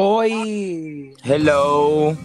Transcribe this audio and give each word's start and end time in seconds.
Oi! 0.00 1.12
Hello! 1.24 2.16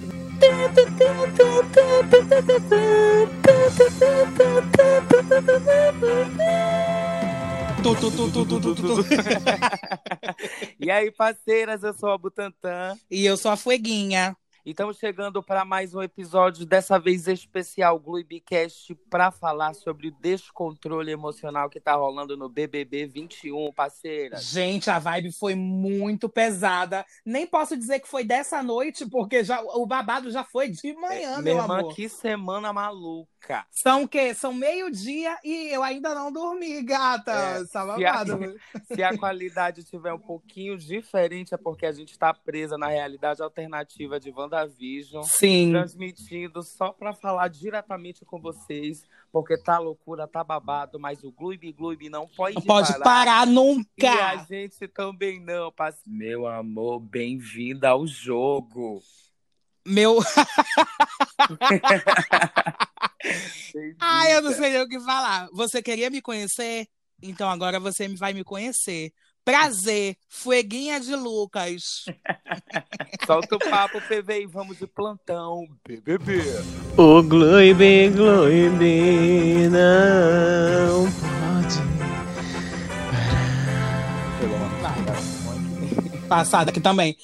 Tu, 7.81 7.95
tu, 7.95 8.11
tu, 8.11 8.31
tu, 8.31 8.45
tu, 8.45 8.59
tu, 8.61 8.75
tu. 8.75 9.05
e 10.79 10.91
aí, 10.91 11.09
parceiras, 11.09 11.81
eu 11.81 11.95
sou 11.95 12.11
a 12.11 12.17
Butantan. 12.19 12.95
E 13.09 13.25
eu 13.25 13.35
sou 13.35 13.49
a 13.49 13.57
Fueguinha. 13.57 14.37
E 14.65 14.71
estamos 14.71 14.97
chegando 14.97 15.43
para 15.43 15.65
mais 15.65 15.93
um 15.93 16.01
episódio, 16.01 16.65
dessa 16.65 16.97
vez 16.97 17.27
especial 17.27 17.99
Gluibcast, 17.99 18.95
para 19.09 19.29
falar 19.29 19.73
sobre 19.73 20.07
o 20.07 20.11
descontrole 20.21 21.11
emocional 21.11 21.69
que 21.69 21.81
tá 21.81 21.93
rolando 21.95 22.37
no 22.37 22.47
BBB 22.47 23.05
21, 23.07 23.73
parceira. 23.73 24.37
Gente, 24.37 24.89
a 24.89 24.99
vibe 24.99 25.33
foi 25.33 25.53
muito 25.53 26.29
pesada. 26.29 27.05
Nem 27.25 27.45
posso 27.45 27.75
dizer 27.75 27.99
que 27.99 28.07
foi 28.07 28.23
dessa 28.23 28.63
noite, 28.63 29.05
porque 29.05 29.43
já, 29.43 29.61
o 29.61 29.85
babado 29.85 30.31
já 30.31 30.45
foi 30.45 30.69
de 30.69 30.93
manhã, 30.93 31.39
É, 31.39 31.41
meu 31.41 31.57
irmã, 31.57 31.79
amor. 31.79 31.93
que 31.93 32.07
semana 32.07 32.71
maluca. 32.71 33.32
São 33.71 34.03
o 34.03 34.07
quê? 34.07 34.33
São 34.33 34.53
meio-dia 34.53 35.37
e 35.43 35.67
eu 35.73 35.83
ainda 35.83 36.13
não 36.15 36.31
dormi, 36.31 36.81
gata. 36.83 37.31
É, 37.31 37.59
Tá 37.59 37.65
se 37.65 37.77
a- 37.77 37.85
babado. 37.85 38.39
Se 38.93 39.03
a 39.03 39.17
qualidade 39.17 39.83
tiver 39.83 40.13
um 40.13 40.19
pouquinho 40.19 40.77
diferente, 40.77 41.53
é 41.53 41.57
porque 41.57 41.85
a 41.85 41.91
gente 41.91 42.17
tá 42.17 42.33
presa 42.33 42.77
na 42.77 42.87
realidade 42.87 43.41
alternativa 43.41 44.19
de 44.19 44.31
WandaVision. 44.31 45.23
Sim. 45.23 45.71
transmitindo 45.71 46.63
só 46.63 46.91
para 46.91 47.13
falar 47.13 47.47
diretamente 47.49 48.23
com 48.25 48.39
vocês, 48.39 49.03
porque 49.31 49.57
tá 49.57 49.77
loucura, 49.79 50.27
tá 50.27 50.43
babado, 50.43 50.99
mas 50.99 51.23
o 51.23 51.31
Gloob 51.31 51.71
Gloob 51.73 52.09
não 52.09 52.27
pode, 52.27 52.55
Não 52.55 52.61
pode 52.61 52.97
parar 52.99 53.39
E 53.39 53.49
a 53.49 53.51
nunca. 53.51 54.45
gente 54.49 54.87
também 54.87 55.39
não, 55.39 55.71
parce- 55.71 56.01
Meu 56.07 56.45
amor, 56.47 56.99
bem-vinda 56.99 57.89
ao 57.89 58.05
jogo. 58.07 59.01
Meu. 59.85 60.19
Ai, 63.99 64.35
eu 64.35 64.41
não 64.41 64.53
sei 64.53 64.71
nem 64.71 64.81
o 64.81 64.87
que 64.87 64.99
falar. 64.99 65.47
Você 65.53 65.81
queria 65.81 66.09
me 66.09 66.21
conhecer? 66.21 66.87
Então 67.21 67.49
agora 67.49 67.79
você 67.79 68.07
me- 68.07 68.17
vai 68.17 68.33
me 68.33 68.43
conhecer. 68.43 69.11
Prazer, 69.45 70.15
Fueguinha 70.29 70.99
de 71.01 71.15
Lucas. 71.15 72.05
Solta 73.25 73.55
o 73.55 73.59
papo, 73.59 73.99
PV, 74.01 74.41
e 74.43 74.45
vamos 74.47 74.77
de 74.77 74.87
plantão, 74.87 75.67
BBB. 75.85 76.41
O 76.97 77.21
Gloibe, 77.23 78.09
Gloibe 78.09 79.67
não 79.69 81.03
pode. 81.11 81.83
Passada 86.27 86.71
aqui 86.71 86.79
também. 86.81 87.15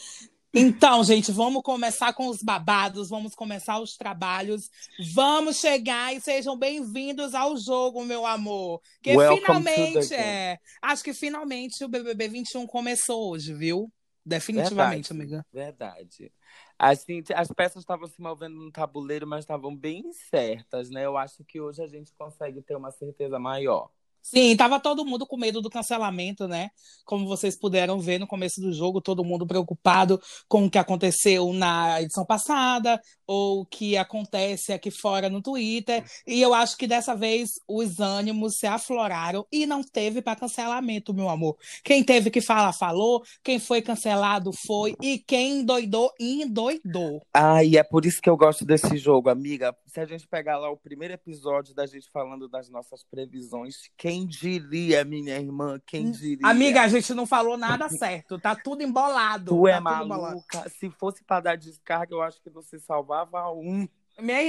Então, 0.53 1.03
gente, 1.03 1.31
vamos 1.31 1.61
começar 1.61 2.11
com 2.13 2.27
os 2.27 2.41
babados, 2.41 3.09
vamos 3.09 3.35
começar 3.35 3.79
os 3.79 3.95
trabalhos, 3.95 4.69
vamos 5.13 5.57
chegar 5.57 6.15
e 6.15 6.19
sejam 6.19 6.57
bem-vindos 6.57 7.35
ao 7.35 7.55
jogo, 7.55 8.03
meu 8.03 8.25
amor. 8.25 8.81
Que 9.01 9.15
Welcome 9.15 9.41
finalmente 9.41 10.13
é. 10.13 10.57
Acho 10.81 11.03
que 11.03 11.13
finalmente 11.13 11.83
o 11.83 11.87
BBB 11.87 12.29
21 12.29 12.65
começou 12.65 13.29
hoje, 13.29 13.53
viu? 13.53 13.91
Definitivamente, 14.25 15.13
Verdade. 15.13 15.33
amiga. 15.33 15.45
Verdade. 15.53 16.33
Assim, 16.79 17.21
as 17.35 17.49
peças 17.49 17.83
estavam 17.83 18.07
se 18.07 18.19
movendo 18.19 18.55
no 18.55 18.71
tabuleiro, 18.71 19.27
mas 19.27 19.41
estavam 19.41 19.75
bem 19.75 20.03
certas, 20.29 20.89
né? 20.89 21.05
Eu 21.05 21.15
acho 21.15 21.43
que 21.43 21.61
hoje 21.61 21.83
a 21.83 21.87
gente 21.87 22.11
consegue 22.15 22.61
ter 22.63 22.75
uma 22.75 22.91
certeza 22.91 23.37
maior. 23.37 23.91
Sim, 24.21 24.55
tava 24.55 24.79
todo 24.79 25.05
mundo 25.05 25.25
com 25.25 25.37
medo 25.37 25.61
do 25.61 25.69
cancelamento, 25.69 26.47
né? 26.47 26.69
Como 27.05 27.27
vocês 27.27 27.57
puderam 27.57 27.99
ver 27.99 28.19
no 28.19 28.27
começo 28.27 28.61
do 28.61 28.71
jogo, 28.71 29.01
todo 29.01 29.23
mundo 29.23 29.47
preocupado 29.47 30.21
com 30.47 30.65
o 30.65 30.69
que 30.69 30.77
aconteceu 30.77 31.51
na 31.53 32.01
edição 32.01 32.25
passada 32.25 32.99
ou 33.25 33.61
o 33.61 33.65
que 33.65 33.97
acontece 33.97 34.73
aqui 34.73 34.91
fora 34.91 35.29
no 35.29 35.41
Twitter. 35.41 36.03
E 36.27 36.41
eu 36.41 36.53
acho 36.53 36.77
que 36.77 36.87
dessa 36.87 37.15
vez 37.15 37.51
os 37.67 37.99
ânimos 37.99 38.57
se 38.57 38.67
afloraram 38.67 39.45
e 39.51 39.65
não 39.65 39.83
teve 39.83 40.21
para 40.21 40.35
cancelamento, 40.35 41.13
meu 41.13 41.29
amor. 41.29 41.55
Quem 41.83 42.03
teve 42.03 42.29
que 42.29 42.41
falar, 42.41 42.73
falou. 42.73 43.23
Quem 43.43 43.59
foi 43.59 43.81
cancelado, 43.81 44.51
foi. 44.65 44.95
E 45.01 45.19
quem 45.19 45.59
endoidou, 45.61 46.11
endoidou. 46.19 47.21
Ah, 47.33 47.63
e 47.63 47.77
é 47.77 47.83
por 47.83 48.05
isso 48.05 48.21
que 48.21 48.29
eu 48.29 48.37
gosto 48.37 48.65
desse 48.65 48.97
jogo, 48.97 49.29
amiga. 49.29 49.75
Se 49.89 49.99
a 49.99 50.05
gente 50.05 50.27
pegar 50.27 50.59
lá 50.59 50.69
o 50.69 50.77
primeiro 50.77 51.15
episódio 51.15 51.73
da 51.73 51.87
gente 51.87 52.09
falando 52.11 52.47
das 52.47 52.69
nossas 52.69 53.03
previsões, 53.03 53.89
quem 53.97 54.27
diria, 54.27 55.03
minha 55.03 55.35
irmã? 55.35 55.81
Quem 55.83 56.11
diria? 56.11 56.45
Amiga, 56.45 56.83
a 56.83 56.87
gente 56.87 57.11
não 57.15 57.25
falou 57.25 57.57
nada 57.57 57.89
certo. 57.89 58.39
Tá 58.39 58.55
tudo 58.55 58.83
embolado. 58.83 59.51
tu 59.51 59.67
é 59.67 59.73
tá 59.73 59.79
embolado. 59.79 60.07
maluca. 60.07 60.69
Se 60.69 60.91
fosse 60.91 61.23
para 61.23 61.41
dar 61.41 61.57
descarga, 61.57 62.13
eu 62.13 62.21
acho 62.21 62.39
que 62.41 62.51
você 62.51 62.79
salvava 62.79 63.51
um. 63.51 63.87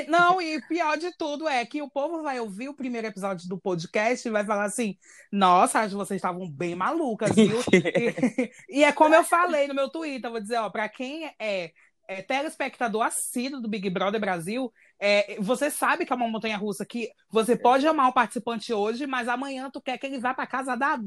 Não, 0.08 0.42
e 0.42 0.60
pior 0.66 0.98
de 0.98 1.16
tudo 1.16 1.48
é 1.48 1.64
que 1.64 1.80
o 1.80 1.88
povo 1.88 2.22
vai 2.22 2.38
ouvir 2.40 2.68
o 2.68 2.74
primeiro 2.74 3.06
episódio 3.06 3.48
do 3.48 3.56
podcast 3.56 4.26
e 4.26 4.30
vai 4.30 4.44
falar 4.44 4.64
assim: 4.64 4.98
nossa, 5.32 5.80
acho 5.80 5.90
que 5.90 5.96
vocês 5.96 6.18
estavam 6.18 6.50
bem 6.50 6.74
malucas, 6.74 7.34
viu? 7.34 7.60
E, 7.72 8.80
e 8.80 8.84
é 8.84 8.92
como 8.92 9.14
eu 9.14 9.24
falei 9.24 9.68
no 9.68 9.74
meu 9.74 9.88
Twitter, 9.88 10.30
vou 10.30 10.40
dizer, 10.40 10.58
ó, 10.58 10.68
pra 10.68 10.88
quem 10.88 11.26
é, 11.38 11.72
é 12.08 12.22
telespectador 12.22 13.02
assíduo 13.02 13.60
do 13.60 13.68
Big 13.68 13.88
Brother 13.88 14.20
Brasil, 14.20 14.72
é, 15.00 15.36
você 15.40 15.70
sabe 15.70 16.04
que 16.04 16.12
é 16.12 16.16
uma 16.16 16.28
montanha 16.28 16.56
russa 16.56 16.84
que 16.84 17.10
você 17.30 17.56
pode 17.56 17.86
amar 17.86 18.08
o 18.08 18.12
participante 18.12 18.72
hoje, 18.72 19.06
mas 19.06 19.28
amanhã 19.28 19.70
tu 19.70 19.80
quer 19.80 19.96
que 19.98 20.06
ele 20.06 20.18
vá 20.18 20.34
pra 20.34 20.46
casa 20.46 20.76
da. 20.76 20.98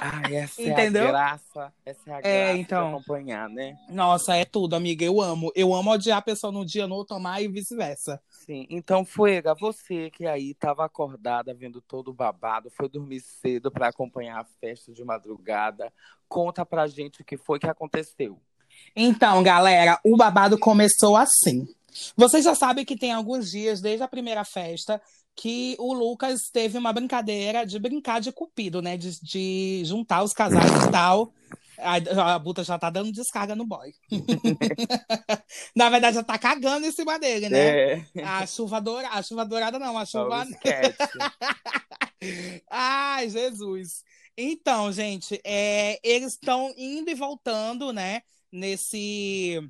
Ai, 0.00 0.34
essa 0.36 0.62
Entendeu? 0.62 1.04
é 1.04 1.08
a 1.08 1.10
graça. 1.10 1.72
Essa 1.84 2.10
é 2.10 2.14
a 2.14 2.18
É, 2.18 2.44
graça 2.46 2.58
então. 2.58 2.88
de 2.88 2.94
acompanhar, 2.94 3.48
né? 3.48 3.76
Nossa, 3.88 4.36
é 4.36 4.44
tudo, 4.44 4.74
amiga. 4.74 5.04
Eu 5.04 5.20
amo. 5.20 5.50
Eu 5.54 5.74
amo 5.74 5.90
odiar 5.90 6.18
a 6.18 6.22
pessoa 6.22 6.52
num 6.52 6.64
dia, 6.64 6.86
no 6.86 6.94
outro 6.94 7.16
amar 7.16 7.42
e 7.42 7.48
vice-versa. 7.48 8.22
Sim, 8.30 8.66
então 8.70 9.04
Fuega, 9.04 9.54
você 9.54 10.10
que 10.10 10.26
aí 10.26 10.50
estava 10.52 10.84
acordada 10.84 11.52
vendo 11.52 11.80
todo 11.80 12.08
o 12.08 12.14
babado, 12.14 12.70
foi 12.70 12.88
dormir 12.88 13.20
cedo 13.20 13.70
para 13.70 13.88
acompanhar 13.88 14.40
a 14.40 14.44
festa 14.60 14.92
de 14.92 15.04
madrugada, 15.04 15.92
conta 16.28 16.64
pra 16.64 16.86
gente 16.86 17.20
o 17.22 17.24
que 17.24 17.36
foi 17.36 17.58
que 17.58 17.66
aconteceu. 17.66 18.40
Então, 18.94 19.42
galera, 19.42 19.98
o 20.04 20.16
babado 20.16 20.58
começou 20.58 21.16
assim. 21.16 21.68
Vocês 22.16 22.44
já 22.44 22.54
sabem 22.54 22.84
que 22.84 22.96
tem 22.96 23.12
alguns 23.12 23.50
dias, 23.50 23.80
desde 23.80 24.02
a 24.02 24.08
primeira 24.08 24.44
festa, 24.44 25.00
que 25.36 25.76
o 25.78 25.92
Lucas 25.92 26.50
teve 26.52 26.76
uma 26.76 26.92
brincadeira 26.92 27.64
de 27.64 27.78
brincar 27.78 28.20
de 28.20 28.32
cupido, 28.32 28.82
né? 28.82 28.96
De, 28.96 29.20
de 29.22 29.82
juntar 29.84 30.22
os 30.22 30.32
casais 30.32 30.86
e 30.86 30.90
tal. 30.90 31.32
A, 31.78 32.34
a 32.34 32.38
Buta 32.38 32.62
já 32.62 32.78
tá 32.78 32.90
dando 32.90 33.10
descarga 33.10 33.56
no 33.56 33.66
boy. 33.66 33.90
Na 35.74 35.88
verdade, 35.88 36.16
já 36.16 36.22
tá 36.22 36.38
cagando 36.38 36.86
em 36.86 36.92
cima 36.92 37.18
dele, 37.18 37.48
né? 37.48 38.06
É, 38.14 38.22
A 38.22 38.46
chuva 38.46 38.80
dourada, 38.80 39.14
a 39.14 39.22
chuva 39.22 39.46
dourada 39.46 39.78
não, 39.78 39.96
a 39.96 40.04
chuva. 40.04 40.46
Ai, 42.70 43.30
Jesus. 43.30 44.02
Então, 44.36 44.92
gente, 44.92 45.40
é, 45.44 45.98
eles 46.02 46.32
estão 46.32 46.72
indo 46.76 47.10
e 47.10 47.14
voltando, 47.14 47.92
né? 47.92 48.22
Nesse, 48.52 49.60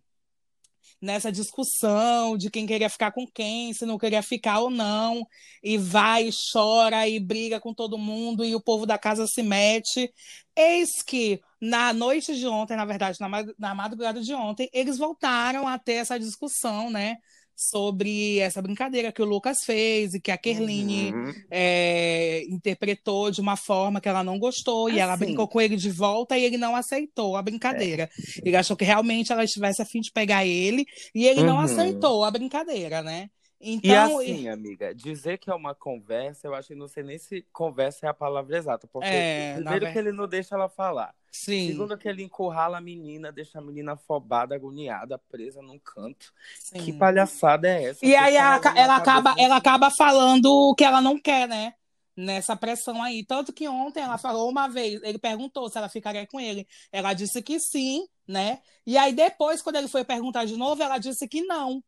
nessa 1.01 1.33
discussão 1.33 2.37
de 2.37 2.51
quem 2.51 2.67
queria 2.67 2.91
ficar 2.91 3.13
com 3.13 3.27
quem, 3.27 3.73
se 3.73 3.87
não 3.87 3.99
queria 3.99 4.23
ficar 4.23 4.61
ou 4.61 4.71
não, 4.71 5.27
e 5.63 5.79
vai, 5.79 6.29
e 6.29 6.31
chora 6.53 7.09
e 7.09 7.19
briga 7.19 7.59
com 7.61 7.73
todo 7.73 7.99
mundo, 7.99 8.45
e 8.45 8.55
o 8.55 8.61
povo 8.61 8.87
da 8.87 8.99
casa 8.99 9.27
se 9.27 9.43
mete. 9.43 10.13
Eis 10.57 11.03
que 11.03 11.41
na 11.61 11.93
noite 11.93 12.37
de 12.37 12.47
ontem, 12.47 12.77
na 12.77 12.85
verdade, 12.85 13.19
na, 13.21 13.29
na 13.59 13.75
madrugada 13.75 14.21
de 14.21 14.35
ontem, 14.35 14.69
eles 14.73 14.99
voltaram 14.99 15.67
a 15.67 15.79
ter 15.79 15.95
essa 15.95 16.19
discussão, 16.19 16.91
né? 16.91 17.17
Sobre 17.63 18.39
essa 18.39 18.63
brincadeira 18.63 19.13
que 19.13 19.21
o 19.21 19.25
Lucas 19.27 19.59
fez 19.67 20.15
e 20.15 20.21
que 20.21 20.31
a 20.31 20.39
Kerline 20.39 21.13
Uhum. 21.13 21.33
é, 21.51 22.43
interpretou 22.49 23.31
de 23.31 23.39
uma 23.43 23.55
forma 23.55 24.01
que 24.01 24.09
ela 24.09 24.25
não 24.25 24.39
gostou 24.39 24.89
e 24.89 24.99
ela 24.99 25.13
Assim. 25.13 25.27
brincou 25.27 25.47
com 25.47 25.61
ele 25.61 25.77
de 25.77 25.91
volta 25.91 26.39
e 26.39 26.43
ele 26.45 26.57
não 26.57 26.75
aceitou 26.75 27.37
a 27.37 27.43
brincadeira. 27.43 28.09
Ele 28.43 28.57
achou 28.57 28.75
que 28.77 28.85
realmente 28.85 29.31
ela 29.31 29.45
estivesse 29.45 29.83
a 29.83 29.85
fim 29.85 30.01
de 30.01 30.11
pegar 30.11 30.47
ele 30.47 30.87
e 31.15 31.27
ele 31.27 31.43
não 31.43 31.57
Uhum. 31.57 31.61
aceitou 31.61 32.25
a 32.25 32.31
brincadeira, 32.31 33.03
né? 33.03 33.29
E 33.61 33.73
Então, 33.73 34.05
assim, 34.19 34.49
amiga, 34.49 34.95
dizer 34.95 35.39
que 35.39 35.51
é 35.51 35.55
uma 35.55 35.75
conversa, 35.75 36.47
eu 36.47 36.55
acho 36.55 36.69
que 36.69 36.75
não 36.75 36.89
sei 36.89 37.03
nem 37.03 37.19
se 37.19 37.43
conversa 37.53 38.07
é 38.07 38.09
a 38.09 38.15
palavra 38.15 38.57
exata, 38.57 38.87
porque 38.87 39.07
É, 39.07 39.53
primeiro 39.55 39.85
ver- 39.87 39.93
que 39.93 39.99
ele 39.99 40.13
não 40.13 40.27
deixa 40.29 40.55
ela 40.55 40.69
falar. 40.69 41.15
sim, 41.33 41.73
Segundo 41.73 41.97
que 41.99 42.09
ele 42.09 42.23
encurrala 42.23 42.79
a 42.79 42.81
menina, 42.81 43.31
deixa 43.33 43.59
a 43.59 43.63
menina 43.63 43.93
afobada, 43.93 44.55
agoniada, 44.55 45.19
presa 45.19 45.61
num 45.63 45.79
canto. 45.79 46.33
sim. 46.55 46.79
Que 46.85 46.93
palhaçada 46.93 47.69
é 47.69 47.85
essa? 47.85 48.07
E 48.07 48.15
aí 48.17 48.35
ela, 48.37 48.61
ela 48.77 48.97
acaba, 48.97 49.35
ela 49.39 49.57
acaba 49.57 49.91
falando 49.91 50.47
o 50.71 50.75
que 50.75 50.85
ela 50.85 51.01
não 51.01 51.19
quer, 51.21 51.47
né? 51.49 51.75
Nessa 52.17 52.57
pressão 52.57 53.03
aí. 53.03 53.25
Tanto 53.25 53.53
que 53.53 53.69
ontem 53.69 54.01
ela 54.03 54.19
falou 54.19 54.51
uma 54.51 54.69
vez, 54.69 55.03
ele 55.03 55.19
perguntou 55.19 55.69
se 55.69 55.79
ela 55.79 55.89
ficaria 55.89 56.27
com 56.27 56.41
ele. 56.41 56.67
Ela 56.93 57.13
disse 57.15 57.43
que 57.43 57.59
sim, 57.61 58.07
né? 58.27 58.61
E 58.87 58.97
aí 58.99 59.13
depois, 59.13 59.63
quando 59.63 59.77
ele 59.77 59.89
foi 59.89 60.05
perguntar 60.05 60.45
de 60.47 60.57
novo, 60.57 60.83
ela 60.83 60.99
disse 60.99 61.29
que 61.29 61.43
não. 61.43 61.83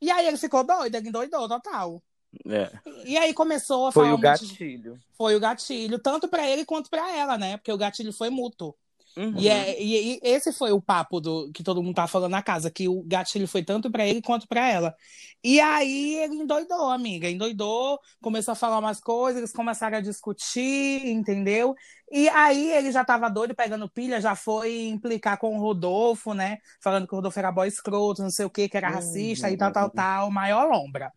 E 0.00 0.10
aí 0.10 0.26
ele 0.26 0.36
ficou 0.36 0.64
doido, 0.64 0.94
ele 0.94 1.08
endoidou 1.08 1.48
total. 1.48 2.02
É. 2.46 2.70
E 3.04 3.16
aí 3.16 3.32
começou 3.34 3.86
a 3.86 3.92
Foi 3.92 4.04
falar 4.04 4.14
o 4.14 4.16
de- 4.16 4.22
gatilho. 4.22 5.00
Foi 5.16 5.34
o 5.34 5.40
gatilho, 5.40 5.98
tanto 5.98 6.28
pra 6.28 6.48
ele 6.48 6.64
quanto 6.64 6.88
pra 6.90 7.14
ela, 7.16 7.36
né? 7.38 7.56
Porque 7.56 7.72
o 7.72 7.78
gatilho 7.78 8.12
foi 8.12 8.30
mútuo. 8.30 8.74
Uhum. 9.18 9.34
E, 9.36 9.48
é, 9.48 9.82
e, 9.82 10.14
e 10.14 10.20
esse 10.22 10.52
foi 10.52 10.70
o 10.70 10.80
papo 10.80 11.20
do 11.20 11.50
que 11.52 11.64
todo 11.64 11.82
mundo 11.82 11.96
tava 11.96 12.06
falando 12.06 12.30
na 12.30 12.40
casa, 12.40 12.70
que 12.70 12.86
o 12.86 13.02
gatilho 13.02 13.48
foi 13.48 13.64
tanto 13.64 13.90
pra 13.90 14.06
ele 14.06 14.22
quanto 14.22 14.46
pra 14.46 14.70
ela. 14.70 14.94
E 15.42 15.58
aí 15.58 16.14
ele 16.14 16.36
endoidou, 16.36 16.88
amiga, 16.88 17.28
endoidou, 17.28 17.98
começou 18.22 18.52
a 18.52 18.54
falar 18.54 18.78
umas 18.78 19.00
coisas, 19.00 19.38
eles 19.38 19.52
começaram 19.52 19.98
a 19.98 20.00
discutir, 20.00 21.04
entendeu? 21.08 21.74
E 22.12 22.28
aí 22.28 22.70
ele 22.70 22.92
já 22.92 23.04
tava 23.04 23.28
doido, 23.28 23.56
pegando 23.56 23.90
pilha, 23.90 24.20
já 24.20 24.36
foi 24.36 24.86
implicar 24.86 25.36
com 25.36 25.56
o 25.56 25.60
Rodolfo, 25.60 26.32
né? 26.32 26.58
Falando 26.80 27.08
que 27.08 27.12
o 27.12 27.16
Rodolfo 27.16 27.40
era 27.40 27.50
boy 27.50 27.66
escroto, 27.66 28.22
não 28.22 28.30
sei 28.30 28.46
o 28.46 28.50
que, 28.50 28.68
que 28.68 28.76
era 28.76 28.88
racista 28.88 29.50
e 29.50 29.56
tal, 29.56 29.72
tal, 29.72 29.90
tal, 29.90 30.30
maior 30.30 30.68
lombra. 30.70 31.12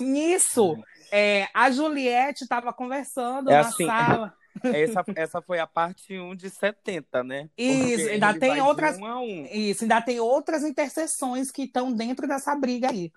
Nisso, 0.00 0.76
é, 1.12 1.46
a 1.54 1.70
Juliette 1.70 2.48
tava 2.48 2.72
conversando 2.72 3.48
É 3.48 3.54
na 3.54 3.60
assim, 3.60 3.86
sala. 3.86 4.34
Essa, 4.62 5.04
essa 5.16 5.42
foi 5.42 5.58
a 5.58 5.66
parte 5.66 6.18
1 6.18 6.34
de 6.36 6.48
70, 6.48 7.24
né? 7.24 7.48
Isso, 7.58 7.78
Porque 7.96 8.10
ainda 8.12 8.38
tem 8.38 8.60
outras- 8.60 8.98
Um 8.98 9.04
um. 9.04 9.46
Isso, 9.50 9.84
ainda 9.84 10.00
tem 10.00 10.20
outras 10.20 10.62
interseções 10.62 11.50
que 11.50 11.62
estão 11.62 11.92
dentro 11.92 12.26
dessa 12.28 12.54
briga 12.54 12.90
aí. 12.90 13.10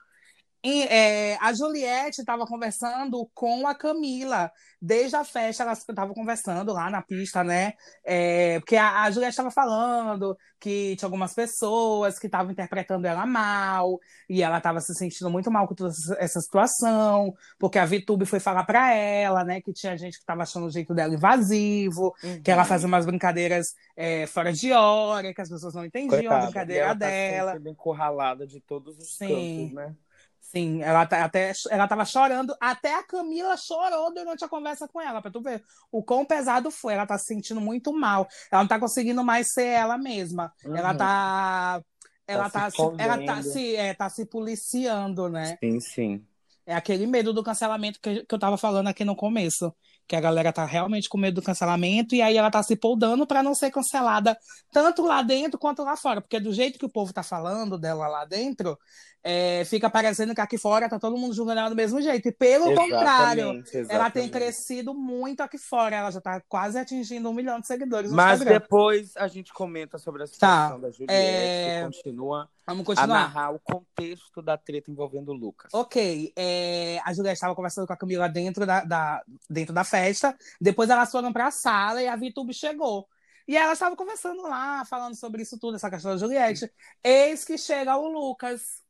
E, 0.69 0.83
é, 0.83 1.37
a 1.39 1.53
Juliette 1.53 2.19
estava 2.19 2.45
conversando 2.45 3.25
com 3.33 3.65
a 3.65 3.73
Camila. 3.73 4.51
Desde 4.81 5.15
a 5.15 5.23
festa, 5.23 5.63
elas 5.63 5.79
estavam 5.79 6.13
conversando 6.13 6.73
lá 6.73 6.89
na 6.89 7.01
pista, 7.01 7.41
né? 7.41 7.73
É, 8.03 8.59
porque 8.59 8.75
a, 8.75 9.03
a 9.03 9.09
Juliette 9.11 9.31
estava 9.31 9.49
falando 9.49 10.37
que 10.59 10.95
tinha 10.97 11.07
algumas 11.07 11.33
pessoas 11.33 12.19
que 12.19 12.25
estavam 12.27 12.51
interpretando 12.51 13.05
ela 13.05 13.25
mal, 13.25 13.97
e 14.27 14.43
ela 14.43 14.57
estava 14.57 14.81
se 14.81 14.93
sentindo 14.93 15.29
muito 15.29 15.49
mal 15.49 15.67
com 15.67 15.73
toda 15.75 15.93
essa- 16.19 16.41
situação, 16.41 17.33
porque 17.57 17.79
a 17.79 17.85
VTube 17.85 18.25
foi 18.25 18.39
falar 18.39 18.63
para 18.65 18.93
ela, 18.93 19.43
né, 19.45 19.61
que 19.61 19.71
tinha 19.71 19.95
gente 19.97 20.13
que 20.15 20.19
estava 20.19 20.43
achando 20.43 20.65
o 20.65 20.71
jeito 20.71 20.93
dela 20.93 21.13
invasivo, 21.13 22.13
que 22.43 22.51
ela 22.51 22.63
Uhum. 22.63 22.67
fazia 22.67 22.87
umas 22.87 23.05
brincadeiras 23.05 23.67
é, 23.95 24.25
fora 24.27 24.51
de 24.51 24.71
hora, 24.73 25.33
que 25.33 25.41
as 25.41 25.49
pessoas 25.49 25.73
não 25.75 25.85
entendiam 25.85 26.33
a 26.33 26.39
Coitada, 26.39 26.41
e 26.41 26.45
brincadeira 26.47 26.85
ela 26.85 26.93
tá 26.95 26.99
dela. 27.07 27.53
sempre 27.53 27.71
encurralada 27.71 28.45
de 28.45 28.59
todos 28.59 28.97
os 28.97 29.15
Sim. 29.15 29.27
cantos, 29.27 29.73
né? 29.73 29.95
Sim, 30.39 30.81
ela 30.81 31.05
tá, 31.05 31.25
até 31.25 31.51
ela 31.69 31.87
tava 31.87 32.05
chorando, 32.05 32.55
até 32.61 32.95
a 32.95 33.03
Camila 33.03 33.57
chorou 33.57 34.13
durante 34.13 34.45
a 34.45 34.47
conversa 34.47 34.87
com 34.87 35.01
ela, 35.01 35.21
pra 35.21 35.29
tu 35.29 35.41
ver 35.41 35.61
o 35.91 36.01
quão 36.01 36.25
pesado 36.25 36.71
foi. 36.71 36.93
Ela 36.93 37.05
tá 37.05 37.17
se 37.17 37.25
sentindo 37.25 37.59
muito 37.59 37.91
mal. 37.93 38.27
Ela 38.49 38.61
não 38.61 38.67
tá 38.67 38.79
conseguindo 38.79 39.23
mais 39.23 39.51
ser 39.51 39.65
ela 39.65 39.97
mesma. 39.97 40.53
Ela 40.73 40.91
Uhum. 40.91 40.97
tá 40.97 41.83
ela 42.25 42.49
Tá 42.49 42.61
tá, 42.61 42.69
se 42.69 42.81
ela 42.97 43.17
tá 43.17 43.41
se, 43.41 43.75
é, 43.75 43.93
tá 43.93 44.09
se 44.09 44.25
policiando, 44.25 45.29
né? 45.29 45.59
Sim, 45.61 45.79
sim. 45.79 46.27
É 46.65 46.75
aquele 46.75 47.07
medo 47.07 47.31
do 47.33 47.43
cancelamento 47.43 47.99
que, 48.01 48.25
que 48.25 48.35
eu 48.35 48.39
tava 48.39 48.57
falando 48.57 48.87
aqui 48.87 49.05
no 49.05 49.15
começo. 49.15 49.73
Que 50.07 50.15
a 50.15 50.21
galera 50.21 50.53
tá 50.53 50.63
realmente 50.65 51.09
com 51.09 51.17
medo 51.17 51.35
do 51.35 51.41
cancelamento 51.41 52.15
e 52.15 52.21
aí 52.21 52.37
ela 52.37 52.49
tá 52.49 52.63
se 52.63 52.75
poldando 52.75 53.27
pra 53.27 53.43
não 53.43 53.53
ser 53.53 53.71
cancelada 53.71 54.37
tanto 54.71 55.03
lá 55.03 55.21
dentro 55.21 55.59
quanto 55.59 55.83
lá 55.83 55.97
fora. 55.97 56.21
Porque 56.21 56.39
do 56.39 56.53
jeito 56.53 56.79
que 56.79 56.85
o 56.85 56.91
povo 56.91 57.11
tá 57.11 57.21
falando 57.23 57.77
dela 57.77 58.07
lá 58.07 58.23
dentro, 58.23 58.77
é, 59.23 59.65
fica 59.65 59.89
parecendo 59.89 60.33
que 60.33 60.39
aqui 60.39 60.57
fora 60.57 60.87
tá 60.87 60.97
todo 60.97 61.17
mundo 61.17 61.33
julgando 61.33 61.59
ela 61.59 61.69
do 61.69 61.75
mesmo 61.75 62.01
jeito. 62.01 62.29
E 62.29 62.31
pelo 62.31 62.73
contrário, 62.73 63.51
Exatamente, 63.51 63.75
ela 63.75 64.09
tem 64.09 64.23
exatamente. 64.23 64.31
crescido 64.31 64.93
muito 64.93 65.41
aqui 65.41 65.57
fora. 65.57 65.97
Ela 65.97 66.11
já 66.11 66.21
tá 66.21 66.41
quase 66.47 66.79
atingindo 66.79 67.29
um 67.29 67.33
milhão 67.33 67.59
de 67.59 67.67
seguidores 67.67 68.09
Mas 68.11 68.39
Instagram. 68.39 68.59
depois 68.59 69.17
a 69.17 69.27
gente 69.27 69.51
comenta 69.53 69.97
sobre 69.97 70.23
a 70.23 70.27
situação 70.27 70.79
da 70.79 70.89
Juliette 70.89 71.13
é, 71.13 71.81
e 71.81 71.85
continua 71.85 72.49
Vamos 72.67 72.85
continuar. 72.85 73.07
narrar 73.07 73.51
o 73.51 73.59
contexto 73.59 74.41
da 74.41 74.57
treta 74.57 74.91
envolvendo 74.91 75.29
o 75.29 75.33
Lucas. 75.33 75.73
Ok, 75.73 76.33
é, 76.35 76.99
a 77.05 77.13
Juliette 77.13 77.35
estava 77.37 77.55
conversando 77.55 77.87
com 77.87 77.93
a 77.93 77.97
Camila 77.97 78.27
dentro 78.27 78.65
da, 78.65 78.83
da- 78.83 79.23
dentro 79.49 79.73
da 79.73 79.83
festa. 79.85 80.37
Depois 80.59 80.89
elas 80.89 81.09
foram 81.09 81.31
para 81.31 81.47
a 81.47 81.51
sala 81.51 82.01
e 82.01 82.07
a 82.07 82.15
Vitube 82.15 82.53
chegou. 82.53 83.07
E 83.47 83.55
elas 83.55 83.73
estavam 83.73 83.95
conversando 83.95 84.41
lá, 84.43 84.83
falando 84.83 85.15
sobre 85.15 85.41
isso 85.41 85.57
tudo, 85.57 85.75
essa 85.77 85.89
questão 85.89 86.11
da 86.11 86.17
Juliette. 86.17 86.69
Eis 87.01 87.45
que 87.45 87.57
chega 87.57 87.95
o 87.95 88.09
Lucas, 88.09 88.83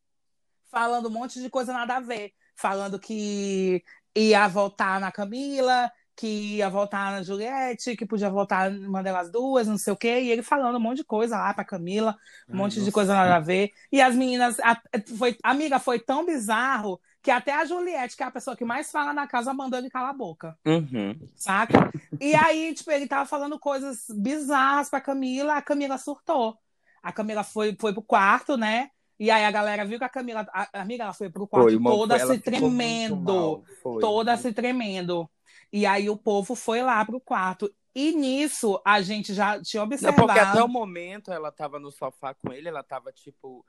falando 0.72 1.08
um 1.08 1.12
monte 1.12 1.40
de 1.40 1.50
coisa 1.50 1.72
nada 1.72 1.98
a 1.98 2.00
ver. 2.00 2.34
Falando 2.56 3.00
que 3.00 3.84
ia 4.16 4.48
voltar 4.48 5.00
na 5.00 5.12
Camila, 5.12 5.92
que 6.18 6.56
ia 6.58 6.68
voltar 6.68 7.12
na 7.12 7.22
Juliette, 7.22 7.96
que 7.96 8.06
podia 8.06 8.28
voltar 8.30 8.72
uma 8.72 9.04
delas 9.04 9.32
duas, 9.32 9.68
não 9.68 9.78
sei 9.78 9.94
o 9.94 9.96
quê. 9.96 10.20
E 10.22 10.32
ele 10.32 10.42
falando 10.42 10.76
um 10.78 10.80
monte 10.80 10.98
de 10.98 11.04
coisa 11.04 11.38
lá 11.38 11.54
pra 11.54 11.64
Camila 11.64 12.18
um 12.50 12.54
Ai, 12.54 12.58
monte 12.58 12.74
de 12.74 12.80
nossa. 12.80 12.92
coisa 12.92 13.14
nada 13.14 13.36
a 13.36 13.40
ver. 13.40 13.72
E 13.92 14.02
as 14.02 14.16
meninas, 14.16 14.60
a, 14.62 14.82
foi, 15.16 15.38
amiga, 15.44 15.78
foi 15.78 16.00
tão 16.00 16.26
bizarro 16.26 17.00
que 17.22 17.30
até 17.30 17.54
a 17.54 17.66
Juliette, 17.66 18.18
que 18.18 18.24
é 18.24 18.26
a 18.26 18.32
pessoa 18.32 18.56
que 18.58 18.66
mais 18.66 18.90
fala 18.92 19.14
na 19.14 19.28
casa, 19.28 19.54
mandou 19.54 19.78
ele 19.78 19.92
calar 19.92 20.10
a 20.10 20.14
boca, 20.14 20.58
Uhum. 20.66 21.16
saca? 21.36 21.92
E 22.20 22.34
aí, 22.34 22.74
tipo, 22.74 22.90
ele 22.90 23.06
tava 23.08 23.26
falando 23.26 23.60
coisas 23.60 24.06
bizarras 24.10 24.90
pra 24.90 25.00
Camila, 25.00 25.56
a 25.56 25.62
Camila 25.62 25.98
surtou. 26.00 26.58
A 27.04 27.12
Camila 27.12 27.44
foi, 27.44 27.78
foi 27.80 27.94
pro 27.94 28.02
quarto, 28.02 28.58
né? 28.58 28.90
E 29.20 29.30
aí 29.30 29.44
a 29.46 29.52
galera 29.52 29.86
viu 29.86 29.98
que 29.98 30.04
a 30.06 30.10
Camila, 30.10 30.48
a, 30.54 30.82
amiga, 30.82 31.04
ela 31.04 31.14
foi 31.14 31.30
pro 31.30 31.48
quarto 31.48 31.68
Foi 31.68 31.76
uma, 31.76 31.92
toda 31.92 32.20
se 32.20 32.40
tremendo 32.40 33.16
mal, 33.18 33.64
toda 34.00 34.36
se 34.38 34.52
tremendo. 34.54 35.30
E 35.72 35.86
aí 35.86 36.10
o 36.10 36.18
povo 36.18 36.56
foi 36.56 36.82
lá 36.82 37.04
pro 37.06 37.20
quarto. 37.20 37.74
E 37.94 38.12
nisso 38.12 38.80
a 38.86 39.02
gente 39.02 39.34
já 39.34 39.60
tinha 39.62 39.82
Não, 39.82 39.88
observado. 39.88 40.22
porque 40.28 40.40
até 40.40 40.62
o 40.64 40.68
momento 40.68 41.32
ela 41.32 41.52
tava 41.52 41.80
no 41.80 41.92
sofá 41.92 42.34
com 42.36 42.54
ele, 42.54 42.68
ela 42.70 42.84
tava, 42.84 43.12
tipo, 43.12 43.66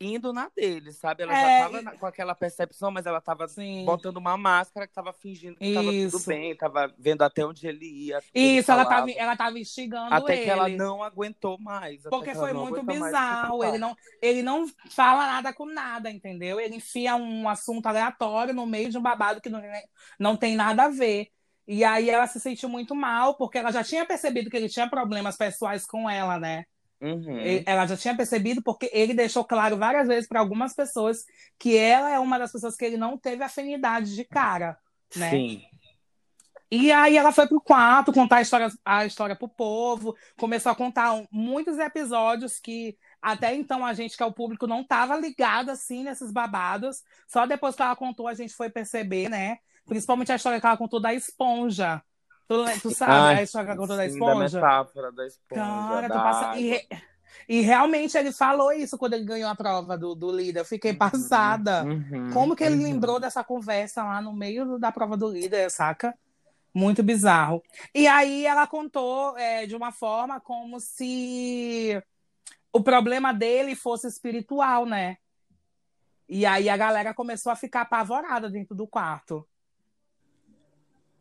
indo 0.00 0.32
na 0.32 0.48
dele, 0.54 0.92
sabe? 0.92 1.22
Ela 1.22 1.32
É, 1.34 1.40
já 1.40 1.64
tava 1.64 1.82
na- 1.82 1.96
com 1.96 2.06
aquela 2.06 2.34
percepção, 2.34 2.90
mas 2.90 3.06
ela 3.06 3.20
tava 3.20 3.44
Assim, 3.44 3.84
botando 3.84 4.16
uma 4.16 4.36
máscara 4.36 4.86
que 4.86 4.92
tava 4.94 5.12
fingindo 5.12 5.56
que 5.56 5.74
tava 5.74 5.90
Isso. 5.92 6.18
tudo 6.18 6.26
bem, 6.26 6.56
tava 6.56 6.92
vendo 6.98 7.22
até 7.22 7.44
onde 7.44 7.66
ele 7.66 7.86
ia. 7.86 8.18
o 8.18 8.22
que 8.22 8.28
ele 8.34 8.58
Isso, 8.58 8.70
ela 8.72 8.84
tava, 8.86 9.10
ela 9.10 9.36
tava 9.36 9.58
instigando 9.58 10.14
Até 10.14 10.34
ele. 10.34 10.42
que 10.44 10.50
ela 10.50 10.68
não 10.68 11.02
aguentou 11.02 11.58
mais. 11.58 12.00
até 12.00 12.08
Porque 12.10 12.34
foi 12.34 12.52
não 12.52 12.60
muito 12.66 12.82
bizarro. 12.82 13.62
Ele 13.64 13.78
não, 13.78 13.96
ele 14.22 14.42
não 14.42 14.66
fala 14.90 15.26
nada 15.26 15.52
com 15.52 15.66
nada, 15.66 16.10
entendeu? 16.10 16.58
Ele 16.60 16.76
enfia 16.76 17.14
um 17.16 17.48
assunto 17.48 17.86
aleatório 17.86 18.52
no 18.54 18.66
meio 18.66 18.90
de 18.90 18.98
um 18.98 19.02
babado 19.02 19.40
que 19.40 19.48
não, 19.48 19.62
não 20.18 20.36
tem 20.36 20.56
nada 20.56 20.84
a 20.84 20.88
ver. 20.88 21.30
E 21.66 21.84
aí 21.84 22.08
ela 22.08 22.26
se 22.26 22.38
sentiu 22.38 22.68
muito 22.68 22.94
mal, 22.94 23.34
porque 23.34 23.58
ela 23.58 23.72
já 23.72 23.82
tinha 23.82 24.06
percebido 24.06 24.48
que 24.48 24.56
ele 24.56 24.68
tinha 24.68 24.88
problemas 24.88 25.36
pessoais 25.36 25.84
com 25.84 26.08
ela, 26.08 26.38
né? 26.38 26.64
Uhum. 27.00 27.38
Ela 27.66 27.86
já 27.86 27.96
tinha 27.96 28.16
percebido, 28.16 28.62
porque 28.62 28.88
ele 28.92 29.12
deixou 29.12 29.44
claro 29.44 29.76
várias 29.76 30.06
vezes 30.06 30.28
para 30.28 30.40
algumas 30.40 30.74
pessoas 30.74 31.24
que 31.58 31.76
ela 31.76 32.10
é 32.10 32.18
uma 32.18 32.38
das 32.38 32.52
pessoas 32.52 32.76
que 32.76 32.84
ele 32.84 32.96
não 32.96 33.18
teve 33.18 33.42
afinidade 33.42 34.14
de 34.14 34.24
cara, 34.24 34.78
né? 35.14 35.30
Sim. 35.30 35.62
E 36.70 36.90
aí 36.90 37.16
ela 37.16 37.30
foi 37.30 37.46
pro 37.46 37.60
quarto 37.60 38.12
contar 38.12 38.36
a 38.36 38.42
história, 38.42 38.68
a 38.84 39.06
história 39.06 39.36
pro 39.36 39.48
povo, 39.48 40.16
começou 40.36 40.72
a 40.72 40.74
contar 40.74 41.24
muitos 41.30 41.78
episódios 41.78 42.58
que 42.58 42.96
até 43.22 43.54
então 43.54 43.84
a 43.84 43.94
gente, 43.94 44.16
que 44.16 44.22
é 44.22 44.26
o 44.26 44.32
público, 44.32 44.66
não 44.66 44.82
tava 44.82 45.16
ligado 45.16 45.70
assim 45.70 46.02
nesses 46.02 46.32
babados. 46.32 47.02
Só 47.28 47.46
depois 47.46 47.76
que 47.76 47.82
ela 47.82 47.94
contou, 47.94 48.26
a 48.26 48.34
gente 48.34 48.52
foi 48.52 48.68
perceber, 48.68 49.28
né? 49.28 49.58
Principalmente 49.86 50.32
a 50.32 50.36
história 50.36 50.60
que 50.60 50.66
ela 50.66 50.76
contou 50.76 51.00
da 51.00 51.14
esponja. 51.14 52.02
Tu, 52.48 52.54
tu 52.80 52.90
sabe 52.94 53.12
Ai, 53.12 53.38
a 53.38 53.42
história 53.42 53.66
que 53.66 53.70
ela 53.72 53.80
contou 53.80 53.96
da 53.96 54.04
sim, 54.04 54.12
esponja? 54.12 54.58
metáfora 54.60 55.12
da 55.12 55.26
esponja. 55.26 55.60
Cara, 55.62 56.08
tu 56.08 56.14
da 56.14 56.22
passa. 56.22 56.46
água. 56.46 56.60
E, 56.60 56.68
re- 56.70 56.88
e 57.48 57.60
realmente 57.60 58.16
ele 58.16 58.32
falou 58.32 58.72
isso 58.72 58.96
quando 58.98 59.14
ele 59.14 59.24
ganhou 59.24 59.48
a 59.48 59.54
prova 59.54 59.96
do, 59.96 60.14
do 60.14 60.30
líder. 60.30 60.60
Eu 60.60 60.64
fiquei 60.64 60.92
passada. 60.94 61.84
Uhum, 61.84 62.30
Como 62.32 62.54
que 62.56 62.64
ele 62.64 62.76
uhum. 62.76 62.82
lembrou 62.82 63.18
dessa 63.20 63.42
conversa 63.42 64.02
lá 64.04 64.20
no 64.20 64.32
meio 64.32 64.78
da 64.78 64.92
prova 64.92 65.16
do 65.16 65.28
líder, 65.28 65.70
saca? 65.70 66.16
Muito 66.74 67.02
bizarro. 67.02 67.62
E 67.94 68.06
aí 68.06 68.44
ela 68.46 68.66
contou 68.66 69.36
é, 69.38 69.66
de 69.66 69.74
uma 69.74 69.90
forma 69.92 70.40
como 70.40 70.78
se 70.78 72.00
o 72.72 72.82
problema 72.82 73.32
dele 73.32 73.74
fosse 73.74 74.06
espiritual, 74.06 74.84
né? 74.84 75.16
E 76.28 76.44
aí 76.44 76.68
a 76.68 76.76
galera 76.76 77.14
começou 77.14 77.50
a 77.50 77.56
ficar 77.56 77.82
apavorada 77.82 78.50
dentro 78.50 78.74
do 78.74 78.86
quarto. 78.86 79.46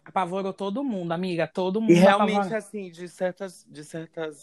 Apavorou 0.05 0.53
todo 0.53 0.83
mundo, 0.83 1.12
amiga, 1.12 1.47
todo 1.47 1.81
mundo 1.81 1.91
E 1.91 1.93
realmente, 2.00 2.53
apavorado. 2.53 2.55
assim, 2.55 2.91
de 2.91 3.09
certas, 3.09 3.65
de 3.67 3.83
certas. 3.83 4.39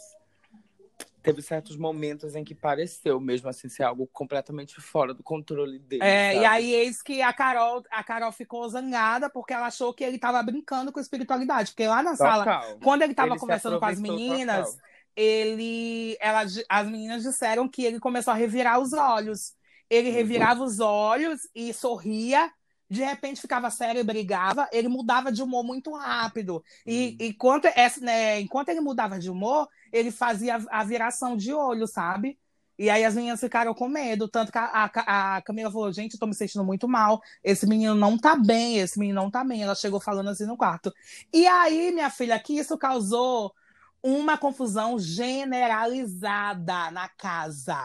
Teve 1.22 1.40
certos 1.40 1.76
momentos 1.76 2.34
em 2.34 2.42
que 2.44 2.54
pareceu 2.54 3.20
mesmo 3.20 3.48
assim 3.48 3.68
ser 3.68 3.84
algo 3.84 4.08
completamente 4.08 4.80
fora 4.80 5.14
do 5.14 5.22
controle 5.22 5.78
dele. 5.78 6.02
É, 6.04 6.32
e 6.32 6.34
sabe? 6.34 6.46
aí, 6.46 6.72
eis 6.74 7.00
que 7.00 7.22
a 7.22 7.32
Carol, 7.32 7.82
a 7.90 8.02
Carol 8.02 8.32
ficou 8.32 8.68
zangada 8.68 9.30
porque 9.30 9.52
ela 9.52 9.66
achou 9.66 9.94
que 9.94 10.02
ele 10.02 10.18
tava 10.18 10.42
brincando 10.42 10.90
com 10.92 10.98
espiritualidade. 10.98 11.70
Porque 11.70 11.86
lá 11.86 12.02
na 12.02 12.16
sala, 12.16 12.44
Total. 12.44 12.78
quando 12.80 13.02
ele 13.02 13.14
tava 13.14 13.28
Ele 13.32 13.38
se 13.38 13.40
conversando 13.40 13.78
com 13.78 13.84
as 13.84 14.00
meninas, 14.00 14.66
total. 14.66 14.82
ele, 15.14 16.16
ela, 16.20 16.42
as 16.68 16.86
meninas 16.88 17.22
disseram 17.22 17.68
que 17.68 17.84
ele 17.84 18.00
começou 18.00 18.32
a 18.32 18.36
revirar 18.36 18.80
os 18.80 18.92
olhos. 18.92 19.54
Ele 19.88 20.10
revirava 20.10 20.64
os 20.64 20.80
olhos 20.80 21.48
e 21.54 21.72
sorria, 21.72 22.52
de 22.92 23.02
repente 23.02 23.40
ficava 23.40 23.70
sério 23.70 24.00
e 24.00 24.04
brigava. 24.04 24.68
Ele 24.70 24.88
mudava 24.88 25.32
de 25.32 25.42
humor 25.42 25.64
muito 25.64 25.92
rápido. 25.94 26.62
E 26.86 27.16
enquanto, 27.18 27.64
essa, 27.74 28.00
né, 28.00 28.40
enquanto 28.40 28.68
ele 28.68 28.80
mudava 28.80 29.18
de 29.18 29.30
humor, 29.30 29.66
ele 29.90 30.10
fazia 30.10 30.56
a 30.56 30.82
a 30.82 30.84
viração 30.84 31.36
de 31.36 31.52
olho, 31.52 31.86
sabe? 31.86 32.36
E 32.78 32.90
aí 32.90 33.04
as 33.04 33.14
meninas 33.14 33.38
ficaram 33.38 33.72
com 33.72 33.88
medo. 33.88 34.26
Tanto 34.28 34.50
que 34.50 34.58
a, 34.58 34.90
a, 34.96 35.36
a 35.36 35.42
Camila 35.42 35.70
falou: 35.70 35.92
gente, 35.92 36.14
eu 36.14 36.20
tô 36.20 36.26
me 36.26 36.34
sentindo 36.34 36.64
muito 36.64 36.88
mal. 36.88 37.22
Esse 37.42 37.66
menino 37.66 37.94
não 37.94 38.18
tá 38.18 38.34
bem, 38.34 38.78
esse 38.78 38.98
menino 38.98 39.22
não 39.22 39.30
tá 39.30 39.44
bem. 39.44 39.62
Ela 39.62 39.74
chegou 39.74 40.00
falando 40.00 40.30
assim 40.30 40.44
no 40.44 40.56
quarto. 40.56 40.92
E 41.32 41.46
aí, 41.46 41.92
minha 41.92 42.10
filha, 42.10 42.38
que 42.38 42.58
isso 42.58 42.76
causou 42.76 43.54
uma 44.02 44.36
confusão 44.36 44.98
generalizada 44.98 46.90
na 46.90 47.08
casa. 47.08 47.78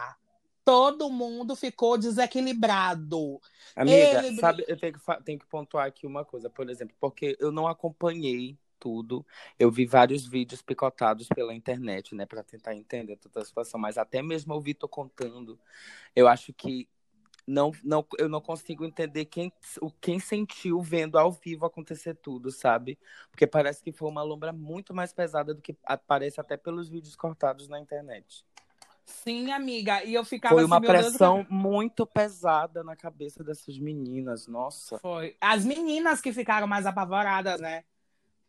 Todo 0.67 1.09
mundo 1.09 1.55
ficou 1.55 1.97
desequilibrado. 1.97 3.39
Amiga, 3.74 4.21
Ele- 4.21 4.33
sabe, 4.33 4.65
eu 4.67 4.77
tenho 4.77 4.91
que, 4.91 5.00
tenho 5.24 5.39
que 5.39 5.45
pontuar 5.45 5.88
aqui 5.88 6.05
uma 6.05 6.25
coisa, 6.25 6.50
por 6.50 6.69
exemplo, 6.69 6.93
porque 7.00 7.38
eu 7.39 7.53
não 7.53 7.69
acompanhei 7.69 8.57
tudo. 8.77 9.25
Eu 9.57 9.71
vi 9.71 9.86
vários 9.86 10.27
vídeos 10.27 10.62
picotados 10.62 11.29
pela 11.29 11.53
internet, 11.53 12.13
né, 12.13 12.25
para 12.25 12.43
tentar 12.43 12.75
entender 12.75 13.15
toda 13.15 13.41
a 13.41 13.45
situação, 13.45 13.79
mas 13.79 13.97
até 13.97 14.21
mesmo 14.21 14.53
o 14.55 14.59
Vitor 14.59 14.89
contando, 14.89 15.57
eu 16.13 16.27
acho 16.27 16.51
que 16.51 16.86
não, 17.47 17.71
não, 17.81 18.05
eu 18.19 18.27
não 18.27 18.41
consigo 18.41 18.83
entender 18.83 19.24
quem, 19.25 19.53
o, 19.81 19.89
quem 19.91 20.19
sentiu 20.19 20.81
vendo 20.81 21.17
ao 21.17 21.31
vivo 21.31 21.65
acontecer 21.65 22.15
tudo, 22.15 22.51
sabe? 22.51 23.00
Porque 23.31 23.47
parece 23.47 23.81
que 23.81 23.93
foi 23.93 24.09
uma 24.09 24.21
lombra 24.24 24.51
muito 24.51 24.93
mais 24.93 25.13
pesada 25.13 25.53
do 25.53 25.62
que 25.62 25.77
aparece 25.86 26.41
até 26.41 26.57
pelos 26.57 26.89
vídeos 26.89 27.15
cortados 27.15 27.69
na 27.69 27.79
internet. 27.79 28.45
Sim, 29.08 29.52
amiga. 29.52 30.04
E 30.04 30.14
eu 30.14 30.24
ficava 30.26 30.56
Foi 30.56 30.64
assim, 30.64 30.72
uma 30.72 30.82
meu 30.82 30.92
Deus, 30.92 31.04
pressão 31.04 31.48
muito 31.50 32.06
pesada 32.06 32.84
na 32.84 32.96
cabeça 32.96 33.44
dessas 33.44 33.80
meninas, 33.80 34.48
nossa. 34.48 34.98
Foi. 35.00 35.36
As 35.40 35.64
meninas 35.66 36.20
que 36.20 36.34
ficaram 36.34 36.68
mais 36.68 36.86
apavoradas, 36.86 37.60
né? 37.62 37.84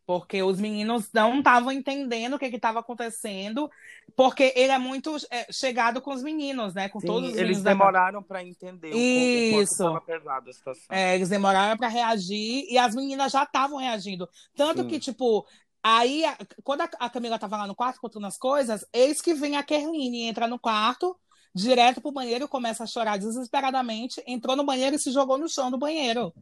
Porque 0.05 0.41
os 0.41 0.59
meninos 0.59 1.09
não 1.13 1.37
estavam 1.37 1.71
entendendo 1.71 2.33
o 2.33 2.39
que 2.39 2.47
estava 2.47 2.79
acontecendo, 2.79 3.69
porque 4.15 4.51
ele 4.55 4.71
é 4.71 4.77
muito 4.77 5.15
é, 5.29 5.45
chegado 5.51 6.01
com 6.01 6.11
os 6.13 6.23
meninos, 6.23 6.73
né? 6.73 6.89
Com 6.89 6.99
Sim, 6.99 7.07
todos 7.07 7.29
os 7.31 7.37
eles 7.37 7.61
da 7.61 7.71
demoraram 7.71 8.21
para 8.21 8.43
entender 8.43 8.93
o 8.93 8.97
o 8.97 9.01
quanto 9.01 9.61
Isso. 9.61 9.71
estava 9.71 10.01
pesada 10.01 10.49
a 10.49 10.53
situação. 10.53 10.95
É, 10.95 11.15
eles 11.15 11.29
demoraram 11.29 11.77
para 11.77 11.87
reagir 11.87 12.65
e 12.69 12.77
as 12.77 12.95
meninas 12.95 13.31
já 13.31 13.43
estavam 13.43 13.77
reagindo. 13.77 14.27
Tanto 14.55 14.81
Sim. 14.81 14.87
que, 14.87 14.99
tipo, 14.99 15.45
aí, 15.83 16.25
a- 16.25 16.37
quando 16.63 16.81
a, 16.81 16.89
a 16.99 17.09
Camila 17.09 17.39
tava 17.39 17.57
lá 17.57 17.67
no 17.67 17.75
quarto 17.75 17.99
contando 18.01 18.25
as 18.27 18.37
coisas, 18.37 18.85
eis 18.93 19.21
que 19.21 19.33
vem 19.33 19.55
a 19.57 19.63
Kerline, 19.63 20.23
entra 20.23 20.47
no 20.47 20.59
quarto, 20.59 21.15
direto 21.53 22.01
pro 22.01 22.11
banheiro, 22.11 22.47
começa 22.47 22.83
a 22.83 22.87
chorar 22.87 23.17
desesperadamente, 23.17 24.21
entrou 24.27 24.55
no 24.55 24.63
banheiro 24.65 24.95
e 24.95 24.99
se 24.99 25.11
jogou 25.11 25.37
no 25.37 25.49
chão 25.49 25.71
do 25.71 25.77
banheiro. 25.77 26.33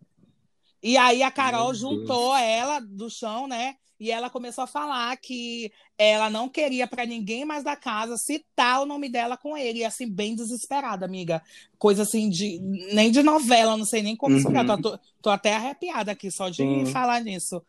E 0.82 0.96
aí 0.98 1.24
a 1.24 1.32
Carol 1.32 1.74
juntou 1.74 2.36
ela 2.36 2.80
do 2.80 3.10
chão, 3.10 3.48
né? 3.48 3.76
E 4.00 4.12
ela 4.12 4.30
começou 4.30 4.64
a 4.64 4.68
falar 4.68 5.18
que 5.18 5.72
ela 5.98 6.30
não 6.30 6.48
queria 6.48 6.86
para 6.86 7.04
ninguém 7.04 7.44
mais 7.46 7.64
da 7.64 7.76
casa 7.76 8.16
citar 8.16 8.82
o 8.82 8.86
nome 8.86 9.10
dela 9.10 9.36
com 9.36 9.58
ele, 9.58 9.80
e 9.80 9.86
assim, 9.86 10.08
bem 10.08 10.36
desesperada, 10.36 11.04
amiga. 11.04 11.42
Coisa 11.80 12.04
assim 12.04 12.30
de. 12.30 12.60
Nem 12.94 13.10
de 13.10 13.24
novela, 13.24 13.76
não 13.76 13.86
sei 13.86 14.04
nem 14.04 14.16
como 14.16 14.34
Uhum. 14.36 14.40
explicar. 14.40 14.78
Tô, 14.80 15.00
tô 15.20 15.30
até 15.32 15.56
arrepiada 15.56 16.12
aqui 16.12 16.30
só 16.30 16.48
de 16.48 16.58
Sim. 16.58 16.86
falar 16.86 17.22
nisso. 17.22 17.60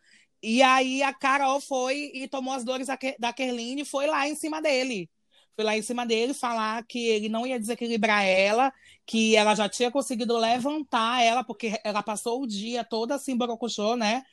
E 0.41 0.61
aí 0.61 1.03
a 1.03 1.13
Carol 1.13 1.59
foi 1.61 2.11
e 2.13 2.27
tomou 2.27 2.53
as 2.53 2.63
dores 2.63 2.87
da, 2.87 2.97
Ke- 2.97 3.15
da 3.19 3.33
Kerline 3.33 3.81
e 3.81 3.85
foi 3.85 4.07
lá 4.07 4.27
em 4.27 4.35
cima 4.35 4.61
dele. 4.61 5.09
Foi 5.55 5.65
lá 5.65 5.75
em 5.77 5.81
cima 5.81 6.05
dele 6.05 6.33
falar 6.33 6.83
que 6.85 6.99
ele 7.07 7.27
não 7.27 7.45
ia 7.45 7.59
desequilibrar 7.59 8.23
ela, 8.25 8.71
que 9.05 9.35
ela 9.35 9.53
já 9.55 9.67
tinha 9.67 9.91
conseguido 9.91 10.37
levantar 10.37 11.21
ela, 11.21 11.43
porque 11.43 11.79
ela 11.83 12.01
passou 12.01 12.41
o 12.41 12.47
dia 12.47 12.83
toda 12.83 13.15
assim, 13.15 13.35
borocochô, 13.35 13.95
né? 13.97 14.23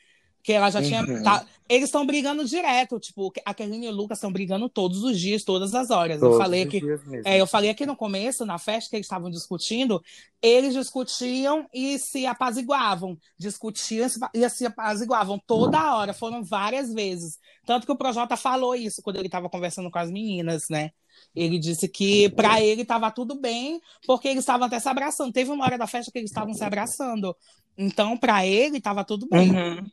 Que 0.46 0.52
ela 0.52 0.70
já 0.70 0.80
tinha. 0.80 1.02
Uhum. 1.02 1.24
tá- 1.24 1.44
Eles 1.68 1.86
estão 1.86 2.06
brigando 2.06 2.44
direto, 2.44 3.00
tipo, 3.00 3.32
a 3.44 3.52
Kerline 3.52 3.86
e 3.86 3.88
o 3.88 3.92
Lucas 3.92 4.18
estão 4.18 4.30
brigando 4.30 4.68
todos 4.68 5.02
os 5.02 5.18
dias, 5.18 5.42
todas 5.42 5.74
as 5.74 5.90
horas. 5.90 6.22
eu 6.22 6.28
Todos 6.28 6.38
falei 6.38 6.60
os 6.62 6.68
aqui. 6.68 6.80
dias 6.80 7.04
mesmo. 7.04 7.28
É, 7.28 7.40
eu 7.40 7.46
falei 7.48 7.68
aqui 7.68 7.84
no 7.84 7.96
começo, 7.96 8.46
na 8.46 8.56
festa 8.56 8.88
que 8.90 8.94
eles 8.94 9.06
estavam 9.06 9.28
discutindo, 9.28 10.00
eles 10.40 10.72
discutiam 10.72 11.66
e 11.74 11.98
se 11.98 12.24
apaziguavam. 12.26 13.18
Discutiam 13.36 14.06
e 14.06 14.08
se- 14.10 14.20
e 14.32 14.48
se 14.48 14.66
apaziguavam 14.66 15.36
toda 15.44 15.96
hora, 15.96 16.14
foram 16.14 16.44
várias 16.44 16.94
vezes. 16.94 17.40
Tanto 17.66 17.84
que 17.84 17.90
o 17.92 17.96
Projota 17.98 18.36
falou 18.36 18.76
isso 18.76 19.02
quando 19.02 19.16
ele 19.16 19.26
estava 19.26 19.50
conversando 19.50 19.90
com 19.90 19.98
as 19.98 20.12
meninas, 20.12 20.66
né? 20.70 20.92
Ele 21.34 21.58
disse 21.58 21.88
que 21.88 22.28
para 22.30 22.60
ele 22.62 22.82
estava 22.82 23.10
tudo 23.10 23.34
bem, 23.40 23.80
porque 24.06 24.28
eles 24.28 24.40
estavam 24.44 24.68
até 24.68 24.78
se 24.78 24.88
abraçando. 24.88 25.32
Teve 25.32 25.50
uma 25.50 25.64
hora 25.64 25.76
da 25.76 25.88
festa 25.88 26.12
que 26.12 26.18
eles 26.18 26.30
estavam 26.30 26.54
se 26.54 26.62
abraçando. 26.62 27.34
Então, 27.76 28.16
para 28.16 28.46
ele, 28.46 28.78
estava 28.78 29.04
tudo 29.04 29.26
bem. 29.28 29.50
Uhum. 29.50 29.86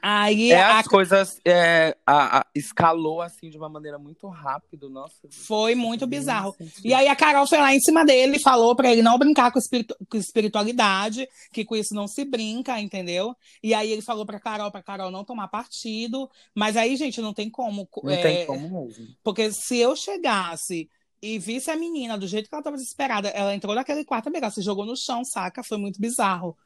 Aí 0.00 0.52
É, 0.52 0.62
a 0.62 0.78
as 0.78 0.86
coisas 0.86 1.40
é, 1.44 1.96
a- 2.06 2.38
a- 2.40 2.46
escalou 2.54 3.20
assim 3.20 3.48
de 3.50 3.56
uma 3.56 3.68
maneira 3.68 3.98
muito 3.98 4.26
rápida, 4.28 4.88
nossa. 4.88 5.14
Foi 5.30 5.74
muito 5.74 6.06
bizarro. 6.06 6.54
E 6.84 6.92
aí 6.94 7.08
a 7.08 7.16
Carol 7.16 7.46
foi 7.46 7.58
lá 7.58 7.74
em 7.74 7.80
cima 7.80 8.04
dele 8.04 8.36
e 8.36 8.42
falou 8.42 8.74
pra 8.74 8.90
ele 8.90 9.02
não 9.02 9.18
brincar 9.18 9.50
com, 9.52 9.58
espiritu- 9.58 9.96
com 10.08 10.16
espiritualidade, 10.16 11.28
que 11.52 11.64
com 11.64 11.76
isso 11.76 11.94
não 11.94 12.06
se 12.08 12.24
brinca, 12.24 12.80
entendeu? 12.80 13.34
E 13.62 13.74
aí 13.74 13.90
ele 13.90 14.02
falou 14.02 14.26
pra 14.26 14.40
Carol, 14.40 14.70
pra 14.70 14.82
Carol 14.82 15.10
não 15.10 15.24
tomar 15.24 15.48
partido. 15.48 16.28
Mas 16.54 16.76
aí, 16.76 16.96
gente, 16.96 17.20
não 17.20 17.32
tem 17.34 17.48
como. 17.50 17.88
Não 18.02 18.10
é, 18.12 18.22
tem 18.22 18.46
como 18.46 18.86
mesmo. 18.86 19.06
Porque 19.22 19.50
se 19.52 19.76
eu 19.78 19.94
chegasse 19.96 20.88
e 21.20 21.38
visse 21.38 21.70
a 21.70 21.76
menina 21.76 22.18
do 22.18 22.26
jeito 22.26 22.48
que 22.48 22.54
ela 22.54 22.64
tava 22.64 22.76
desesperada, 22.76 23.28
ela 23.28 23.54
entrou 23.54 23.74
naquele 23.74 24.04
quarto, 24.04 24.26
amiga, 24.28 24.46
ela 24.46 24.52
se 24.54 24.62
jogou 24.62 24.84
no 24.84 24.96
chão, 24.96 25.24
saca? 25.24 25.62
Foi 25.62 25.78
muito 25.78 26.00
bizarro. 26.00 26.56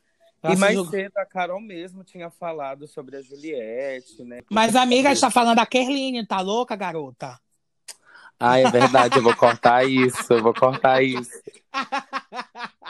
E 0.52 0.56
mais 0.56 0.74
jogou- 0.74 0.90
cedo 0.90 1.16
a 1.16 1.26
Carol 1.26 1.60
mesmo 1.60 2.04
tinha 2.04 2.30
falado 2.30 2.86
sobre 2.86 3.16
a 3.16 3.22
Juliette, 3.22 4.22
né? 4.24 4.42
Mas, 4.50 4.76
amiga, 4.76 5.08
a 5.10 5.14
gente 5.14 5.20
tá 5.20 5.30
falando 5.30 5.56
da 5.56 5.66
Kerline, 5.66 6.26
tá 6.26 6.40
louca, 6.40 6.76
garota? 6.76 7.38
Ah, 8.38 8.58
é 8.58 8.70
verdade, 8.70 9.16
eu 9.16 9.22
vou 9.22 9.34
cortar 9.34 9.84
isso, 9.88 10.32
eu 10.32 10.42
vou 10.42 10.52
cortar 10.54 11.02
isso. 11.02 11.30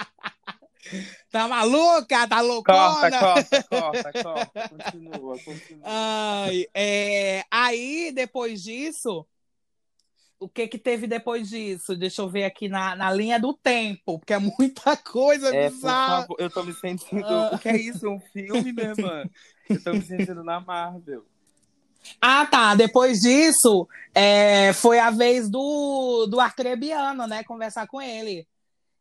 Tá 1.31 1.49
maluca? 1.49 2.27
Tá 2.29 2.37
Corta, 2.37 2.43
loucona? 2.43 3.19
corta, 3.21 3.63
corta, 3.65 4.13
corta. 4.23 4.69
Continua, 4.69 5.39
continua. 5.39 5.83
Ai, 5.85 6.67
é, 6.73 7.45
aí, 7.51 8.13
depois 8.15 8.63
disso, 8.63 9.27
o 10.39 10.49
que 10.49 10.69
que 10.69 10.79
teve 10.79 11.07
depois 11.07 11.49
disso? 11.49 11.97
Deixa 11.97 12.23
eu 12.23 12.29
ver 12.29 12.45
aqui 12.45 12.69
na, 12.69 12.95
na 12.95 13.11
linha 13.13 13.39
do 13.41 13.55
tempo, 13.55 14.19
porque 14.19 14.33
é 14.35 14.39
muita 14.39 14.97
coisa 14.97 15.55
É, 15.55 15.71
bizarra. 15.71 16.27
eu 16.39 16.51
tô 16.51 16.63
me 16.63 16.73
sentindo. 16.75 17.25
Ah. 17.27 17.51
O 17.55 17.59
que 17.59 17.69
é 17.69 17.77
isso? 17.77 18.09
Um 18.09 18.21
filme, 18.21 18.73
minha 18.73 18.89
irmã? 18.91 19.25
Eu 19.69 19.83
tô 19.83 19.93
me 19.93 20.03
sentindo 20.03 20.45
na 20.45 20.61
Marvel. 20.61 21.25
Ah, 22.21 22.47
tá. 22.47 22.75
Depois 22.75 23.21
disso, 23.21 23.89
é, 24.15 24.73
foi 24.73 24.99
a 24.99 25.11
vez 25.11 25.49
do, 25.51 26.27
do 26.27 26.39
Arcrebiano, 26.39 27.27
né? 27.27 27.43
Conversar 27.43 27.87
com 27.89 28.01
ele. 28.01 28.47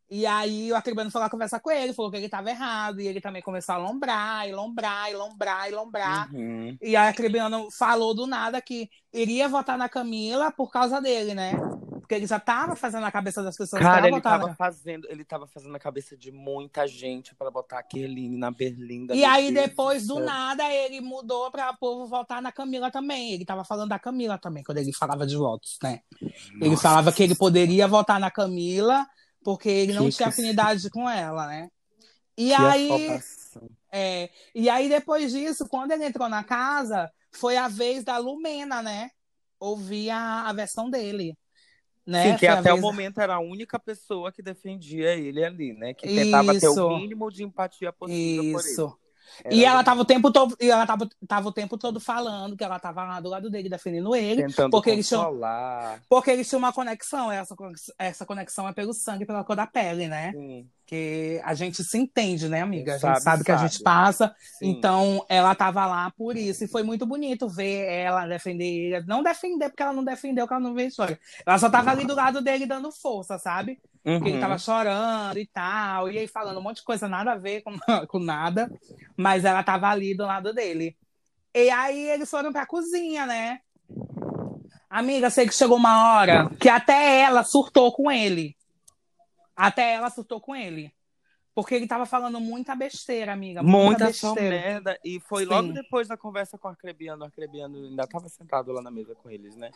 E 0.09 0.25
aí 0.25 0.71
o 0.71 0.75
Arcrebiano 0.75 1.09
foi 1.09 1.19
lá 1.19 1.29
conversar 1.29 1.59
com 1.59 1.71
ele, 1.71 1.93
falou 1.93 2.11
que 2.11 2.17
ele 2.17 2.25
estava 2.25 2.49
errado, 2.49 3.01
e 3.01 3.07
ele 3.07 3.19
também 3.19 3.41
começou 3.41 3.73
a 3.73 3.77
lombrar, 3.77 4.47
e 4.47 4.53
lombrar, 4.53 5.09
e 5.09 5.15
lombrar, 5.15 5.67
e 5.67 5.71
lombrar. 5.71 6.33
Uhum. 6.33 6.77
E 6.81 6.95
a 6.95 7.03
Arcrebiano 7.03 7.71
falou 7.71 8.13
do 8.13 8.27
nada 8.27 8.61
que 8.61 8.89
iria 9.11 9.49
votar 9.49 9.77
na 9.77 9.89
Camila 9.89 10.51
por 10.51 10.71
causa 10.71 11.01
dele, 11.01 11.33
né? 11.33 11.53
Porque 11.99 12.13
ele 12.13 12.27
já 12.27 12.39
tava 12.39 12.75
fazendo 12.75 13.03
a 13.03 13.11
cabeça 13.11 13.41
das 13.41 13.57
pessoas 13.57 13.81
Cara, 13.81 14.07
ele 14.07 14.17
votar 14.17 14.33
tava 14.33 14.49
na... 14.49 14.55
fazendo, 14.55 15.07
ele 15.09 15.25
tava 15.25 15.47
fazendo 15.47 15.75
a 15.75 15.79
cabeça 15.79 16.15
de 16.15 16.31
muita 16.31 16.87
gente 16.87 17.33
pra 17.33 17.49
botar 17.49 17.79
a 17.79 17.83
Kerline 17.83 18.37
na 18.37 18.51
Berlinda. 18.51 19.15
E 19.15 19.25
aí, 19.25 19.51
Deus 19.51 19.65
depois 19.65 20.05
do 20.05 20.19
nada, 20.19 20.71
ele 20.71 21.01
mudou 21.01 21.49
para 21.49 21.71
o 21.71 21.77
povo 21.77 22.05
votar 22.05 22.43
na 22.43 22.51
Camila 22.51 22.91
também. 22.91 23.31
Ele 23.31 23.43
tava 23.43 23.63
falando 23.63 23.89
da 23.89 23.97
Camila 23.97 24.37
também, 24.37 24.63
quando 24.63 24.77
ele 24.77 24.93
falava 24.93 25.25
de 25.25 25.35
votos, 25.35 25.79
né? 25.81 26.01
Ele 26.61 26.69
Nossa. 26.69 26.83
falava 26.83 27.11
que 27.11 27.23
ele 27.23 27.33
poderia 27.33 27.87
votar 27.87 28.19
na 28.19 28.29
Camila 28.29 29.07
porque 29.45 29.69
ele 29.69 29.93
não 29.93 30.09
tinha 30.09 30.27
afinidade 30.27 30.89
com 30.89 31.07
ela, 31.07 31.45
né? 31.45 31.69
E 32.35 32.47
Que 32.47 32.53
aí, 32.55 33.19
é, 33.91 34.29
e 34.55 34.67
aí, 34.67 34.89
depois 34.89 35.31
disso, 35.31 35.67
quando 35.69 35.91
ele 35.91 36.03
entrou 36.03 36.27
na 36.27 36.43
casa, 36.43 37.11
foi 37.31 37.55
a 37.55 37.67
vez 37.67 38.03
da 38.03 38.17
Lumena, 38.17 38.81
né? 38.81 39.11
Ouvir 39.59 40.09
a, 40.09 40.49
a 40.49 40.51
versão 40.51 40.89
dele. 40.89 41.37
Né? 42.03 42.31
Sim, 42.31 42.37
que 42.39 42.47
até 42.47 42.71
o 42.71 42.75
vez- 42.75 42.81
momento 42.81 43.21
era 43.21 43.35
a 43.35 43.39
única 43.39 43.77
pessoa 43.79 44.31
que 44.31 44.41
defendia 44.41 45.13
ele 45.13 45.45
ali, 45.45 45.73
né? 45.73 45.93
Que 45.93 46.07
tentava 46.07 46.51
ter 46.51 46.65
Isso. 46.65 46.87
o 46.87 46.97
mínimo 46.97 47.31
de 47.31 47.43
empatia 47.43 47.93
possível 47.93 48.51
por 48.51 48.65
ele. 48.65 49.04
Era 49.43 49.55
E 49.55 49.65
ela 49.65 49.83
tava 49.83 50.01
o 50.01 50.05
tempo 50.05 50.31
todo, 50.31 50.55
e 50.59 50.69
ela 50.69 50.85
tava, 50.85 51.07
tava 51.27 51.49
o 51.49 51.51
tempo 51.51 51.77
todo 51.77 51.99
falando 51.99 52.55
que 52.55 52.63
ela 52.63 52.79
tava 52.79 53.03
lá 53.03 53.19
do 53.19 53.29
lado 53.29 53.49
dele, 53.49 53.69
defendendo 53.69 54.15
ele, 54.15 54.43
tentando 54.43 54.71
porque 54.71 54.89
eles 54.89 55.07
tinham- 55.07 55.23
porque 56.09 56.31
eles 56.31 56.47
tinham 56.47 56.59
uma 56.59 56.73
conexão. 56.73 57.31
Essa, 57.31 57.55
essa 57.97 58.25
conexão 58.25 58.67
é 58.67 58.73
pelo 58.73 58.93
sangue, 58.93 59.25
pela 59.25 59.43
cor 59.43 59.55
da 59.55 59.67
pele, 59.67 60.07
né? 60.07 60.31
Sim, 60.31 60.69
Que 60.87 61.41
a 61.43 61.55
gente 61.55 61.83
se 61.83 61.97
entende, 61.97 62.47
né, 62.47 62.61
amiga? 62.61 62.91
A 62.91 62.97
gente 62.97 63.01
Sabe, 63.01 63.21
sabe, 63.21 63.43
que 63.43 63.51
a 63.51 63.57
gente 63.57 63.81
passa. 63.81 64.35
sim. 64.59 64.69
Então, 64.69 65.25
ela 65.27 65.55
tava 65.55 65.85
lá 65.87 66.11
por 66.15 66.37
isso. 66.37 66.63
E 66.63 66.67
foi 66.67 66.83
muito 66.83 67.05
bonito 67.07 67.49
ver 67.49 67.85
ela 67.91 68.27
defender 68.27 68.65
ele. 68.65 69.05
Não 69.07 69.23
defender, 69.23 69.69
porque 69.69 69.81
ela 69.81 69.93
não 69.93 70.03
defendeu, 70.03 70.45
porque 70.45 70.53
ela 70.53 70.63
não 70.63 70.75
veio 70.75 70.89
história. 70.89 71.19
Ela 71.43 71.57
só 71.57 71.69
tava 71.71 71.89
ali 71.89 72.05
do 72.05 72.13
lado 72.13 72.39
dele 72.39 72.67
dando 72.67 72.91
força, 72.91 73.39
sabe? 73.39 73.79
Porque 74.03 74.27
ele 74.29 74.35
Uhum. 74.35 74.39
tava 74.41 74.59
chorando 74.59 75.39
e 75.39 75.47
tal, 75.47 76.11
e 76.11 76.19
aí 76.19 76.27
falando 76.27 76.59
um 76.59 76.61
monte 76.61 76.77
de 76.77 76.83
coisa 76.83 77.07
nada 77.09 77.31
a 77.31 77.37
ver 77.37 77.63
com, 77.63 77.71
com 78.07 78.19
nada, 78.19 78.69
mas 79.17 79.43
ela 79.43 79.63
tava 79.63 79.87
ali 79.89 80.15
do 80.15 80.23
lado 80.25 80.53
dele. 80.53 80.95
E 81.55 81.71
aí 81.71 82.09
eles 82.11 82.29
foram 82.29 82.53
pra 82.53 82.67
cozinha, 82.67 83.25
né? 83.25 83.59
Amiga, 84.87 85.31
sei 85.31 85.47
que 85.47 85.55
chegou 85.55 85.77
uma 85.77 86.13
hora 86.13 86.49
que 86.59 86.69
até 86.69 87.21
ela 87.21 87.43
surtou 87.43 87.91
com 87.91 88.11
ele. 88.11 88.55
Até 89.55 89.93
ela 89.93 90.09
surtou 90.09 90.41
com 90.41 90.55
ele. 90.55 90.93
Porque 91.53 91.73
ele 91.73 91.87
tava 91.87 92.05
falando 92.05 92.39
muita 92.39 92.75
besteira, 92.75 93.31
amiga. 93.31 93.63
Muita 93.63 93.85
Muita, 93.85 94.05
besteira. 94.07 94.41
merda. 94.41 94.99
E 95.05 95.21
foi 95.21 95.45
Sim. 95.45 95.49
logo 95.49 95.71
depois 95.71 96.07
da 96.07 96.17
conversa 96.17 96.57
com 96.57 96.67
o 96.67 96.71
Arcrebiano. 96.71 97.21
O 97.21 97.25
Arcrebiano 97.25 97.77
ainda 97.77 98.05
tava 98.05 98.27
sentado 98.27 98.73
lá 98.73 98.81
na 98.81 98.91
mesa 98.91 99.15
com 99.15 99.29
eles, 99.29 99.55
né? 99.55 99.71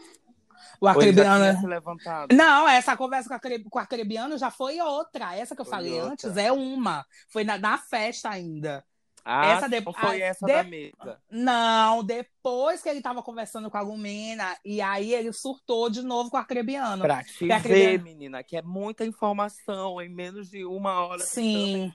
O 0.81 0.91
se 1.01 1.65
levantado. 1.65 2.35
Não, 2.35 2.67
essa 2.67 2.97
conversa 2.97 3.29
com, 3.29 3.69
com 3.69 3.77
o 3.77 3.81
Arcrebiano 3.81 4.37
já 4.37 4.51
foi 4.51 4.79
outra. 4.81 5.35
Essa 5.35 5.55
que 5.55 5.61
eu 5.61 5.65
Foi 5.65 5.71
falei 5.71 5.93
outra. 5.93 6.11
antes 6.11 6.37
é 6.37 6.51
uma. 6.51 7.05
Foi 7.29 7.45
na, 7.45 7.57
na 7.57 7.77
festa 7.77 8.29
ainda. 8.29 8.83
Ah, 9.31 9.45
essa 9.51 9.69
de- 9.69 9.81
foi 9.81 10.21
essa 10.21 10.45
de- 10.45 10.53
da 10.53 10.63
mesa. 10.63 11.21
Não, 11.29 12.03
depois 12.03 12.81
que 12.81 12.89
ele 12.89 13.01
tava 13.01 13.21
conversando 13.21 13.69
com 13.69 13.77
a 13.77 13.81
Lumena, 13.81 14.57
e 14.65 14.81
aí 14.81 15.13
ele 15.13 15.31
surtou 15.31 15.89
de 15.89 16.01
novo 16.01 16.31
com 16.31 16.37
o 16.37 16.39
Arcrebiano. 16.39 17.03
Pra 17.03 17.23
te 17.23 17.45
ver, 17.45 17.53
Arcrebiano. 17.53 18.03
menina, 18.03 18.43
que 18.43 18.57
é 18.57 18.61
muita 18.61 19.05
informação 19.05 20.01
em 20.01 20.09
menos 20.09 20.49
de 20.49 20.65
uma 20.65 21.05
hora. 21.05 21.19
Sim. 21.19 21.91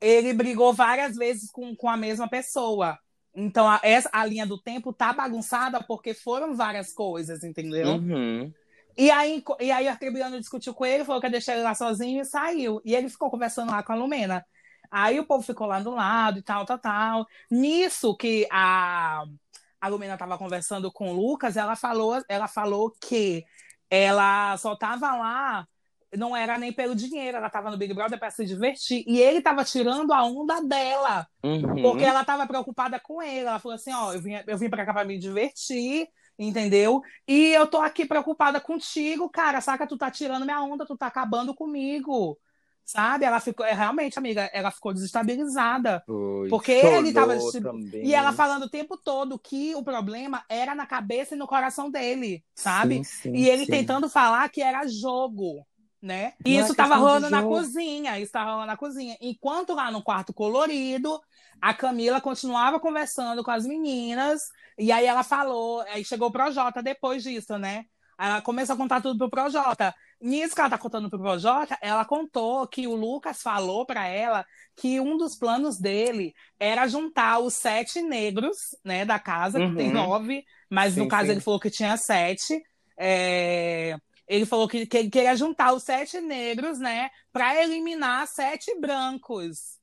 Ele 0.00 0.32
brigou 0.32 0.72
várias 0.72 1.16
vezes 1.16 1.50
com, 1.50 1.74
com 1.74 1.88
a 1.88 1.96
mesma 1.96 2.28
pessoa. 2.28 2.98
Então, 3.34 3.68
a, 3.68 3.80
essa, 3.82 4.08
a 4.12 4.24
linha 4.24 4.46
do 4.46 4.60
tempo 4.60 4.92
tá 4.92 5.12
bagunçada 5.12 5.82
porque 5.82 6.14
foram 6.14 6.54
várias 6.54 6.92
coisas, 6.92 7.42
entendeu? 7.42 7.94
Uhum. 7.94 8.52
E 8.96 9.10
aí, 9.10 9.42
e 9.58 9.72
aí 9.72 9.86
o 9.86 9.90
Arcrebiano 9.90 10.38
discutiu 10.38 10.72
com 10.72 10.86
ele, 10.86 11.04
falou 11.04 11.20
que 11.20 11.26
ia 11.26 11.30
deixar 11.32 11.54
ele 11.54 11.62
lá 11.62 11.74
sozinho 11.74 12.20
e 12.22 12.24
saiu. 12.24 12.80
E 12.84 12.94
ele 12.94 13.08
ficou 13.08 13.28
conversando 13.28 13.72
lá 13.72 13.82
com 13.82 13.92
a 13.92 13.96
Lumena. 13.96 14.44
Aí 14.90 15.18
o 15.18 15.26
povo 15.26 15.42
ficou 15.42 15.66
lá 15.66 15.80
do 15.80 15.90
lado 15.90 16.38
e 16.38 16.42
tal, 16.42 16.64
tal, 16.64 16.78
tal. 16.78 17.26
Nisso 17.50 18.16
que 18.16 18.46
a, 18.50 19.24
a 19.80 19.88
Lumena 19.88 20.16
tava 20.16 20.38
conversando 20.38 20.90
com 20.92 21.10
o 21.10 21.14
Lucas, 21.14 21.56
ela 21.56 21.76
falou, 21.76 22.22
ela 22.28 22.48
falou 22.48 22.90
que 23.00 23.44
ela 23.90 24.56
só 24.56 24.74
tava 24.74 25.14
lá, 25.14 25.66
não 26.16 26.36
era 26.36 26.58
nem 26.58 26.72
pelo 26.72 26.94
dinheiro, 26.94 27.36
ela 27.36 27.50
tava 27.50 27.70
no 27.70 27.76
Big 27.76 27.92
Brother 27.92 28.18
para 28.18 28.30
se 28.30 28.44
divertir. 28.44 29.04
E 29.06 29.20
ele 29.20 29.40
tava 29.40 29.64
tirando 29.64 30.12
a 30.12 30.24
onda 30.24 30.60
dela. 30.62 31.26
Uhum. 31.42 31.82
Porque 31.82 32.04
ela 32.04 32.24
tava 32.24 32.46
preocupada 32.46 32.98
com 33.00 33.22
ele. 33.22 33.46
Ela 33.46 33.58
falou 33.58 33.74
assim: 33.74 33.92
ó, 33.92 34.12
eu 34.12 34.20
vim, 34.20 34.32
eu 34.46 34.58
vim 34.58 34.70
pra 34.70 34.86
cá 34.86 34.92
pra 34.92 35.04
me 35.04 35.18
divertir, 35.18 36.08
entendeu? 36.38 37.02
E 37.26 37.52
eu 37.52 37.66
tô 37.66 37.78
aqui 37.78 38.04
preocupada 38.06 38.60
contigo, 38.60 39.28
cara. 39.28 39.60
Saca, 39.60 39.86
tu 39.86 39.96
tá 39.96 40.10
tirando 40.10 40.44
minha 40.44 40.62
onda, 40.62 40.86
tu 40.86 40.96
tá 40.96 41.06
acabando 41.06 41.54
comigo. 41.54 42.38
Sabe? 42.84 43.24
Ela 43.24 43.40
ficou, 43.40 43.64
é, 43.64 43.72
realmente, 43.72 44.18
amiga, 44.18 44.50
ela 44.52 44.70
ficou 44.70 44.92
desestabilizada. 44.92 46.02
Foi. 46.06 46.48
Porque 46.48 46.72
ele 46.72 47.12
tava 47.12 47.36
também. 47.62 48.04
E 48.04 48.14
ela 48.14 48.32
falando 48.32 48.64
o 48.64 48.70
tempo 48.70 48.96
todo 48.96 49.38
que 49.38 49.74
o 49.74 49.82
problema 49.82 50.44
era 50.48 50.74
na 50.74 50.86
cabeça 50.86 51.34
e 51.34 51.38
no 51.38 51.46
coração 51.46 51.90
dele, 51.90 52.44
sabe? 52.54 53.02
Sim, 53.04 53.04
sim, 53.04 53.32
E 53.34 53.48
ele 53.48 53.64
sim. 53.64 53.70
tentando 53.72 54.08
falar 54.08 54.48
que 54.50 54.60
era 54.60 54.86
jogo, 54.86 55.66
né? 56.00 56.34
E 56.44 56.56
é 56.56 56.60
isso 56.60 56.74
tava 56.74 56.96
rolando 56.96 57.30
na 57.30 57.42
cozinha, 57.42 58.20
isso 58.20 58.30
tava 58.30 58.50
rolando 58.50 58.66
na 58.66 58.76
cozinha. 58.76 59.16
Enquanto 59.18 59.72
lá 59.72 59.90
no 59.90 60.02
quarto 60.02 60.34
colorido, 60.34 61.18
a 61.60 61.72
Camila 61.72 62.20
continuava 62.20 62.78
conversando 62.78 63.42
com 63.42 63.50
as 63.50 63.66
meninas, 63.66 64.42
e 64.78 64.92
aí 64.92 65.06
ela 65.06 65.22
falou, 65.22 65.80
aí 65.82 66.04
chegou 66.04 66.28
o 66.28 66.32
Projota 66.32 66.82
depois 66.82 67.22
disso, 67.22 67.56
né? 67.56 67.86
Ela 68.18 68.40
começou 68.40 68.74
a 68.74 68.76
contar 68.76 69.00
tudo 69.00 69.18
pro 69.18 69.30
Projota. 69.30 69.94
Nisso 70.20 70.54
que 70.54 70.60
ela 70.60 70.70
tá 70.70 70.78
contando 70.78 71.10
pro 71.10 71.18
Projota, 71.18 71.76
ela 71.82 72.04
contou 72.04 72.66
que 72.66 72.86
o 72.86 72.94
Lucas 72.94 73.42
falou 73.42 73.84
pra 73.84 74.06
ela 74.06 74.44
que 74.76 75.00
um 75.00 75.16
dos 75.16 75.36
planos 75.36 75.78
dele 75.78 76.34
era 76.58 76.86
juntar 76.86 77.38
os 77.40 77.54
sete 77.54 78.00
negros, 78.00 78.56
né, 78.84 79.04
da 79.04 79.18
casa, 79.18 79.60
que 79.60 79.74
tem 79.76 79.88
Uhum. 79.88 79.94
nove, 79.94 80.44
mas 80.70 80.96
no 80.96 81.04
Sim, 81.04 81.08
caso 81.08 81.26
sim. 81.26 81.32
ele 81.32 81.40
falou 81.40 81.60
que 81.60 81.70
tinha 81.70 81.96
sete. 81.96 82.62
É, 82.98 83.96
Ele 84.26 84.46
falou 84.46 84.66
que, 84.66 84.86
que 84.86 84.96
ele 84.96 85.10
queria 85.10 85.36
juntar 85.36 85.72
os 85.74 85.82
sete 85.82 86.20
negros, 86.20 86.78
né, 86.78 87.10
para 87.32 87.62
eliminar 87.62 88.26
sete 88.26 88.74
brancos, 88.80 89.78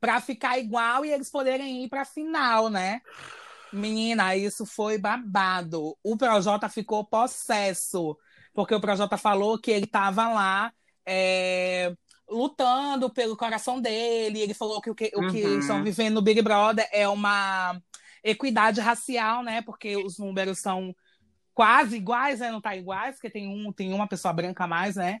para 0.00 0.20
ficar 0.20 0.58
igual 0.58 1.04
e 1.04 1.12
eles 1.12 1.30
poderem 1.30 1.84
ir 1.84 1.88
para 1.88 2.04
final, 2.04 2.68
né? 2.68 3.00
Menina, 3.72 4.36
isso 4.36 4.64
foi 4.64 4.98
babado. 4.98 5.96
O 6.02 6.16
Projota 6.16 6.68
ficou 6.68 7.04
possesso, 7.04 8.16
porque 8.54 8.74
o 8.74 8.80
Projota 8.80 9.16
falou 9.18 9.58
que 9.58 9.70
ele 9.70 9.86
tava 9.86 10.28
lá 10.28 10.72
é, 11.04 11.92
lutando 12.28 13.10
pelo 13.12 13.36
coração 13.36 13.80
dele. 13.80 14.40
Ele 14.40 14.54
falou 14.54 14.80
que 14.80 14.90
o 14.90 14.94
que, 14.94 15.12
o 15.14 15.26
que 15.26 15.38
Uhum. 15.38 15.58
estão 15.58 15.82
vivendo 15.82 16.14
no 16.14 16.22
Big 16.22 16.40
Brother 16.42 16.88
é 16.92 17.08
uma 17.08 17.80
equidade 18.22 18.80
racial, 18.80 19.42
né? 19.42 19.62
Porque 19.62 19.96
os 19.96 20.18
números 20.18 20.58
são 20.58 20.94
quase 21.54 21.96
iguais, 21.96 22.40
né? 22.40 22.50
Não 22.50 22.60
tá 22.60 22.76
iguais, 22.76 23.16
porque 23.16 23.30
tem, 23.30 23.48
um, 23.48 23.72
tem 23.72 23.92
uma 23.92 24.08
pessoa 24.08 24.32
branca 24.32 24.64
a 24.64 24.68
mais, 24.68 24.96
né? 24.96 25.20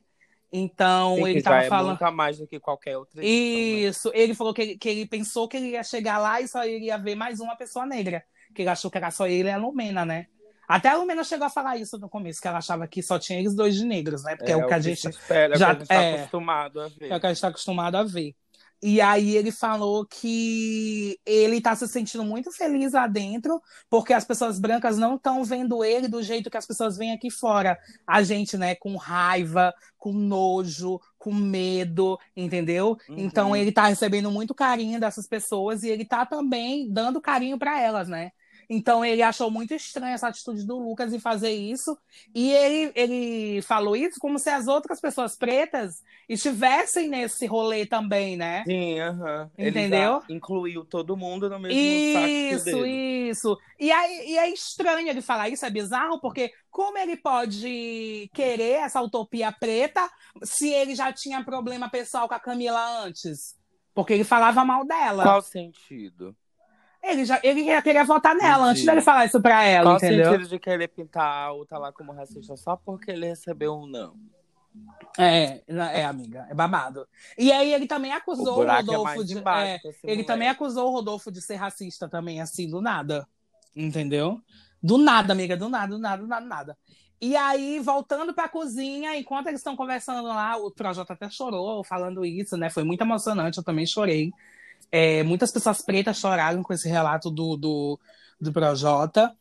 Então, 0.52 1.16
Sim, 1.16 1.26
ele 1.26 1.40
já 1.40 1.42
tava 1.42 1.62
é 1.62 1.68
falando. 1.68 1.88
muito 1.88 2.02
a 2.02 2.10
mais 2.10 2.38
do 2.38 2.46
que 2.46 2.60
qualquer 2.60 2.96
outra 2.96 3.22
edição, 3.22 3.60
né? 3.70 3.82
Isso, 3.88 4.10
ele 4.14 4.34
falou 4.34 4.52
que 4.54 4.62
ele, 4.62 4.78
que 4.78 4.88
ele 4.88 5.06
pensou 5.06 5.48
que 5.48 5.56
ele 5.56 5.70
ia 5.70 5.82
chegar 5.82 6.18
lá 6.18 6.40
e 6.40 6.48
só 6.48 6.64
iria 6.64 6.98
ver 6.98 7.14
mais 7.14 7.40
uma 7.40 7.56
pessoa 7.56 7.86
negra. 7.86 8.24
Que 8.56 8.62
ele 8.62 8.70
achou 8.70 8.90
que 8.90 8.96
era 8.96 9.10
só 9.10 9.26
ele 9.26 9.48
e 9.48 9.52
a 9.52 9.58
Lumena, 9.58 10.04
né? 10.04 10.26
Até 10.66 10.88
a 10.88 10.96
Lumena 10.96 11.22
chegou 11.22 11.46
a 11.46 11.50
falar 11.50 11.76
isso 11.76 11.98
no 11.98 12.08
começo, 12.08 12.40
que 12.40 12.48
ela 12.48 12.58
achava 12.58 12.88
que 12.88 13.02
só 13.02 13.18
tinha 13.18 13.38
eles 13.38 13.54
dois 13.54 13.76
de 13.76 13.84
negros, 13.84 14.24
né? 14.24 14.34
Porque 14.34 14.50
é, 14.50 14.56
o 14.56 14.66
que 14.66 14.74
a 14.74 14.80
gente 14.80 15.08
espera, 15.08 15.56
já- 15.56 15.74
que 15.74 15.76
a 15.76 15.78
gente 15.78 15.88
tá 15.88 15.94
é. 15.94 16.14
acostumado 16.14 16.80
a 16.80 16.88
ver. 16.88 17.10
é 17.12 17.16
o 17.16 17.20
que 17.20 17.26
a 17.26 17.28
gente 17.28 17.36
está 17.36 17.48
acostumado 17.48 17.94
a 17.96 18.02
ver. 18.02 18.34
E 18.82 19.00
aí 19.00 19.36
ele 19.36 19.50
falou 19.50 20.04
que 20.04 21.18
ele 21.24 21.60
tá 21.60 21.74
se 21.74 21.88
sentindo 21.88 22.22
muito 22.22 22.52
feliz 22.52 22.92
lá 22.92 23.06
dentro, 23.06 23.60
porque 23.88 24.12
as 24.12 24.24
pessoas 24.24 24.58
brancas 24.58 24.98
não 24.98 25.16
estão 25.16 25.42
vendo 25.44 25.82
ele 25.82 26.08
do 26.08 26.22
jeito 26.22 26.50
que 26.50 26.58
as 26.58 26.66
pessoas 26.66 26.96
veem 26.96 27.12
aqui 27.12 27.30
fora. 27.30 27.78
A 28.06 28.22
gente, 28.22 28.58
né, 28.58 28.74
com 28.74 28.96
raiva, 28.96 29.72
com 29.96 30.12
nojo, 30.12 31.00
com 31.18 31.32
medo, 31.32 32.18
entendeu? 32.36 32.98
Uhum. 33.08 33.16
Então 33.18 33.56
ele 33.56 33.72
tá 33.72 33.86
recebendo 33.86 34.30
muito 34.30 34.54
carinho 34.54 35.00
dessas 35.00 35.26
pessoas 35.26 35.82
e 35.82 35.88
ele 35.88 36.04
tá 36.04 36.26
também 36.26 36.88
dando 36.90 37.20
carinho 37.20 37.58
para 37.58 37.80
elas, 37.80 38.08
né? 38.08 38.30
Então 38.68 39.04
ele 39.04 39.22
achou 39.22 39.50
muito 39.50 39.74
estranha 39.74 40.14
essa 40.14 40.28
atitude 40.28 40.66
do 40.66 40.78
Lucas 40.78 41.12
em 41.12 41.20
fazer 41.20 41.52
isso. 41.52 41.96
E 42.34 42.50
ele, 42.52 42.92
ele 42.94 43.62
falou 43.62 43.96
isso 43.96 44.18
como 44.20 44.38
se 44.38 44.50
as 44.50 44.66
outras 44.66 45.00
pessoas 45.00 45.36
pretas 45.36 46.02
estivessem 46.28 47.08
nesse 47.08 47.46
rolê 47.46 47.86
também, 47.86 48.36
né? 48.36 48.64
Sim, 48.66 48.98
aham. 49.00 49.50
Ele 49.56 49.70
Entendeu? 49.70 50.20
já 50.20 50.34
incluiu 50.34 50.84
todo 50.84 51.16
mundo 51.16 51.48
no 51.48 51.58
mesmo 51.58 51.78
Isso, 51.78 52.60
saco 52.60 52.64
dele. 52.64 53.06
isso. 53.30 53.58
E, 53.78 53.92
aí, 53.92 54.30
e 54.30 54.38
é 54.38 54.50
estranho 54.50 55.08
ele 55.08 55.22
falar 55.22 55.48
isso, 55.48 55.64
é 55.64 55.70
bizarro, 55.70 56.20
porque 56.20 56.52
como 56.70 56.98
ele 56.98 57.16
pode 57.16 58.30
querer 58.34 58.80
essa 58.80 59.00
utopia 59.00 59.52
preta 59.52 60.08
se 60.42 60.68
ele 60.68 60.94
já 60.94 61.12
tinha 61.12 61.44
problema 61.44 61.88
pessoal 61.88 62.26
com 62.28 62.34
a 62.34 62.40
Camila 62.40 63.04
antes? 63.04 63.56
Porque 63.94 64.12
ele 64.12 64.24
falava 64.24 64.64
mal 64.64 64.84
dela. 64.84 65.22
Qual 65.22 65.40
sentido? 65.40 66.36
Ele 67.10 67.24
já 67.24 67.40
ele 67.42 67.64
já 67.64 67.80
queria 67.82 68.04
votar 68.04 68.34
nela 68.34 68.66
antes 68.66 68.82
Entendi. 68.82 68.86
dele 68.86 69.00
falar 69.02 69.26
isso 69.26 69.40
pra 69.40 69.64
ela, 69.64 69.90
Qual 69.90 69.96
entendeu? 69.96 70.32
sentido 70.32 70.48
de 70.48 70.58
querer 70.58 70.88
pintar 70.88 71.46
a 71.48 71.52
outra 71.52 71.78
lá 71.78 71.92
como 71.92 72.12
racista 72.12 72.56
só 72.56 72.76
porque 72.76 73.10
ele 73.10 73.26
recebeu 73.26 73.74
um 73.74 73.86
não? 73.86 74.14
É, 75.18 75.62
é, 75.68 76.04
amiga, 76.04 76.46
é 76.50 76.54
babado. 76.54 77.08
E 77.38 77.50
aí 77.50 77.72
ele 77.72 77.86
também 77.86 78.12
O 78.12 78.16
acusou 78.16 78.52
o, 78.52 78.56
buraco 78.56 78.92
é 78.92 78.96
Rodolfo 78.96 79.04
mais 79.04 79.26
de. 79.26 79.38
embaixo 79.38 79.86
é, 79.86 79.88
ele 80.04 80.22
moleque. 80.22 80.24
também 80.24 80.48
acusou 80.48 80.88
o 80.88 80.92
Rodolfo 80.92 81.30
de 81.32 81.40
ser 81.40 81.54
racista 81.54 82.08
também, 82.08 82.40
assim, 82.40 82.68
do 82.68 82.80
nada. 82.82 83.26
Entendeu? 83.74 84.40
Do 84.82 84.98
nada, 84.98 85.32
amiga, 85.32 85.56
do 85.56 85.68
nada, 85.68 85.88
do 85.94 85.98
nada, 85.98 86.22
do 86.22 86.28
nada, 86.28 86.42
do 86.42 86.48
nada. 86.48 86.78
E 87.20 87.34
aí, 87.34 87.80
voltando 87.80 88.34
pra 88.34 88.48
cozinha, 88.48 89.16
enquanto 89.16 89.46
eles 89.46 89.60
estão 89.60 89.74
conversando 89.74 90.22
lá, 90.28 90.56
o 90.58 90.70
Projota 90.70 91.14
até 91.14 91.30
chorou 91.30 91.82
falando 91.82 92.24
isso, 92.26 92.56
né? 92.58 92.68
Foi 92.68 92.84
muito 92.84 93.00
emocionante, 93.00 93.56
eu 93.56 93.64
também 93.64 93.86
chorei. 93.86 94.30
É, 94.90 95.22
muitas 95.22 95.50
pessoas 95.50 95.82
pretas 95.82 96.18
choraram 96.18 96.62
com 96.62 96.72
esse 96.72 96.88
relato 96.88 97.30
do, 97.30 97.56
do, 97.56 98.00
do 98.40 98.52
Projota. 98.52 99.36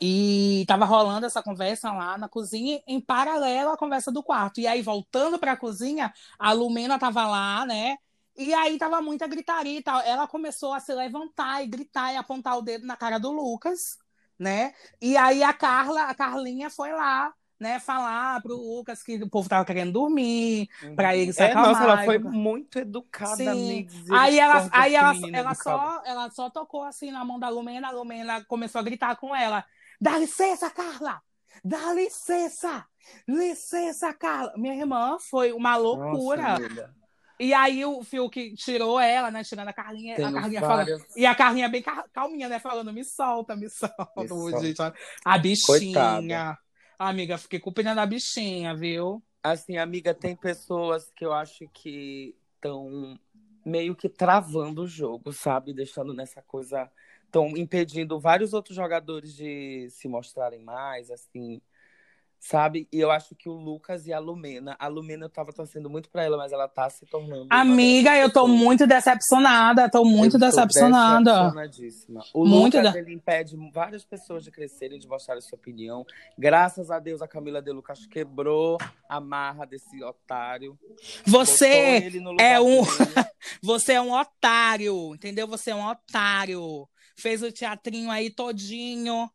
E 0.00 0.64
tava 0.68 0.84
rolando 0.84 1.26
essa 1.26 1.42
conversa 1.42 1.90
lá 1.90 2.16
na 2.16 2.28
cozinha, 2.28 2.80
em 2.86 3.00
paralelo 3.00 3.70
à 3.70 3.76
conversa 3.76 4.12
do 4.12 4.22
quarto. 4.22 4.60
E 4.60 4.66
aí, 4.66 4.80
voltando 4.80 5.38
pra 5.38 5.56
cozinha, 5.56 6.12
a 6.38 6.52
Lumena 6.52 6.98
tava 6.98 7.26
lá, 7.26 7.66
né? 7.66 7.96
E 8.36 8.54
aí 8.54 8.78
tava 8.78 9.00
muita 9.02 9.26
gritaria 9.26 9.78
e 9.80 9.82
tal. 9.82 10.00
Ela 10.02 10.28
começou 10.28 10.72
a 10.72 10.78
se 10.78 10.94
levantar 10.94 11.64
e 11.64 11.66
gritar 11.66 12.12
e 12.12 12.16
apontar 12.16 12.56
o 12.56 12.62
dedo 12.62 12.86
na 12.86 12.96
cara 12.96 13.18
do 13.18 13.32
Lucas, 13.32 13.98
né? 14.38 14.72
E 15.02 15.16
aí 15.16 15.42
a 15.42 15.52
Carla, 15.52 16.04
a 16.04 16.14
Carlinha 16.14 16.70
foi 16.70 16.92
lá, 16.92 17.34
né, 17.58 17.80
falar 17.80 18.40
pro 18.42 18.54
Lucas 18.56 19.02
que 19.02 19.16
o 19.16 19.28
povo 19.28 19.48
tava 19.48 19.64
querendo 19.64 19.92
dormir, 19.92 20.68
pra 20.94 21.16
ele 21.16 21.32
se 21.32 21.42
É, 21.42 21.54
nossa, 21.54 21.84
ela 21.84 22.04
foi 22.04 22.18
muito 22.18 22.78
educada, 22.78 23.36
Sim. 23.36 23.86
Aí 24.12 24.38
ela, 24.38 24.68
aí 24.72 24.94
ela, 24.94 25.12
ela, 25.32 25.54
só, 25.54 26.02
ela 26.04 26.30
só 26.30 26.50
tocou 26.50 26.84
assim 26.84 27.10
na 27.10 27.24
mão 27.24 27.38
da 27.38 27.48
Lumena, 27.48 27.88
a 27.88 27.90
Lumena 27.90 28.44
começou 28.44 28.78
a 28.80 28.84
gritar 28.84 29.16
com 29.16 29.34
ela: 29.34 29.64
Dá 30.00 30.18
licença, 30.18 30.70
Carla! 30.70 31.20
Dá 31.64 31.92
licença! 31.92 32.86
Licença, 33.26 34.12
Carla! 34.14 34.52
Minha 34.56 34.74
irmã 34.74 35.18
foi 35.18 35.52
uma 35.52 35.76
loucura. 35.76 36.58
Nossa, 36.58 36.94
e 37.40 37.54
aí 37.54 37.84
o 37.84 38.02
Fiuk 38.02 38.54
tirou 38.56 38.98
ela, 38.98 39.30
né? 39.30 39.44
Tirando 39.44 39.68
a 39.68 39.72
Carlinha, 39.72 40.16
a 40.16 40.32
Carlinha 40.32 40.60
falando. 40.60 41.04
E 41.16 41.24
a 41.24 41.34
Carlinha 41.34 41.68
bem 41.68 41.82
cal- 41.82 42.04
calminha, 42.12 42.48
né? 42.48 42.58
Falando, 42.58 42.92
me 42.92 43.04
solta, 43.04 43.54
me 43.54 43.68
solta. 43.70 44.08
Me 44.16 44.28
solta. 44.28 44.94
A 45.24 45.38
bichinha. 45.38 45.66
Coitada. 45.66 46.58
Amiga, 46.98 47.38
fiquei 47.38 47.60
com 47.60 47.72
pena 47.72 47.94
da 47.94 48.04
bichinha, 48.04 48.74
viu? 48.74 49.22
Assim, 49.42 49.76
amiga, 49.76 50.12
tem 50.14 50.34
pessoas 50.36 51.10
que 51.14 51.24
eu 51.24 51.32
acho 51.32 51.68
que 51.72 52.34
estão 52.56 53.18
meio 53.64 53.94
que 53.94 54.08
travando 54.08 54.82
o 54.82 54.86
jogo, 54.86 55.32
sabe? 55.32 55.72
Deixando 55.72 56.12
nessa 56.12 56.42
coisa. 56.42 56.90
Estão 57.24 57.48
impedindo 57.56 58.18
vários 58.18 58.52
outros 58.52 58.74
jogadores 58.74 59.34
de 59.34 59.88
se 59.90 60.08
mostrarem 60.08 60.62
mais, 60.62 61.10
assim 61.10 61.60
sabe? 62.40 62.88
E 62.92 63.00
eu 63.00 63.10
acho 63.10 63.34
que 63.34 63.48
o 63.48 63.52
Lucas 63.52 64.06
e 64.06 64.12
a 64.12 64.18
Lumena, 64.18 64.76
a 64.78 64.86
Lumena 64.86 65.26
eu 65.26 65.30
tava 65.30 65.52
torcendo 65.52 65.90
muito 65.90 66.08
pra 66.08 66.24
ela, 66.24 66.36
mas 66.36 66.52
ela 66.52 66.68
tá 66.68 66.88
se 66.88 67.04
tornando. 67.06 67.46
Amiga, 67.50 68.16
eu 68.16 68.32
tô 68.32 68.46
muito 68.46 68.86
decepcionada, 68.86 69.90
tô 69.90 70.04
muito 70.04 70.36
eu 70.36 70.40
decepcionada. 70.40 71.52
O 72.32 72.46
muito 72.46 72.76
Lucas, 72.76 72.94
ele 72.94 73.12
impede 73.12 73.56
várias 73.72 74.04
pessoas 74.04 74.44
de 74.44 74.50
crescerem, 74.50 74.98
de 74.98 75.08
mostrarem 75.08 75.42
sua 75.42 75.58
opinião. 75.58 76.04
Graças 76.38 76.90
a 76.90 76.98
Deus, 76.98 77.20
a 77.20 77.28
Camila 77.28 77.60
de 77.60 77.72
Lucas 77.72 78.06
quebrou 78.06 78.78
a 79.08 79.20
marra 79.20 79.64
desse 79.64 80.02
otário. 80.02 80.78
Você 81.26 82.10
é 82.40 82.60
um. 82.60 82.82
Você 83.62 83.94
é 83.94 84.00
um 84.00 84.12
otário, 84.12 85.14
entendeu? 85.14 85.46
Você 85.48 85.70
é 85.70 85.74
um 85.74 85.86
otário. 85.86 86.88
Fez 87.16 87.42
o 87.42 87.50
teatrinho 87.50 88.10
aí 88.10 88.30
todinho 88.30 89.28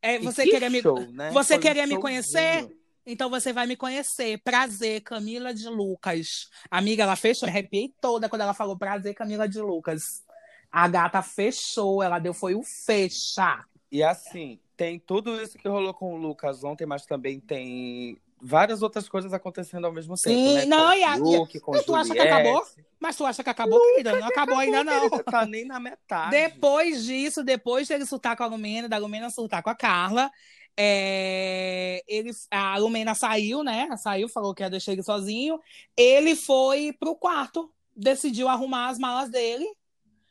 é, 0.00 0.18
você 0.18 0.44
que 0.44 0.50
queria 0.50 0.82
show, 0.82 1.00
me, 1.00 1.12
né? 1.12 1.30
você 1.30 1.58
queria 1.58 1.86
me 1.86 1.98
conhecer? 1.98 2.68
Então 3.04 3.30
você 3.30 3.52
vai 3.52 3.66
me 3.66 3.76
conhecer. 3.76 4.38
Prazer, 4.42 5.00
Camila 5.00 5.54
de 5.54 5.68
Lucas. 5.68 6.48
Amiga, 6.70 7.04
ela 7.04 7.16
fechou. 7.16 7.48
arrepiei 7.48 7.92
toda 8.00 8.28
quando 8.28 8.42
ela 8.42 8.54
falou 8.54 8.76
prazer, 8.76 9.14
Camila 9.14 9.48
de 9.48 9.60
Lucas. 9.60 10.02
A 10.70 10.86
gata 10.86 11.22
fechou, 11.22 12.02
ela 12.02 12.18
deu 12.18 12.34
foi 12.34 12.54
o 12.54 12.62
fecha. 12.84 13.64
E 13.90 14.02
assim, 14.02 14.60
tem 14.76 14.98
tudo 14.98 15.40
isso 15.40 15.56
que 15.56 15.66
rolou 15.66 15.94
com 15.94 16.14
o 16.14 16.18
Lucas 16.18 16.62
ontem, 16.62 16.84
mas 16.84 17.06
também 17.06 17.40
tem 17.40 18.18
várias 18.40 18.82
outras 18.82 19.08
coisas 19.08 19.32
acontecendo 19.32 19.86
ao 19.86 19.92
mesmo 19.92 20.14
tempo. 20.14 20.36
Sim, 20.36 20.54
né? 20.54 20.64
não, 20.66 20.92
e 20.92 21.02
a, 21.02 21.16
Luke, 21.16 21.60
com 21.60 21.72
tu 21.82 21.94
acha 21.94 22.12
que 22.12 22.20
acabou? 22.20 22.62
Mas 23.00 23.16
tu 23.16 23.24
acha 23.24 23.44
que 23.44 23.50
acabou, 23.50 23.80
querida? 23.80 24.18
Não 24.18 24.26
acabou 24.26 24.56
ainda, 24.56 24.82
não. 24.82 25.08
Tá 25.22 25.46
nem 25.46 25.64
na 25.64 25.78
metade. 25.78 26.30
Depois 26.30 27.04
disso, 27.04 27.44
depois 27.44 27.86
dele 27.86 28.06
surtar 28.06 28.36
com 28.36 28.42
a 28.42 28.46
Lumena, 28.46 28.88
da 28.88 28.98
Lumena 28.98 29.30
surtar 29.30 29.62
com 29.62 29.70
a 29.70 29.74
Carla, 29.74 30.30
é, 30.76 32.02
ele, 32.06 32.30
a 32.50 32.76
Lumena 32.78 33.14
saiu, 33.14 33.64
né? 33.64 33.88
Saiu, 33.96 34.28
falou 34.28 34.54
que 34.54 34.62
ia 34.62 34.70
deixar 34.70 34.92
ele 34.92 35.02
sozinho. 35.02 35.60
Ele 35.96 36.36
foi 36.36 36.92
pro 36.92 37.16
quarto, 37.16 37.70
decidiu 37.96 38.48
arrumar 38.48 38.88
as 38.88 38.98
malas 38.98 39.28
dele, 39.28 39.66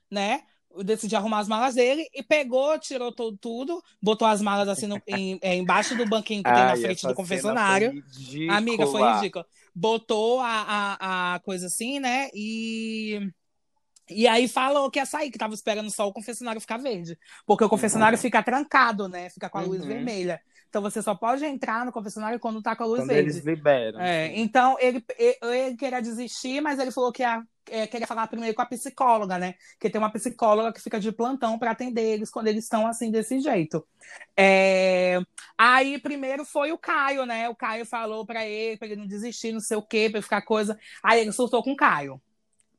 né? 0.10 0.44
Decidi 0.84 1.16
arrumar 1.16 1.40
as 1.40 1.48
malas 1.48 1.76
dele 1.76 2.08
e 2.14 2.22
pegou, 2.22 2.78
tirou 2.80 3.12
todo, 3.12 3.38
tudo, 3.38 3.82
botou 4.02 4.28
as 4.28 4.42
malas 4.42 4.68
assim 4.68 4.88
no, 4.88 5.02
em, 5.08 5.40
é, 5.42 5.56
embaixo 5.56 5.96
do 5.96 6.06
banquinho 6.06 6.44
que 6.44 6.50
Ai, 6.50 6.56
tem 6.56 6.66
na 6.66 6.88
frente 6.88 7.08
do 7.08 7.14
confessionário. 7.14 8.04
Foi 8.14 8.50
Amiga, 8.50 8.86
foi 8.86 9.14
ridículo. 9.14 9.46
Botou 9.74 10.40
a, 10.40 10.98
a, 11.00 11.36
a 11.36 11.40
coisa 11.40 11.68
assim, 11.68 12.00
né? 12.00 12.30
E. 12.34 13.32
E 14.10 14.26
aí 14.26 14.48
falou 14.48 14.90
que 14.90 15.00
ia 15.00 15.06
sair, 15.06 15.30
que 15.30 15.38
tava 15.38 15.54
esperando 15.54 15.92
só 15.92 16.08
o 16.08 16.14
confessionário 16.14 16.62
ficar 16.62 16.78
verde. 16.78 17.20
Porque 17.46 17.66
o 17.66 17.68
confessionário 17.68 18.16
uhum. 18.16 18.22
fica 18.22 18.42
trancado, 18.42 19.10
né? 19.10 19.30
Fica 19.30 19.50
com 19.50 19.58
a 19.58 19.62
luz 19.62 19.82
uhum. 19.82 19.88
vermelha. 19.88 20.40
Então 20.70 20.82
você 20.82 21.02
só 21.02 21.14
pode 21.14 21.44
entrar 21.44 21.86
no 21.86 21.92
confessionário 21.92 22.40
quando 22.40 22.62
tá 22.62 22.74
com 22.74 22.84
a 22.84 22.88
luz 22.88 23.02
quando 23.02 23.10
verde. 23.10 23.32
Eles 23.32 23.46
liberam. 23.46 24.00
É, 24.00 24.32
então 24.38 24.78
ele, 24.80 25.04
ele, 25.18 25.38
ele, 25.42 25.76
queria 25.76 26.02
desistir, 26.02 26.62
mas 26.62 26.80
ele 26.80 26.92
falou 26.92 27.12
que 27.12 27.22
ia 27.22 27.44
é, 27.70 27.88
queria 27.88 28.08
falar 28.08 28.28
primeiro 28.28 28.56
com 28.56 28.62
a 28.62 28.66
psicóloga, 28.66 29.38
né? 29.38 29.56
Que 29.80 29.90
tem 29.90 30.00
uma 30.00 30.12
psicóloga 30.12 30.74
que 30.74 30.82
fica 30.82 31.00
de 31.00 31.12
plantão 31.12 31.58
para 31.58 31.72
atender 31.72 32.02
eles 32.02 32.30
quando 32.30 32.48
eles 32.48 32.64
estão 32.64 32.88
assim 32.88 33.12
desse 33.12 33.40
jeito. 33.40 33.86
É... 34.36 35.20
Aí 35.58 36.00
primeiro 36.00 36.46
foi 36.46 36.72
o 36.72 36.78
Caio, 36.78 37.26
né? 37.26 37.50
O 37.50 37.56
Caio 37.56 37.86
falou 37.86 38.26
para 38.26 38.46
ele, 38.46 38.78
para 38.78 38.88
ele 38.88 38.96
não 38.96 39.08
desistir, 39.08 39.52
não 39.52 39.60
sei 39.60 39.78
o 39.78 39.82
quê, 39.82 40.10
para 40.10 40.22
ficar 40.22 40.42
coisa. 40.42 40.78
Aí 41.04 41.22
ele 41.22 41.32
surtou 41.32 41.64
com 41.64 41.72
o 41.72 41.78
Caio. 41.78 42.22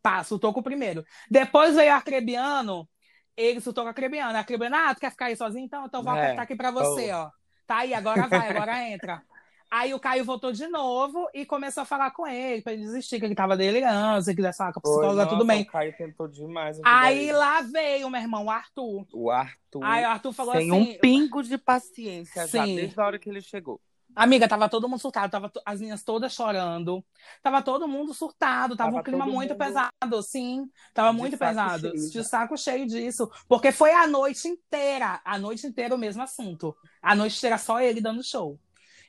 Pá, 0.03 0.23
surtou 0.25 0.53
com 0.53 0.61
o 0.61 0.65
primeiro. 0.65 1.05
Depois 1.31 1.75
veio 1.75 1.93
o 1.93 1.95
Arcrebiano, 1.95 2.89
ele 3.37 3.61
surtou 3.61 3.85
com 3.85 3.89
a 3.89 3.91
Arcrebiano. 3.91 4.37
A 4.37 4.41
Arcrebiano, 4.41 4.77
ah, 4.77 4.95
tu 4.95 5.01
quer 5.01 5.11
ficar 5.11 5.27
aí 5.27 5.37
sozinho? 5.37 5.65
Então, 5.65 5.87
então 5.87 6.03
vou 6.03 6.15
é. 6.15 6.23
apertar 6.23 6.43
aqui 6.43 6.57
para 6.57 6.71
você, 6.71 7.13
oh. 7.13 7.19
ó. 7.19 7.31
Tá 7.67 7.79
aí, 7.79 7.93
agora 7.93 8.27
vai, 8.27 8.49
agora 8.49 8.89
entra. 8.89 9.23
Aí 9.71 9.93
o 9.93 10.01
Caio 10.01 10.25
voltou 10.25 10.51
de 10.51 10.67
novo 10.67 11.29
e 11.35 11.45
começou 11.45 11.83
a 11.83 11.87
falar 11.87 12.11
com 12.11 12.27
ele, 12.27 12.63
pra 12.63 12.73
ele 12.73 12.83
desistir, 12.83 13.19
que 13.19 13.27
ele 13.27 13.35
tava 13.35 13.57
delirando, 13.57 14.23
se 14.23 14.35
quisesse 14.35 14.59
falar 14.59 14.73
com 14.73 14.81
a 14.81 14.83
psicóloga, 14.83 15.27
tudo 15.27 15.45
bem. 15.45 15.63
O 15.63 15.67
Caio 15.67 15.95
tentou 15.97 16.27
demais. 16.27 16.81
Aí 16.85 17.31
lá 17.33 17.61
veio, 17.61 18.09
meu 18.09 18.21
irmão, 18.21 18.47
o 18.47 18.51
Arthur. 18.51 19.07
O 19.13 19.31
Arthur. 19.31 19.85
Aí 19.85 20.05
o 20.05 20.09
Arthur 20.09 20.33
falou 20.33 20.55
tem 20.55 20.71
assim. 20.71 20.85
Tem 20.85 20.97
um 20.97 20.99
pingo 21.01 21.43
de 21.43 21.59
paciência 21.59 22.47
sim. 22.47 22.59
já, 22.59 22.65
desde 22.65 23.01
a 23.01 23.05
hora 23.05 23.19
que 23.19 23.29
ele 23.29 23.43
chegou. 23.43 23.79
Amiga, 24.17 24.49
tava 24.49 24.69
todo 24.69 24.89
mundo 24.89 25.01
surtado, 25.01 25.31
tava 25.31 25.53
as 25.65 25.81
minhas 25.81 26.03
todas 26.03 26.33
chorando. 26.33 27.05
Tava 27.43 27.63
todo 27.63 27.87
mundo 27.87 28.13
surtado, 28.13 28.75
tava, 28.75 28.91
tava 28.91 29.01
um 29.01 29.03
clima 29.05 29.27
muito 29.27 29.55
pesado, 29.55 30.23
sim. 30.23 30.69
Tava 30.93 31.13
muito 31.13 31.39
pesado. 31.39 31.91
Cheio, 31.91 32.11
de 32.11 32.25
saco 32.25 32.57
cheio 32.57 32.87
disso. 32.87 33.31
Porque 33.47 33.71
foi 33.71 33.93
a 33.93 34.07
noite 34.07 34.49
inteira, 34.49 35.21
a 35.25 35.39
noite 35.39 35.67
inteira 35.67 35.95
o 35.95 35.99
mesmo 35.99 36.23
assunto. 36.23 36.75
A 37.01 37.15
noite 37.15 37.37
inteira 37.37 37.59
só 37.59 37.81
ele 37.81 38.01
dando 38.01 38.25
show. 38.25 38.59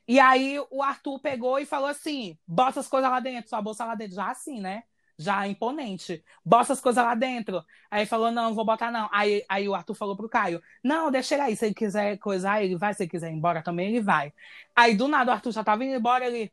E 0.10 0.20
aí 0.20 0.60
o 0.72 0.82
Arthur 0.82 1.20
pegou 1.20 1.60
e 1.60 1.68
falou 1.68 1.88
assim: 1.88 2.36
bota 2.48 2.80
as 2.80 2.88
coisas 2.88 3.08
lá 3.08 3.20
dentro, 3.20 3.48
sua 3.48 3.62
bolsa 3.62 3.86
lá 3.86 3.94
dentro. 3.94 4.16
Já 4.16 4.32
assim, 4.32 4.60
né? 4.60 4.82
Já 5.16 5.48
imponente. 5.48 6.24
Bota 6.44 6.74
as 6.74 6.82
coisas 6.82 7.04
lá 7.04 7.14
dentro. 7.14 7.64
Aí 7.92 8.08
falou: 8.08 8.32
não, 8.32 8.46
não 8.46 8.56
vou 8.56 8.66
botar 8.66 8.90
não. 8.90 9.08
Aí, 9.12 9.46
aí 9.48 9.70
o 9.70 9.76
Arthur 9.76 9.94
falou 9.94 10.18
pro 10.18 10.28
Caio: 10.28 10.64
não, 10.84 11.12
deixa 11.12 11.36
ele 11.36 11.44
aí. 11.44 11.56
Se 11.56 11.68
ele 11.68 11.76
quiser 11.76 12.18
coisar, 12.18 12.64
ele 12.64 12.76
vai. 12.76 12.92
Se 12.96 13.04
ele 13.04 13.10
quiser 13.12 13.30
ir 13.30 13.36
embora 13.36 13.62
também, 13.62 13.90
ele 13.90 14.02
vai. 14.02 14.34
Aí 14.76 14.96
do 14.96 15.08
nada 15.08 15.30
o 15.30 15.34
Arthur 15.36 15.52
já 15.52 15.64
tava 15.64 15.86
indo 15.86 15.94
embora, 15.94 16.26
ele. 16.26 16.52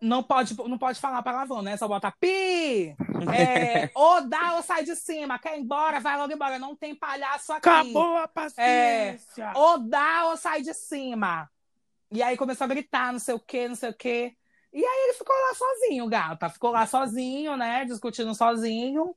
Não 0.00 0.22
pode, 0.22 0.56
não 0.56 0.78
pode 0.78 0.98
falar 0.98 1.22
palavrão, 1.22 1.60
né? 1.60 1.76
Só 1.76 1.86
bota 1.86 2.10
pi! 2.10 2.96
É, 3.32 3.90
ou 3.94 4.26
dá 4.26 4.54
ou 4.56 4.62
sai 4.62 4.84
de 4.84 4.96
cima. 4.96 5.38
Quer 5.38 5.58
ir 5.58 5.60
embora, 5.60 6.00
vai 6.00 6.16
logo 6.16 6.32
embora. 6.32 6.58
Não 6.58 6.74
tem 6.74 6.94
palhaço 6.94 7.52
aqui. 7.52 7.68
Acabou 7.68 8.16
a 8.16 8.26
paciência. 8.26 9.44
É, 9.44 9.52
ou 9.54 9.78
dá 9.78 10.28
ou 10.30 10.36
sai 10.38 10.62
de 10.62 10.72
cima. 10.72 11.48
E 12.12 12.22
aí 12.22 12.36
começou 12.36 12.66
a 12.66 12.68
gritar, 12.68 13.12
não 13.12 13.18
sei 13.18 13.34
o 13.34 13.40
quê, 13.40 13.68
não 13.68 13.74
sei 13.74 13.90
o 13.90 13.94
quê. 13.94 14.34
E 14.72 14.84
aí 14.84 15.04
ele 15.04 15.14
ficou 15.14 15.34
lá 15.34 15.54
sozinho, 15.54 16.08
gata. 16.08 16.48
Ficou 16.48 16.70
lá 16.70 16.86
sozinho, 16.86 17.56
né? 17.56 17.84
Discutindo 17.84 18.34
sozinho. 18.34 19.14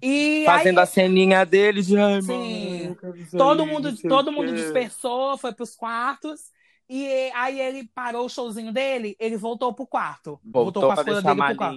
E 0.00 0.44
Fazendo 0.44 0.78
aí... 0.78 0.84
a 0.84 0.86
ceninha 0.86 1.44
dele 1.46 1.82
de 1.82 1.96
ai, 1.96 2.22
Sim. 2.22 2.96
todo 3.30 3.64
mundo, 3.64 3.96
todo 4.08 4.32
mundo 4.32 4.52
dispersou, 4.52 5.38
foi 5.38 5.52
pros 5.52 5.76
quartos. 5.76 6.40
E 6.88 7.30
aí 7.34 7.60
ele 7.60 7.88
parou 7.94 8.26
o 8.26 8.28
showzinho 8.28 8.72
dele, 8.72 9.16
ele 9.18 9.36
voltou 9.36 9.72
pro 9.72 9.86
quarto. 9.86 10.38
Voltou, 10.44 10.82
voltou 10.82 10.82
com 10.82 11.00
a 11.00 11.04
coisa 11.04 11.22
dele 11.22 11.42
pro 11.42 11.56
quarto. 11.56 11.76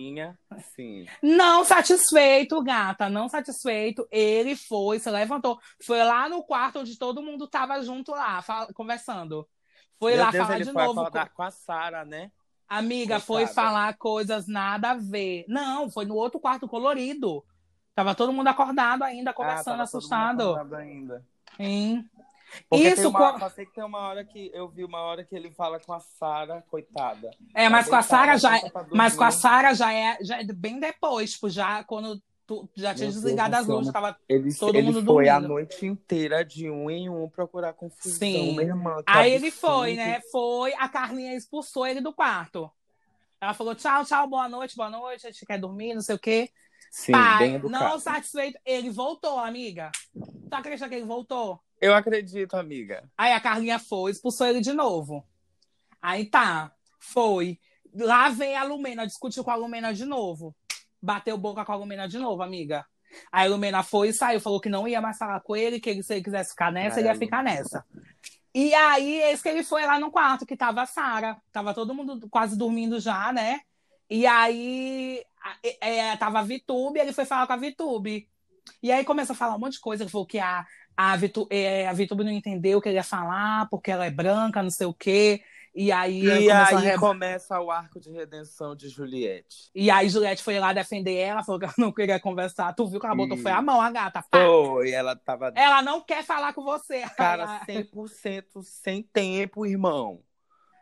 Sim. 0.75 1.05
Não 1.21 1.63
satisfeito, 1.63 2.61
gata, 2.63 3.07
não 3.09 3.29
satisfeito. 3.29 4.07
Ele 4.11 4.55
foi, 4.55 4.99
se 4.99 5.09
levantou, 5.09 5.59
foi 5.81 6.03
lá 6.03 6.27
no 6.27 6.43
quarto 6.43 6.79
onde 6.79 6.97
todo 6.97 7.21
mundo 7.21 7.47
tava 7.47 7.81
junto 7.83 8.11
lá, 8.11 8.43
conversando. 8.73 9.47
Foi 9.99 10.13
Meu 10.15 10.23
lá 10.23 10.31
Deus, 10.31 10.47
falar 10.47 10.59
de 10.59 10.71
novo. 10.71 11.11
Com... 11.11 11.27
com 11.35 11.43
a 11.43 11.51
Sara, 11.51 12.05
né? 12.05 12.31
Amiga, 12.67 13.19
foi 13.19 13.45
falar 13.45 13.95
coisas 13.97 14.47
nada 14.47 14.91
a 14.91 14.95
ver. 14.95 15.45
Não, 15.47 15.89
foi 15.89 16.05
no 16.05 16.15
outro 16.15 16.39
quarto 16.39 16.67
colorido. 16.67 17.43
Tava 17.93 18.15
todo 18.15 18.33
mundo 18.33 18.47
acordado 18.47 19.03
ainda, 19.03 19.33
conversando, 19.33 19.79
ah, 19.79 19.83
assustado. 19.83 20.37
Todo 20.37 20.47
mundo 20.47 20.55
acordado 20.57 20.81
ainda. 20.81 21.25
Sim. 21.55 22.05
Porque 22.69 22.87
Isso, 22.87 23.09
uma, 23.09 23.39
com... 23.39 23.49
sei 23.49 23.65
que 23.65 23.73
tem 23.73 23.83
uma 23.83 23.99
hora 23.99 24.23
que 24.23 24.49
eu 24.53 24.67
vi 24.67 24.83
uma 24.83 24.99
hora 24.99 25.23
que 25.23 25.35
ele 25.35 25.51
fala 25.51 25.79
com 25.79 25.93
a 25.93 25.99
Sara, 25.99 26.63
coitada. 26.69 27.31
É, 27.53 27.69
mas 27.69 27.87
com 27.87 27.95
a 27.95 28.01
Sara 28.01 28.37
já, 28.37 28.57
é, 28.57 28.61
mas 28.91 29.15
com 29.15 29.23
a 29.23 29.31
Sara 29.31 29.73
já 29.73 29.93
é, 29.93 30.17
já 30.21 30.39
é 30.39 30.43
bem 30.43 30.79
depois, 30.79 31.33
tipo, 31.33 31.49
já 31.49 31.83
quando 31.83 32.21
tu 32.45 32.69
já 32.75 32.93
tinha 32.93 33.07
Meu 33.07 33.15
desligado 33.15 33.51
Deus 33.51 33.61
as 33.61 33.67
luzes, 33.67 33.93
tava 33.93 34.17
ele, 34.29 34.53
todo 34.55 34.75
ele 34.75 34.87
mundo 34.87 35.03
foi 35.03 35.25
dormindo. 35.25 35.29
a 35.31 35.39
noite 35.39 35.85
inteira 35.85 36.45
de 36.45 36.69
um 36.69 36.89
em 36.89 37.09
um 37.09 37.27
procurar 37.27 37.73
confusão, 37.73 38.17
Sim. 38.17 38.59
Irmã, 38.59 38.97
Aí 39.05 39.31
ele 39.33 39.51
foi, 39.51 39.95
né? 39.95 40.21
Foi, 40.31 40.73
a 40.75 40.87
Carlinha 40.87 41.35
expulsou 41.35 41.87
ele 41.87 42.01
do 42.01 42.13
quarto. 42.13 42.71
Ela 43.41 43.53
falou: 43.53 43.75
tchau, 43.75 44.05
tchau, 44.05 44.27
boa 44.27 44.47
noite, 44.47 44.75
boa 44.75 44.89
noite, 44.89 45.25
a 45.27 45.31
gente 45.31 45.45
quer 45.45 45.59
dormir, 45.59 45.93
não 45.93 46.01
sei 46.01 46.15
o 46.15 46.19
quê. 46.19 46.49
Sim, 46.91 47.11
Pai, 47.11 47.59
não 47.59 47.99
satisfeito, 47.99 48.57
ele 48.65 48.89
voltou, 48.89 49.39
amiga. 49.39 49.91
Tu 50.13 50.55
acredita 50.55 50.87
que 50.87 50.95
ele 50.95 51.05
voltou? 51.05 51.59
Eu 51.81 51.93
acredito, 51.93 52.55
amiga. 52.55 53.03
Aí 53.17 53.33
a 53.33 53.39
Carlinha 53.39 53.79
foi, 53.79 54.11
expulsou 54.11 54.47
ele 54.47 54.61
de 54.61 54.71
novo. 54.71 55.25
Aí 56.01 56.25
tá, 56.25 56.71
foi. 56.99 57.59
Lá 57.93 58.29
vem 58.29 58.55
a 58.55 58.63
Lumena, 58.63 59.05
discutiu 59.05 59.43
com 59.43 59.51
a 59.51 59.55
Lumena 59.55 59.93
de 59.93 60.05
novo 60.05 60.55
bateu 61.05 61.37
boca 61.37 61.63
com 61.63 61.71
a 61.71 61.75
Lumena 61.75 62.07
de 62.07 62.17
novo, 62.17 62.41
amiga. 62.41 62.85
Aí 63.31 63.47
a 63.47 63.49
Lumena 63.49 63.83
foi 63.83 64.09
e 64.09 64.13
saiu, 64.13 64.41
falou 64.41 64.59
que 64.59 64.69
não 64.69 64.87
ia 64.87 64.99
mais 64.99 65.17
falar 65.17 65.39
com 65.39 65.55
ele, 65.55 65.79
que 65.79 65.89
ele, 65.89 66.03
se 66.03 66.13
ele 66.13 66.23
quisesse 66.23 66.51
ficar 66.51 66.71
nessa, 66.71 66.99
ele 66.99 67.07
ia 67.07 67.15
ficar 67.15 67.43
nessa. 67.43 67.85
E 68.53 68.73
aí, 68.73 69.21
esse 69.23 69.43
que 69.43 69.49
ele 69.49 69.63
foi 69.63 69.85
lá 69.85 69.99
no 69.99 70.09
quarto, 70.09 70.45
que 70.45 70.55
tava 70.55 70.81
a 70.81 70.85
Sara. 70.85 71.37
Tava 71.51 71.73
todo 71.73 71.93
mundo 71.93 72.27
quase 72.29 72.57
dormindo 72.57 72.99
já, 72.99 73.31
né? 73.31 73.59
E 74.09 74.25
aí, 74.25 75.21
é, 75.81 76.15
tava 76.15 76.39
a 76.39 76.43
Vitube, 76.43 76.99
ele 76.99 77.13
foi 77.13 77.25
falar 77.25 77.47
com 77.47 77.53
a 77.53 77.57
Vitube. 77.57 78.29
E 78.81 78.91
aí 78.91 79.03
começou 79.03 79.33
a 79.33 79.37
falar 79.37 79.55
um 79.55 79.59
monte 79.59 79.73
de 79.73 79.81
coisa. 79.81 80.03
Ele 80.03 80.09
falou 80.09 80.25
que 80.25 80.39
a, 80.39 80.65
a, 80.95 81.15
Vitu, 81.17 81.47
é, 81.49 81.87
a 81.87 81.93
Vitube 81.93 82.23
não 82.23 82.31
entendeu 82.31 82.77
o 82.77 82.81
que 82.81 82.89
ele 82.89 82.95
ia 82.95 83.03
falar, 83.03 83.67
porque 83.69 83.91
ela 83.91 84.05
é 84.05 84.11
branca, 84.11 84.63
não 84.63 84.69
sei 84.69 84.87
o 84.87 84.93
quê. 84.93 85.41
E 85.75 85.91
aí, 85.91 86.23
E 86.23 86.49
aí 86.49 86.97
começa 86.97 87.59
o 87.59 87.69
arco 87.69 87.99
de 87.99 88.09
redenção 88.09 88.73
de 88.73 88.87
Juliette. 88.87 89.69
e 89.75 89.91
aí 89.91 90.07
Juliette 90.07 90.41
foi 90.41 90.57
lá 90.57 90.71
defender 90.71 91.15
ela, 91.15 91.43
falou 91.43 91.59
que 91.59 91.65
ela 91.65 91.73
não 91.77 91.91
queria 91.91 92.17
conversar. 92.17 92.73
Tu 92.73 92.87
viu 92.87 92.99
que 92.99 93.05
ela 93.05 93.15
botou 93.15 93.37
foi 93.37 93.51
a 93.51 93.61
mão, 93.61 93.81
a 93.81 93.91
gata. 93.91 94.23
Pá! 94.23 94.39
Foi, 94.45 94.91
ela 94.91 95.15
tava, 95.17 95.51
Ela 95.53 95.81
não 95.81 95.99
quer 95.99 96.23
falar 96.23 96.53
com 96.53 96.63
você. 96.63 97.01
cara, 97.17 97.59
100% 97.67 98.63
sem 98.63 99.03
tempo, 99.03 99.65
irmão. 99.65 100.21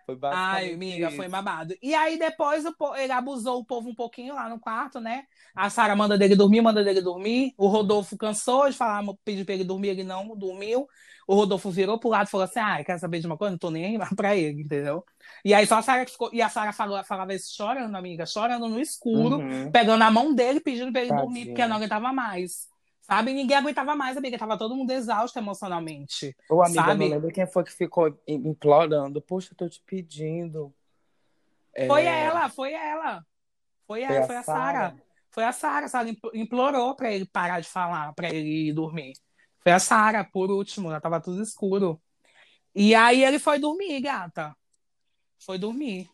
Foi 0.06 0.16
basicamente 0.16 0.66
Ai, 0.66 0.74
amiga, 0.74 1.08
isso. 1.08 1.16
foi 1.16 1.30
babado. 1.30 1.76
E 1.82 1.94
aí 1.94 2.18
depois 2.18 2.66
o 2.66 2.96
ele 2.96 3.12
abusou 3.14 3.60
o 3.60 3.66
povo 3.66 3.90
um 3.90 3.96
pouquinho 3.96 4.36
lá 4.36 4.50
no 4.50 4.60
quarto, 4.60 5.00
né? 5.00 5.24
A 5.56 5.70
Sara 5.70 5.96
manda 5.96 6.18
dele 6.18 6.36
dormir, 6.36 6.62
manda 6.62 6.84
dele 6.84 7.02
dormir. 7.02 7.54
O 7.58 7.68
Rodolfo 7.68 8.18
cansou 8.18 8.70
de 8.70 8.76
falar, 8.76 9.04
pediu 9.24 9.46
pra 9.46 9.54
ele 9.54 9.64
dormir, 9.64 9.90
ele 9.90 10.04
não 10.04 10.36
dormiu. 10.36 10.88
O 11.28 11.36
Rodolfo 11.36 11.70
virou 11.72 12.00
pro 12.00 12.10
lado 12.10 12.28
e 12.28 12.32
falou 12.32 12.46
assim: 12.46 12.60
Ah, 12.60 12.84
quer 12.84 12.98
saber 13.00 13.20
de 13.20 13.28
uma 13.28 13.38
coisa? 13.38 13.52
Não 13.52 13.58
tô 13.58 13.70
nem 13.72 13.86
aí 13.98 14.16
pra 14.16 14.36
ele, 14.36 14.62
entendeu? 14.64 15.06
E 15.46 15.54
aí 15.54 15.66
só 15.66 15.78
a 15.78 15.82
Sara 15.82 16.06
que 16.06 16.12
ficou. 16.12 16.30
E 16.34 16.42
a 16.42 16.50
Sara 16.50 16.74
falou, 16.74 17.02
falava 17.04 17.34
isso 17.34 17.56
chorando, 17.56 17.96
amiga, 17.96 18.26
chorando 18.26 18.68
no 18.68 18.80
escuro, 18.80 19.38
Uhum. 19.38 19.72
pegando 19.72 20.04
a 20.04 20.12
mão 20.12 20.34
dele, 20.34 20.60
pedindo 20.60 20.92
pra 20.92 21.02
ele 21.02 21.14
dormir, 21.14 21.46
Tadinha. 21.46 21.56
porque 21.56 21.66
não 21.68 21.78
aguentava 21.78 22.12
mais. 22.12 22.73
Sabe? 23.04 23.34
Ninguém 23.34 23.58
aguentava 23.58 23.96
mais, 23.96 24.16
amiga. 24.16 24.38
Tava 24.38 24.58
todo 24.58 24.76
mundo 24.76 24.90
exausto 24.92 25.38
emocionalmente. 25.38 26.36
Ô, 26.50 26.64
amiga, 26.64 26.82
Sabe? 26.86 27.04
não 27.06 27.12
lembro 27.16 27.32
quem 27.32 27.46
foi 27.46 27.64
que 27.64 27.72
ficou 27.72 28.08
im- 28.26 28.48
implorando. 28.50 29.22
Poxa, 29.22 29.50
eu 29.52 29.58
tô 29.58 29.68
te 29.70 29.82
pedindo. 29.86 30.74
É, 31.76 31.86
Foi 31.88 32.06
ela, 32.06 32.50
foi 32.50 32.74
ela. 32.74 33.26
Foi 33.86 34.02
ela, 34.04 34.14
Foi 34.14 34.22
a 34.24 34.28
foi 34.28 34.36
a 34.38 34.44
Sara. 34.44 34.96
Foi 35.32 35.44
a 35.44 35.52
Sara, 35.52 36.10
impl- 36.10 36.30
implorou 36.34 36.96
pra 36.96 37.12
ele 37.12 37.26
parar 37.26 37.60
de 37.60 37.68
falar, 37.68 38.14
pra 38.14 38.30
ele 38.30 38.70
ir 38.70 38.74
dormir. 38.74 39.14
Foi 39.60 39.72
a 39.72 39.80
Sara, 39.80 40.24
por 40.24 40.50
último, 40.50 40.90
já 40.92 41.02
tava 41.02 41.20
tudo 41.20 41.42
escuro. 41.42 42.02
E 42.74 42.96
aí 42.96 43.24
ele 43.24 43.38
foi 43.40 43.60
dormir, 43.60 44.00
gata. 44.00 44.56
Foi 45.46 45.58
dormir. 45.58 46.10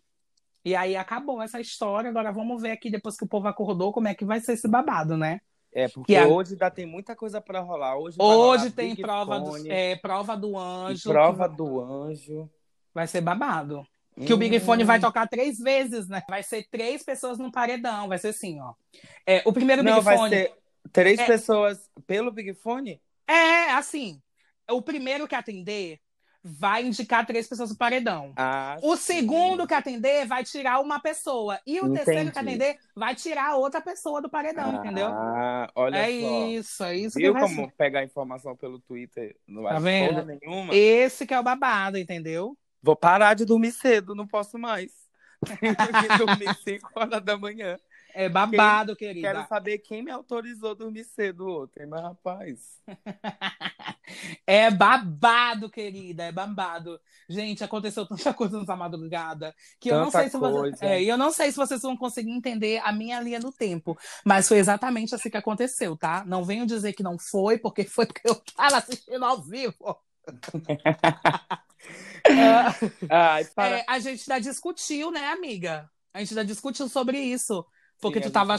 E 0.66 0.76
aí 0.76 0.96
acabou 0.96 1.42
essa 1.42 1.60
história. 1.60 2.10
Agora 2.10 2.32
vamos 2.32 2.62
ver 2.62 2.72
aqui, 2.72 2.90
depois 2.90 3.16
que 3.16 3.26
o 3.26 3.28
povo 3.28 3.48
acordou, 3.48 3.92
como 3.94 4.08
é 4.08 4.16
que 4.16 4.26
vai 4.26 4.40
ser 4.40 4.54
esse 4.54 4.68
babado, 4.68 5.16
né? 5.16 5.40
É, 5.72 5.88
porque 5.88 6.14
Que 6.14 6.18
a- 6.18 6.28
hoje 6.28 6.54
ainda 6.54 6.72
tem 6.72 6.86
muita 6.86 7.16
coisa 7.16 7.40
pra 7.40 7.60
rolar. 7.60 7.96
Hoje, 7.98 8.18
Hoje 8.20 8.72
tem 8.72 8.90
Big 8.90 9.02
prova 9.02 9.40
do, 9.40 9.46
Fone 9.46 9.70
é, 9.70 9.96
prova 9.98 10.36
do 10.36 10.58
anjo. 10.58 11.10
prova 11.10 11.48
que 11.50 11.56
do 11.56 11.80
anjo. 11.82 12.50
Vai 12.94 13.06
ser 13.08 13.22
babado. 13.22 13.86
Que 14.26 14.34
o 14.34 14.38
Big 14.38 14.60
Fone 14.60 14.84
Hum. 14.84 14.88
vai 14.88 15.00
tocar 15.00 15.28
três 15.30 15.58
vezes, 15.60 16.10
né? 16.10 16.22
Vai 16.30 16.44
ser 16.44 16.68
três 16.70 17.04
pessoas 17.04 17.38
no 17.38 17.52
paredão. 17.52 18.08
Vai 18.10 18.18
ser 18.18 18.30
assim, 18.30 18.60
ó. 18.60 18.74
É, 19.26 19.42
o 19.46 19.54
primeiro 19.54 19.82
Não, 19.84 19.94
Big 19.94 20.04
vai 20.04 20.18
Fone. 20.18 20.30
ser 20.36 20.54
três 20.92 21.20
É. 21.20 21.26
pessoas 21.26 21.90
pelo 22.06 22.32
Big 22.32 22.54
Fone? 22.56 23.00
É, 23.28 23.72
assim. 23.72 24.20
O 24.70 24.82
primeiro 24.82 25.28
que 25.28 25.36
atender 25.36 26.00
vai 26.44 26.86
indicar 26.86 27.26
três 27.26 27.48
pessoas 27.48 27.70
no 27.70 27.78
paredão. 27.78 28.34
Ah, 28.38 28.78
O 28.82 28.96
sim. 28.96 29.14
segundo 29.16 29.68
que 29.68 29.74
atender 29.74 30.26
vai 30.26 30.44
tirar 30.44 30.80
uma 30.80 31.00
pessoa. 31.00 31.60
E 31.68 31.80
o 31.82 31.92
terceiro 31.94 32.32
que 32.32 32.40
Entendi. 32.40 32.50
atender 32.56 32.78
vai 32.96 33.14
tirar 33.16 33.56
outra 33.56 33.82
pessoa 33.82 34.22
do 34.22 34.30
paredão, 34.30 34.76
entendeu? 34.76 35.08
Ah, 35.08 35.70
olha 35.76 35.98
É 35.98 36.06
só. 36.22 36.46
isso, 36.48 36.84
é 36.84 36.96
isso 36.98 37.18
que 37.18 37.24
Viu 37.24 37.34
vai 37.34 37.42
como 37.42 37.66
ser. 37.66 37.72
pegar 37.78 38.04
informação 38.04 38.56
pelo 38.56 38.80
Twitter 38.80 39.36
não 39.48 39.64
Tá 39.64 39.80
vendo? 39.80 40.26
nenhuma? 40.26 40.74
Esse 40.74 41.28
que 41.28 41.34
é 41.34 41.40
o 41.40 41.44
babado, 41.44 41.98
entendeu? 41.98 42.58
Vou 42.82 42.96
parar 42.96 43.34
de 43.34 43.44
dormir 43.44 43.72
cedo, 43.74 44.16
não 44.16 44.26
posso 44.28 44.58
mais. 44.58 44.92
Tenho 45.60 45.76
que 45.76 46.18
dormir 46.18 46.56
5 46.64 46.90
horas 46.96 47.24
da 47.24 47.38
manhã. 47.38 47.78
É 48.14 48.28
babado, 48.28 48.96
querida. 48.96 49.28
Quero 49.28 49.48
saber 49.48 49.80
quem 49.80 50.04
me 50.04 50.12
autorizou 50.12 50.72
a 50.72 50.74
dormir 50.74 51.04
cedo 51.04 51.48
ontem, 51.48 51.86
mas 51.86 52.02
rapaz. 52.02 52.82
É 54.46 54.72
babado, 54.72 55.70
querida, 55.70 56.24
é 56.24 56.32
babado. 56.32 57.00
Gente, 57.28 57.64
aconteceu 57.64 58.08
tanta 58.08 58.34
coisa 58.34 58.60
nessa 58.60 58.76
madrugada 58.76 59.56
que 59.80 59.92
eu 59.92 59.98
não 60.00 60.06
Tanta 60.06 60.22
sei 60.22 60.30
se 60.30 60.38
você, 60.38 60.86
é, 60.86 61.04
eu 61.04 61.16
não 61.18 61.32
sei 61.32 61.52
se 61.52 61.58
vocês 61.58 61.82
vão 61.82 61.96
conseguir 61.96 62.32
entender 62.32 62.82
a 62.84 62.92
minha 62.92 63.22
linha 63.22 63.40
do 63.40 63.52
tempo, 63.52 63.96
mas 64.26 64.48
foi 64.48 64.58
exatamente 64.58 65.14
assim 65.14 65.30
que 65.30 65.38
aconteceu, 65.38 65.96
tá? 65.96 66.24
Não 66.26 66.44
venham 66.44 66.66
dizer 66.66 66.94
que 66.94 67.04
não 67.04 67.20
foi, 67.20 67.60
porque 67.60 67.84
foi 67.84 68.08
porque 68.08 68.28
eu 68.28 68.36
tava 68.56 68.78
assistindo 68.78 69.24
ao 69.24 69.42
vivo. 69.42 69.96
Ai, 73.10 73.46
para. 73.46 73.78
É, 73.78 73.86
a 73.88 74.00
gente 74.00 74.26
já 74.26 74.40
discutiu, 74.40 75.12
né, 75.12 75.28
amiga? 75.28 75.90
A 76.14 76.20
gente 76.20 76.34
já 76.34 76.44
discutiu 76.44 76.88
sobre 76.90 77.20
isso. 77.20 77.66
Porque 78.00 78.20
Sim, 78.20 78.30
tu 78.30 78.32
tava, 78.32 78.56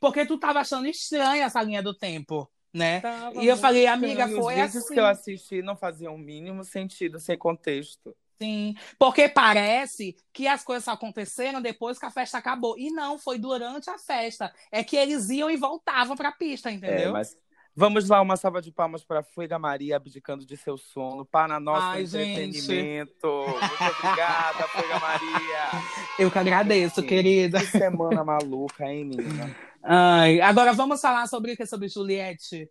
porque 0.00 0.26
tu 0.26 0.38
tava 0.38 0.60
achando 0.60 0.86
estranha 0.86 1.44
essa 1.44 1.62
linha 1.62 1.82
do 1.82 1.94
tempo, 1.96 2.50
né? 2.72 3.00
Tava 3.00 3.42
E 3.42 3.46
eu 3.46 3.56
falei, 3.56 3.86
amiga, 3.86 4.24
estranho. 4.24 4.36
foi 4.36 4.54
Os 4.54 4.54
vídeos 4.54 4.84
assim. 4.84 4.94
que 4.94 5.00
eu 5.00 5.06
assisti 5.06 5.62
não 5.62 5.76
faziam 5.76 6.14
o 6.14 6.18
mínimo 6.18 6.64
sentido, 6.64 7.18
sem 7.20 7.36
contexto. 7.38 8.14
Sim, 8.40 8.74
porque 8.98 9.28
parece 9.28 10.14
que 10.32 10.46
as 10.46 10.62
coisas 10.62 10.86
aconteceram 10.86 11.60
depois 11.60 11.98
que 11.98 12.06
a 12.06 12.10
festa 12.10 12.38
acabou. 12.38 12.78
E 12.78 12.88
não, 12.90 13.18
foi 13.18 13.36
durante 13.36 13.90
a 13.90 13.98
festa. 13.98 14.54
É 14.70 14.84
que 14.84 14.96
eles 14.96 15.28
iam 15.28 15.50
e 15.50 15.56
voltavam 15.56 16.14
pra 16.16 16.30
pista, 16.30 16.70
É, 16.82 17.06
entendeu? 17.06 17.12
mas 17.12 17.36
vamos 17.78 18.08
lá, 18.08 18.20
uma 18.20 18.36
salva 18.36 18.60
de 18.60 18.72
palmas 18.72 19.04
para 19.04 19.22
Fuiga 19.22 19.56
Maria 19.56 19.94
abdicando 19.94 20.44
de 20.44 20.56
seu 20.56 20.76
sono 20.76 21.24
para 21.24 21.60
nosso 21.60 21.86
Ai, 21.86 22.04
gente. 22.04 22.58
entretenimento. 22.58 23.28
Muito 23.28 23.74
obrigada, 24.02 24.64
Fuiga 24.66 24.98
Maria. 24.98 25.70
Eu 26.18 26.28
que 26.28 26.38
agradeço, 26.40 27.04
querida. 27.04 27.60
Que 27.60 27.66
semana 27.66 28.24
maluca, 28.24 28.84
hein, 28.84 29.04
menina? 29.04 29.54
Ai, 29.80 30.40
agora 30.40 30.72
vamos 30.72 31.00
falar 31.00 31.28
sobre 31.28 31.52
o 31.52 31.56
que? 31.56 31.64
Sobre 31.66 31.88
Juliette, 31.88 32.68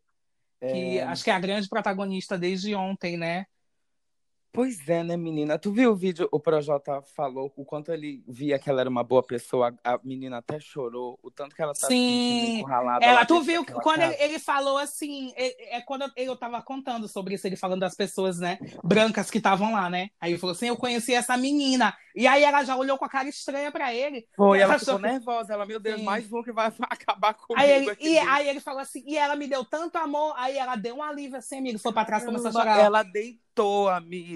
que 0.59 0.97
É, 0.97 1.03
acho 1.03 1.23
que 1.23 1.29
é 1.29 1.33
a 1.33 1.39
grande 1.39 1.69
protagonista 1.69 2.37
desde 2.37 2.75
ontem, 2.75 3.15
né? 3.15 3.45
Pois 4.51 4.89
é, 4.89 5.03
né, 5.03 5.15
menina? 5.15 5.59
Tu 5.59 5.71
viu 5.71 5.91
o 5.91 5.95
vídeo? 5.95 6.27
O 6.31 6.39
Projota 6.39 7.01
falou 7.15 7.53
o 7.55 7.63
quanto 7.63 7.91
ele 7.91 8.23
via 8.27 8.57
que 8.57 8.69
ela 8.69 8.81
era 8.81 8.89
uma 8.89 9.03
boa 9.03 9.21
pessoa. 9.21 9.75
A 9.83 9.99
menina 10.03 10.37
até 10.37 10.59
chorou. 10.59 11.19
O 11.21 11.29
tanto 11.29 11.55
que 11.55 11.61
ela 11.61 11.73
tá 11.73 11.87
Sim. 11.87 12.57
encurralada. 12.59 13.05
Ela, 13.05 13.25
tu 13.25 13.39
viu 13.41 13.63
quando 13.65 14.01
ele, 14.01 14.13
casa. 14.13 14.23
ele 14.23 14.39
falou 14.39 14.77
assim, 14.77 15.31
é, 15.35 15.77
é 15.77 15.81
quando 15.81 16.03
eu, 16.03 16.09
eu 16.17 16.35
tava 16.35 16.59
contando 16.61 17.07
sobre 17.07 17.35
isso, 17.35 17.45
ele 17.45 17.55
falando 17.55 17.81
das 17.81 17.95
pessoas, 17.95 18.39
né, 18.39 18.57
brancas 18.83 19.29
que 19.29 19.37
estavam 19.37 19.73
lá, 19.73 19.89
né? 19.89 20.09
Aí 20.19 20.31
ele 20.31 20.39
falou 20.39 20.53
assim, 20.55 20.67
eu 20.67 20.75
conheci 20.77 21.13
essa 21.13 21.37
menina. 21.37 21.95
E 22.15 22.25
aí 22.25 22.43
ela 22.43 22.63
já 22.63 22.75
olhou 22.75 22.97
com 22.97 23.05
a 23.05 23.09
cara 23.09 23.29
estranha 23.29 23.71
pra 23.71 23.93
ele. 23.93 24.25
Foi, 24.35 24.57
ela 24.59 24.73
Ela 24.73 24.79
ficou 24.79 24.95
achou 24.95 25.03
que- 25.05 25.11
nervosa. 25.11 25.53
Ela, 25.53 25.65
meu 25.67 25.79
Deus, 25.79 25.99
Sim. 25.99 26.03
mais 26.05 26.31
um 26.33 26.41
que 26.41 26.51
vai 26.51 26.71
acabar 26.89 27.35
comigo. 27.35 27.61
Aí 27.63 27.69
ele, 27.71 27.91
e, 27.99 28.13
dentro. 28.15 28.29
aí 28.31 28.49
ele 28.49 28.59
falou 28.59 28.79
assim, 28.79 29.03
e 29.05 29.15
ela 29.17 29.35
me 29.35 29.45
deu 29.47 29.63
tanto 29.63 29.97
amor, 29.99 30.33
aí 30.35 30.57
ela 30.57 30.75
deu 30.75 30.95
um 30.95 31.03
alívio 31.03 31.37
assim, 31.37 31.59
amigo, 31.59 31.77
foi 31.77 31.93
pra 31.93 32.05
trás, 32.05 32.25
começou 32.25 32.47
a 32.49 32.51
chorar. 32.51 32.79
Ela 32.79 33.03
deitou, 33.03 33.87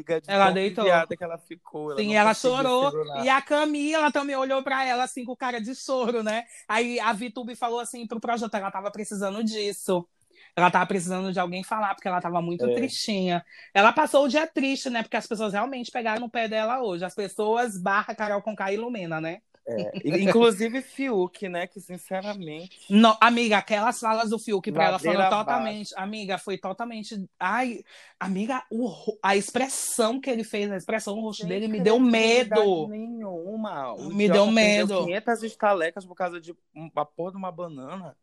amiga. 0.02 0.22
De 0.22 0.30
Ela 0.32 0.52
deitou. 0.52 0.86
que 1.18 1.24
ela 1.24 1.38
ficou. 1.38 1.96
Sim, 1.98 2.08
não 2.08 2.14
ela 2.16 2.34
chorou. 2.34 2.92
segurar. 2.92 3.26
E 3.26 3.30
a 3.30 3.42
Camila 3.42 4.12
também 4.12 4.36
olhou 4.36 4.62
pra 4.64 4.86
ela 4.86 5.04
assim 5.04 5.24
com 5.24 5.36
cara 5.36 5.60
de 5.62 5.74
choro, 5.76 6.24
né? 6.24 6.44
Aí 6.68 7.00
a 7.00 7.14
Vitube 7.14 7.56
falou 7.56 7.80
assim 7.80 8.06
pro 8.08 8.20
projeto, 8.20 8.54
ela 8.56 8.72
tava 8.72 8.92
precisando 8.92 9.44
disso. 9.44 10.08
Ela 10.56 10.70
tava 10.70 10.86
precisando 10.86 11.32
de 11.32 11.40
alguém 11.40 11.64
falar, 11.64 11.96
porque 11.96 12.08
ela 12.10 12.20
tava 12.20 12.42
muito 12.42 12.66
É. 12.66 12.74
tristinha. 12.76 13.46
Ela 13.74 13.94
passou 13.94 14.26
o 14.26 14.28
dia 14.28 14.46
triste, 14.46 14.90
né? 14.90 15.02
Porque 15.02 15.16
as 15.16 15.26
pessoas 15.26 15.54
realmente 15.54 15.90
pegaram 15.92 16.20
no 16.20 16.30
pé 16.30 16.48
dela 16.48 16.82
hoje. 16.82 17.06
As 17.06 17.16
pessoas 17.16 17.78
barra 17.82 18.14
Carol 18.14 18.42
Conká 18.42 18.72
e 18.74 18.76
Lumena, 18.78 19.22
né? 19.22 19.40
É, 19.67 19.91
Inclusive 20.06 20.82
Fiuk, 20.82 21.47
né? 21.47 21.67
Que 21.67 21.80
sinceramente. 21.80 22.78
No- 22.89 23.17
amiga, 23.21 23.58
aquelas 23.58 24.00
falas 24.00 24.30
do 24.30 24.39
Fiuk 24.39 24.71
pra 24.71 24.84
ela 24.86 24.91
Ladeira 24.93 25.13
foram 25.13 25.28
abaixo. 25.28 25.45
totalmente. 25.45 25.93
Amiga, 25.95 26.38
foi 26.38 26.58
totalmente. 26.58 27.30
Ai, 27.39 27.84
amiga, 28.19 28.63
o 28.71 28.91
a 29.21 29.36
expressão 29.36 30.19
que 30.19 30.30
ele 30.30 30.43
fez, 30.43 30.71
a 30.71 30.78
expressão 30.78 31.15
no 31.15 31.21
rosto 31.21 31.41
Sem 31.41 31.50
dele 31.50 31.67
me 31.67 31.80
deu 31.80 32.00
medo. 32.00 32.88
Nenhuma. 32.88 33.93
O 33.93 34.10
Me 34.10 34.30
deu 34.30 34.47
medo. 34.47 35.06
500 35.06 35.43
estalecas 35.43 36.06
por 36.06 36.15
causa 36.15 36.39
de 36.39 36.56
uma 36.74 37.06
porra 37.06 37.32
de 37.32 37.38
uma 37.38 37.52
banana. 37.52 38.15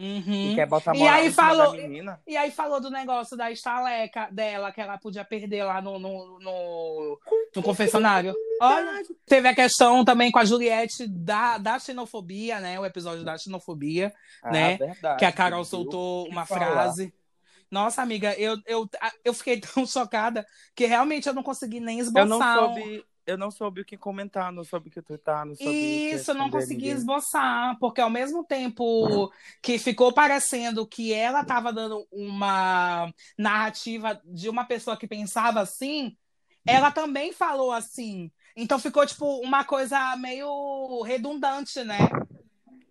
Uhum. 0.00 0.52
E 0.52 0.54
quer 0.54 0.66
botar 0.66 0.96
E 0.96 1.06
aí 1.06 1.30
falou-. 1.30 1.76
E 2.26 2.34
aí 2.34 2.50
falou 2.50 2.80
do 2.80 2.90
negócio 2.90 3.36
da 3.36 3.50
estaleca 3.50 4.28
dela, 4.32 4.72
que 4.72 4.80
ela 4.80 4.96
podia 4.96 5.22
perder 5.26 5.64
lá 5.64 5.82
no, 5.82 5.98
no, 5.98 6.38
no, 6.40 7.20
no 7.54 7.62
confessionário. 7.62 8.34
Olha, 8.62 9.02
teve 9.26 9.46
a 9.46 9.54
questão 9.54 10.02
também 10.02 10.30
com 10.30 10.38
a 10.38 10.44
Juliette 10.44 11.06
da, 11.06 11.58
da 11.58 11.78
xenofobia, 11.78 12.60
né? 12.60 12.80
O 12.80 12.86
episódio 12.86 13.22
da 13.24 13.36
xenofobia, 13.36 14.10
Ah, 14.42 14.50
né? 14.50 14.76
verdade, 14.78 15.18
que 15.18 15.24
a 15.26 15.32
Carol 15.32 15.64
soltou 15.66 16.26
uma 16.28 16.46
falar. 16.46 16.70
frase. 16.70 17.12
Nossa, 17.70 18.00
amiga, 18.00 18.32
eu, 18.38 18.56
eu, 18.66 18.88
eu 19.22 19.34
fiquei 19.34 19.60
tão 19.60 19.86
chocada 19.86 20.46
que 20.74 20.86
realmente 20.86 21.28
eu 21.28 21.34
não 21.34 21.42
consegui 21.42 21.78
nem 21.78 21.98
esboçar. 22.00 22.22
Eu 22.22 22.26
não 22.26 22.74
soube, 22.74 23.04
eu 23.30 23.38
não 23.38 23.50
soube 23.50 23.80
o 23.80 23.84
que 23.84 23.96
comentar, 23.96 24.52
não 24.52 24.64
soube 24.64 24.88
o 24.88 24.92
que 24.92 25.00
twittar, 25.00 25.46
não 25.46 25.54
soube 25.54 25.70
o 25.70 25.72
que 25.72 26.14
Isso, 26.14 26.30
eu 26.32 26.34
não 26.34 26.50
consegui 26.50 26.88
ninguém. 26.88 26.92
esboçar, 26.92 27.78
porque 27.78 28.00
ao 28.00 28.10
mesmo 28.10 28.44
tempo 28.44 29.32
que 29.62 29.78
ficou 29.78 30.12
parecendo 30.12 30.86
que 30.86 31.12
ela 31.12 31.42
estava 31.42 31.72
dando 31.72 32.06
uma 32.10 33.12
narrativa 33.38 34.20
de 34.24 34.48
uma 34.48 34.64
pessoa 34.64 34.96
que 34.96 35.06
pensava 35.06 35.60
assim, 35.60 36.16
ela 36.66 36.90
também 36.90 37.32
falou 37.32 37.72
assim. 37.72 38.30
Então 38.56 38.78
ficou 38.78 39.06
tipo 39.06 39.24
uma 39.40 39.64
coisa 39.64 40.16
meio 40.16 41.02
redundante, 41.02 41.82
né? 41.84 41.98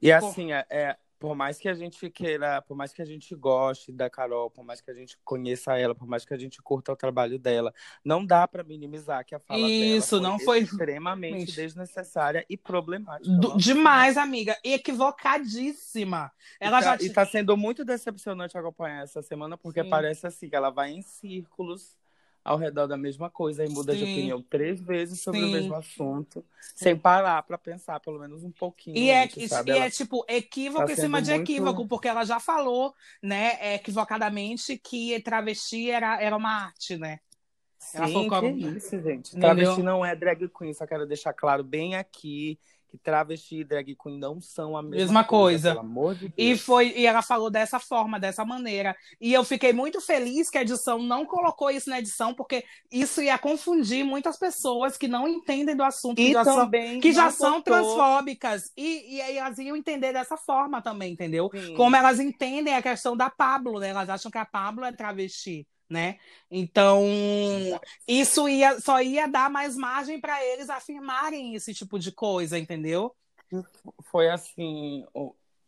E 0.02 0.12
assim, 0.12 0.54
é, 0.54 0.66
é, 0.70 0.98
por 1.20 1.36
mais 1.36 1.60
que 1.60 1.68
a 1.68 1.74
gente 1.74 2.10
queira, 2.10 2.62
por 2.62 2.76
mais 2.78 2.94
que 2.94 3.02
a 3.02 3.06
gente 3.06 3.36
goste 3.36 3.92
da 3.92 4.10
Carol, 4.10 4.50
por 4.50 4.64
mais 4.64 4.80
que 4.80 4.90
a 4.90 4.94
gente 4.94 5.18
conheça 5.24 5.78
ela, 5.78 5.94
por 5.94 6.08
mais 6.08 6.24
que 6.24 6.34
a 6.34 6.38
gente 6.38 6.62
curta 6.62 6.94
o 6.94 6.96
trabalho 6.96 7.38
dela, 7.38 7.74
não 8.04 8.26
dá 8.26 8.48
para 8.48 8.64
minimizar 8.64 9.26
que 9.26 9.36
a 9.36 9.40
fala 9.40 9.68
Isso, 9.70 10.16
dela 10.20 10.32
não 10.32 10.40
foi 10.40 10.60
extremamente 10.60 11.48
Gente. 11.48 11.56
desnecessária 11.58 12.46
e 12.50 12.56
problemática. 12.56 13.36
Do- 13.36 13.58
demais, 13.58 14.16
amiga. 14.18 14.58
Equivocadíssima. 14.64 16.32
Ela 16.60 16.80
e 16.80 16.84
já 16.84 16.98
tá, 16.98 17.04
e 17.04 17.08
ti- 17.10 17.14
tá 17.14 17.26
sendo 17.26 17.58
muito 17.58 17.84
decepcionante 17.84 18.58
acompanhar 18.58 19.04
essa 19.04 19.22
semana, 19.22 19.58
porque 19.58 19.84
Sim. 19.84 19.90
parece 19.90 20.26
assim 20.26 20.50
que 20.50 20.56
ela 20.56 20.70
vai 20.70 20.92
em 20.92 21.02
círculos 21.02 21.99
ao 22.44 22.58
redor 22.58 22.88
da 22.88 22.98
mesma 22.98 23.30
coisa 23.30 23.64
e 23.66 23.70
muda 23.70 23.94
de 23.94 24.06
Sim. 24.06 24.12
opinião 24.14 24.42
três 24.42 24.80
vezes 24.82 25.22
sobre 25.22 25.42
Sim. 25.42 25.48
o 25.48 25.52
mesmo 25.52 25.76
assunto, 25.76 26.44
sem 26.76 26.96
parar 26.98 27.44
para 27.44 27.58
pensar 27.58 28.00
pelo 28.00 28.20
menos 28.20 28.44
um 28.44 28.52
pouquinho. 28.52 28.98
E 28.98 29.10
é, 29.10 29.24
antes, 29.24 29.52
e 29.52 29.70
Ela 29.72 29.86
é 29.86 29.90
tipo 29.90 30.26
equívoco 30.28 30.86
tá 30.86 30.94
em 30.94 30.96
cima 30.96 31.22
de 31.22 31.32
muito- 31.32 31.44
equívoco, 31.44 31.88
porque 31.88 32.08
ela 32.08 32.24
já 32.24 32.40
falou, 32.40 32.94
né, 33.22 33.76
equivocadamente, 33.76 34.78
que 34.78 35.20
travesti 35.22 35.92
era, 35.92 36.22
era 36.22 36.36
uma 36.36 36.66
arte, 36.66 36.98
né? 36.98 37.20
Ela 37.94 38.08
Sim, 38.08 38.14
falou 38.14 38.30
como- 38.30 38.58
que 38.58 38.66
isso, 38.78 39.02
gente. 39.02 39.30
Entendeu? 39.30 39.40
Travesti 39.56 39.84
não 39.84 40.06
é 40.06 40.16
drag 40.16 40.48
queen, 40.50 40.74
só 40.74 40.86
quero 40.86 41.06
deixar 41.08 41.34
claro 41.34 41.64
bem 41.64 41.96
aqui 41.96 42.60
que 42.90 42.98
travesti 42.98 43.58
e 43.58 43.64
drag 43.64 43.96
queen 43.96 44.18
não 44.18 44.42
são 44.42 44.76
a 44.76 44.82
mesma, 44.82 44.98
Mesma 44.98 45.24
coisa. 45.24 45.70
Pelo 45.70 45.82
amor 45.82 46.16
de 46.16 46.34
E 46.38 46.58
foi 46.58 46.94
e 46.96 47.06
ela 47.06 47.22
falou 47.22 47.50
dessa 47.50 47.80
forma, 47.80 48.20
dessa 48.20 48.44
maneira. 48.44 48.96
E 49.22 49.34
eu 49.34 49.44
fiquei 49.44 49.72
muito 49.72 50.02
feliz 50.02 50.50
que 50.50 50.58
a 50.58 50.62
edição 50.62 51.00
não 51.00 51.26
colocou 51.26 51.70
isso 51.70 51.90
na 51.90 52.00
edição, 52.00 52.34
porque 52.34 52.64
isso 52.92 53.22
ia 53.22 53.38
confundir 53.38 54.04
muitas 54.04 54.38
pessoas 54.38 54.98
que 54.98 55.08
não 55.08 55.28
entendem 55.28 55.76
do 55.76 55.84
assunto, 55.84 56.16
que 56.16 56.34
já 56.34 56.44
são, 56.44 56.56
também 56.56 57.00
que 57.00 57.12
já 57.12 57.32
são 57.32 57.62
transfóbicas. 57.62 58.72
E, 58.76 59.18
e 59.18 59.22
aí 59.22 59.38
elas 59.38 59.58
iam 59.58 59.76
entender 59.76 60.12
dessa 60.14 60.36
forma 60.38 60.82
também, 60.82 61.14
entendeu? 61.14 61.50
Sim. 61.54 61.76
Como 61.76 61.96
elas 61.96 62.20
entendem 62.20 62.76
a 62.76 62.82
questão 62.82 63.16
da 63.16 63.30
Pablo, 63.30 63.80
né? 63.80 63.90
Elas 63.90 64.10
acham 64.10 64.32
que 64.32 64.38
a 64.38 64.46
Pablo 64.46 64.84
é 64.84 64.92
travesti, 64.92 65.68
né? 65.90 66.18
Então, 66.52 67.04
isso 68.08 68.48
ia, 68.48 68.80
só 68.80 69.02
ia 69.02 69.28
dar 69.28 69.50
mais 69.50 69.76
margem 69.76 70.20
para 70.20 70.44
eles 70.46 70.70
afirmarem 70.70 71.56
esse 71.56 71.74
tipo 71.74 71.98
de 71.98 72.12
coisa, 72.12 72.58
entendeu? 72.60 73.16
Foi 74.04 74.30
assim, 74.30 75.06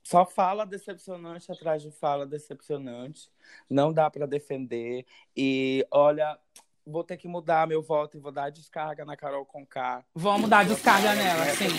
só 0.04 0.26
fala 0.26 0.66
decepcionante 0.66 1.52
atrás 1.52 1.82
de 1.82 1.92
fala 1.92 2.26
decepcionante. 2.26 3.30
Não 3.70 3.92
dá 3.92 4.10
para 4.10 4.28
defender. 4.28 5.06
E 5.36 5.86
olha, 5.90 6.38
vou 6.86 7.04
ter 7.04 7.18
que 7.18 7.28
mudar 7.28 7.68
meu 7.68 7.82
voto 7.82 8.18
e 8.18 8.20
vou 8.20 8.32
dar 8.32 8.50
descarga 8.50 9.06
na 9.06 9.16
Carol 9.16 9.46
Conká. 9.46 10.04
Vamos 10.14 10.50
dar 10.50 10.66
descarga 10.66 11.14
nela, 11.16 11.46
sim. 11.56 11.70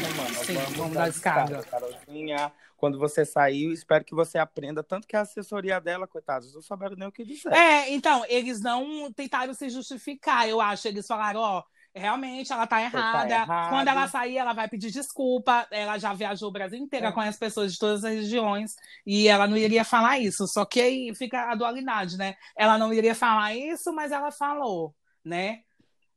Sim, 0.45 0.55
vamos 0.77 0.95
dar 0.95 1.09
descarga. 1.09 1.62
Carolzinha, 1.62 2.53
quando 2.77 2.99
você 2.99 3.25
sair, 3.25 3.73
espero 3.73 4.05
que 4.05 4.15
você 4.15 4.38
aprenda. 4.38 4.83
Tanto 4.83 5.07
que 5.07 5.17
a 5.17 5.21
assessoria 5.21 5.81
dela, 5.81 6.07
coitados, 6.07 6.55
não 6.55 6.62
souberam 6.62 6.97
nem 6.97 7.09
o 7.09 7.12
que 7.12 7.25
dizer. 7.25 7.53
É, 7.53 7.91
então, 7.93 8.25
eles 8.29 8.61
não 8.61 9.12
tentaram 9.12 9.55
se 9.55 9.71
justificar, 9.71 10.49
eu 10.49 10.61
acho. 10.61 10.88
Eles 10.88 11.07
falaram, 11.07 11.41
ó, 11.41 11.62
realmente 11.95 12.53
ela 12.53 12.67
tá 12.67 12.81
errada. 12.83 13.33
errado. 13.35 13.71
Quando 13.71 13.89
ela 13.89 14.09
sair, 14.09 14.39
ela 14.39 14.53
vai 14.53 14.69
pedir 14.69 14.91
desculpa. 14.91 15.67
Ela 15.71 15.99
já 15.99 16.13
viajou 16.13 16.49
o 16.49 16.53
Brasil 16.53 16.79
inteiro 16.79 17.07
É. 17.07 17.13
com 17.13 17.21
as 17.21 17.37
pessoas 17.39 17.73
de 17.73 17.79
todas 17.79 18.05
as 18.05 18.13
regiões 18.15 18.73
e 19.07 19.29
ela 19.29 19.47
não 19.47 19.57
iria 19.57 19.85
falar 19.85 20.19
isso. 20.19 20.47
Só 20.49 20.65
que 20.65 20.81
aí 20.81 21.15
fica 21.15 21.51
a 21.51 21.55
dualidade, 21.55 22.17
né? 22.17 22.35
Ela 22.57 22.79
não 22.79 22.93
iria 22.93 23.15
falar 23.15 23.55
isso, 23.55 23.93
mas 23.93 24.11
ela 24.13 24.31
falou, 24.31 24.95
né? 25.25 25.61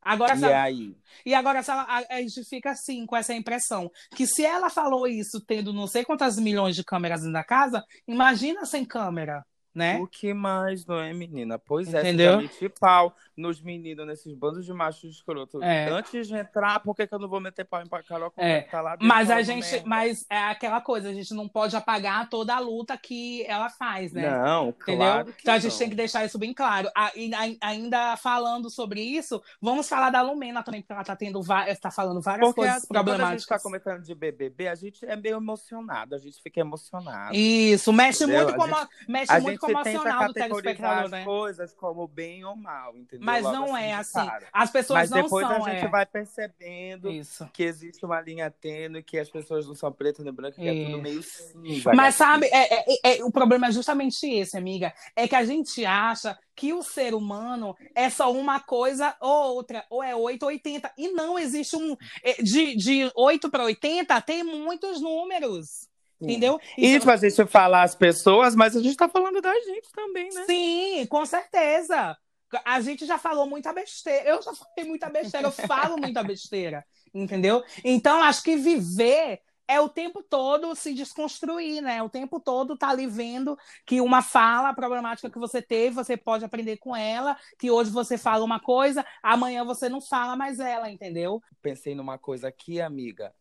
Agora, 0.02 0.36
E 0.36 0.44
ela- 0.44 0.62
aí? 0.62 0.96
E 1.26 1.34
agora 1.34 1.64
ela, 1.68 1.88
a 2.12 2.22
gente 2.22 2.44
fica 2.48 2.70
assim, 2.70 3.08
com 3.08 3.16
essa 3.16 3.34
impressão, 3.34 3.90
que 4.16 4.28
se 4.28 4.46
ela 4.46 4.70
falou 4.70 5.08
isso 5.08 5.42
tendo 5.48 5.74
não 5.74 5.88
sei 5.88 6.06
quantas 6.06 6.38
milhões 6.38 6.76
de 6.76 6.84
câmeras 6.84 7.24
na 7.24 7.44
casa, 7.44 7.84
imagina 8.08 8.66
sem 8.68 8.86
câmera, 8.86 9.44
né? 9.76 10.00
O 10.00 10.08
que 10.08 10.34
mais, 10.34 10.86
não 10.86 10.98
é, 11.00 11.14
menina? 11.14 11.60
Pois 11.60 11.94
é, 11.94 12.00
Entendeu? 12.00 12.32
você 12.36 12.36
já 12.38 12.42
meti 12.54 12.70
pau 12.70 13.16
nos 13.36 13.62
meninos, 13.62 14.08
nesses 14.08 14.34
bandos 14.34 14.66
de 14.66 14.72
machos 14.74 15.16
escroto. 15.16 15.62
É. 15.62 15.90
Antes 15.90 16.28
de 16.30 16.34
entrar, 16.36 16.80
por 16.80 16.96
que, 16.96 17.06
que 17.06 17.14
eu 17.14 17.20
não 17.20 17.28
vou 17.28 17.42
meter 17.42 17.66
pau 17.66 17.82
em 17.82 17.88
Carol 18.08 18.32
É. 18.38 18.62
tá 18.62 18.80
lá 18.82 18.92
dentro 18.92 19.06
Mas 19.08 19.30
a 19.30 19.42
gente, 19.42 19.70
merda? 19.70 19.88
mas 19.90 20.26
é 20.30 20.38
aquela 20.44 20.80
coisa, 20.80 21.10
a 21.10 21.14
gente 21.14 21.34
não 21.34 21.48
pode 21.48 21.76
apagar 21.76 22.30
toda 22.30 22.56
a 22.56 22.60
luta 22.60 22.98
que 22.98 23.44
ela 23.46 23.70
faz, 23.70 24.14
né? 24.14 24.30
Não, 24.30 24.70
Entendeu? 24.70 24.96
claro 24.98 25.26
que 25.34 25.42
então 25.42 25.54
a 25.54 25.60
gente 25.60 25.72
não. 25.74 25.80
tem 25.80 25.90
que 25.90 25.96
deixar 25.96 26.24
isso 26.26 26.40
bem 26.40 26.54
claro. 26.54 26.90
E 27.16 27.30
ainda 27.62 28.16
falando 28.18 28.70
sobre 28.70 29.02
isso, 29.02 29.42
vamos 29.62 29.90
falar 29.90 30.10
da 30.10 30.22
Lumena 30.22 30.64
também, 30.64 30.82
porque 30.82 30.94
ela 30.94 31.04
tá 31.04 31.16
tendo 31.16 31.42
várias, 31.44 31.78
tá 31.80 31.92
falando 31.92 32.22
várias 32.22 32.48
Porque 32.48 32.62
coisas 32.62 32.78
assim, 32.78 32.88
quando 32.88 32.98
a 32.98 33.02
gente 33.02 33.16
problemáticas. 33.18 33.46
tá 33.58 33.60
comentando 33.60 34.02
de 34.04 34.16
BBB, 34.16 34.68
a 34.70 34.76
gente 34.76 35.06
é 35.06 35.16
meio 35.16 35.36
emocionado, 35.38 36.16
a 36.16 36.18
gente 36.18 36.42
fica 36.42 36.62
emocionado. 36.62 37.36
Isso, 37.36 37.92
mexe 37.92 38.24
Entendeu? 38.24 38.44
muito 38.46 38.56
com, 38.56 38.64
A 38.76 38.84
o- 38.84 39.12
mexe 39.12 39.32
a 39.34 39.40
muito 39.42 39.65
emocional 39.70 40.28
do 40.28 40.34
telespectador, 40.34 41.06
as 41.06 41.12
né? 41.12 41.24
coisas 41.24 41.74
como 41.74 42.08
bem 42.08 42.44
ou 42.46 42.56
mal, 42.56 42.96
entendeu? 42.98 43.26
Mas 43.26 43.44
Logo 43.44 43.56
não 43.56 43.78
é 43.78 43.88
de 43.88 43.94
assim. 43.94 44.26
cara. 44.26 44.48
As 44.52 44.72
pessoas 44.72 45.00
Mas 45.02 45.10
não 45.12 45.24
depois 45.24 45.48
são. 45.48 45.66
a 45.66 45.70
gente 45.70 45.86
é. 45.86 45.88
vai 45.88 46.06
percebendo 46.06 47.12
Isso. 47.12 47.50
que 47.54 47.64
existe 47.64 48.06
uma 48.06 48.22
linha 48.22 48.50
tênue, 48.50 49.04
que 49.04 49.18
as 49.18 49.30
pessoas 49.30 49.68
não 49.68 49.76
são 49.76 49.92
pretas 49.92 50.24
nem 50.24 50.34
brancas, 50.34 50.56
que 50.58 50.68
é 50.68 50.86
tudo 50.86 51.02
meio 51.02 51.22
cinza. 51.24 51.94
Mas 51.94 52.16
sabe, 52.16 52.48
é- 52.48 52.80
é- 52.80 53.18
é- 53.20 53.24
o 53.24 53.32
problema 53.32 53.68
é 53.68 53.72
justamente 53.72 54.26
esse, 54.28 54.58
amiga. 54.58 54.94
É 55.16 55.28
que 55.28 55.36
a 55.36 55.44
gente 55.46 55.86
acha 55.86 56.38
que 56.56 56.74
o 56.74 56.82
ser 56.82 57.14
humano 57.14 57.76
é 57.94 58.10
só 58.10 58.32
uma 58.32 58.60
coisa 58.60 59.16
ou 59.20 59.56
outra, 59.56 59.86
ou 59.90 60.02
é 60.02 60.16
8 60.16 60.44
ou 60.44 60.50
80. 60.50 60.92
E 60.98 61.10
não 61.10 61.38
existe 61.38 61.76
um. 61.76 61.96
é, 62.24 62.42
De, 62.42 62.76
de 62.76 63.12
8 63.16 63.50
para 63.50 63.64
80, 63.66 64.20
tem 64.22 64.44
muitos 64.44 65.02
números. 65.02 65.90
Entendeu? 66.22 66.60
E 66.78 66.88
Então- 66.88 67.00
tipo, 67.00 67.12
a 67.12 67.18
gente 67.18 67.46
fala 67.46 67.84
as 67.84 67.96
pessoas, 67.96 68.56
mas 68.56 68.76
a 68.76 68.82
gente 68.82 68.96
tá 68.96 69.10
falando 69.10 69.42
da 69.42 69.54
gente 69.54 69.92
também, 69.92 70.30
né? 70.34 70.46
Sim, 70.46 71.06
com 71.08 71.26
certeza. 71.26 72.18
A 72.64 72.80
gente 72.80 73.06
já 73.06 73.18
falou 73.18 73.46
muita 73.48 73.74
besteira. 73.74 74.30
Eu 74.30 74.42
já 74.42 74.54
falei 74.54 74.90
muita 74.90 75.10
besteira, 75.10 75.48
eu 75.48 75.52
falo 75.52 75.98
muita 75.98 76.24
besteira. 76.24 76.86
Entendeu? 77.14 77.64
Então, 77.84 78.22
acho 78.24 78.44
que 78.44 78.56
viver 78.56 79.40
é 79.68 79.82
o 79.82 79.90
tempo 79.90 80.22
todo 80.22 80.76
se 80.76 80.94
desconstruir, 80.94 81.82
né? 81.82 82.02
O 82.04 82.10
tempo 82.10 82.40
todo 82.40 82.78
tá 82.78 82.90
ali 82.90 83.08
vendo 83.08 83.58
que 83.86 84.00
uma 84.00 84.22
fala 84.22 84.74
problemática 84.74 85.30
que 85.30 85.40
você 85.40 85.62
teve, 85.62 85.96
você 85.96 86.16
pode 86.16 86.46
aprender 86.46 86.78
com 86.78 86.96
ela, 86.96 87.36
que 87.58 87.72
hoje 87.72 87.90
você 87.90 88.18
fala 88.18 88.46
uma 88.46 88.60
coisa, 88.60 89.04
amanhã 89.24 89.66
você 89.66 89.90
não 89.90 90.00
fala 90.00 90.36
mais 90.36 90.60
ela, 90.60 90.90
entendeu? 90.90 91.42
Pensei 91.62 91.96
numa 91.96 92.18
coisa 92.18 92.48
aqui, 92.48 92.80
amiga. 92.80 93.34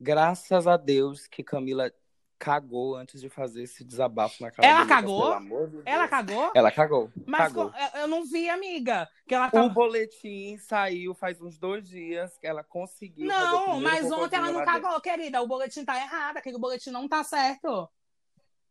Graças 0.00 0.66
a 0.66 0.76
Deus 0.76 1.26
que 1.26 1.42
Camila 1.42 1.92
cagou 2.38 2.94
antes 2.94 3.20
de 3.20 3.28
fazer 3.28 3.64
esse 3.64 3.82
desabafo 3.82 4.40
na 4.42 4.50
cara 4.50 4.68
Ela 4.68 4.82
Lucas, 4.82 4.96
cagou? 4.96 5.66
de. 5.68 5.82
Ela 5.84 6.06
cagou? 6.08 6.52
Ela 6.54 6.70
cagou. 6.70 7.12
Mas 7.26 7.40
cagou. 7.52 7.72
eu 7.94 8.06
não 8.06 8.24
vi, 8.24 8.48
amiga, 8.48 9.08
que 9.26 9.34
ela 9.34 9.48
O 9.48 9.50
tava... 9.50 9.68
boletim 9.70 10.56
saiu 10.56 11.14
faz 11.14 11.40
uns 11.40 11.58
dois 11.58 11.88
dias 11.88 12.38
que 12.38 12.46
ela 12.46 12.62
conseguiu. 12.62 13.26
o 13.26 13.28
Não, 13.28 13.80
mas 13.80 14.10
ontem 14.12 14.36
ela 14.36 14.52
não 14.52 14.60
lá 14.60 14.64
dentro. 14.64 14.82
cagou, 14.82 15.00
querida. 15.00 15.42
O 15.42 15.48
boletim 15.48 15.84
tá 15.84 15.96
errado, 15.96 16.36
aquele 16.36 16.58
boletim 16.58 16.90
não 16.90 17.08
tá 17.08 17.24
certo. 17.24 17.88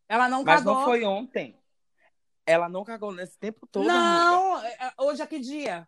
Ela 0.07 0.29
não 0.29 0.43
Mas 0.45 0.59
cagou. 0.63 0.73
não 0.75 0.85
foi 0.85 1.03
ontem. 1.03 1.59
Ela 2.45 2.69
não 2.69 2.85
cagou 2.85 3.11
nesse 3.11 3.37
tempo 3.37 3.67
todo. 3.67 3.89
amiga. 3.89 3.99
Não, 4.01 4.63
é- 4.63 4.77
é- 4.79 4.93
hoje 5.03 5.21
é 5.21 5.27
que 5.27 5.39
dia? 5.39 5.85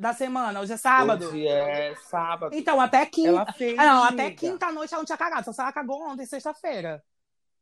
Da 0.00 0.14
semana, 0.14 0.60
hoje 0.62 0.72
é 0.72 0.76
sábado. 0.78 1.26
Hoje 1.26 1.46
é 1.46 1.94
sábado. 2.08 2.56
Então, 2.56 2.80
até 2.80 3.04
quinta. 3.04 3.28
Ela 3.28 3.52
fez. 3.52 3.78
Ah, 3.78 3.84
não, 3.84 4.04
até 4.04 4.22
amiga. 4.28 4.36
quinta-noite 4.36 4.94
ela 4.94 5.02
não 5.02 5.04
tinha 5.04 5.18
cagado. 5.18 5.44
Só 5.44 5.52
se 5.52 5.60
ela 5.60 5.70
cagou 5.70 6.02
ontem, 6.08 6.24
sexta-feira. 6.24 7.04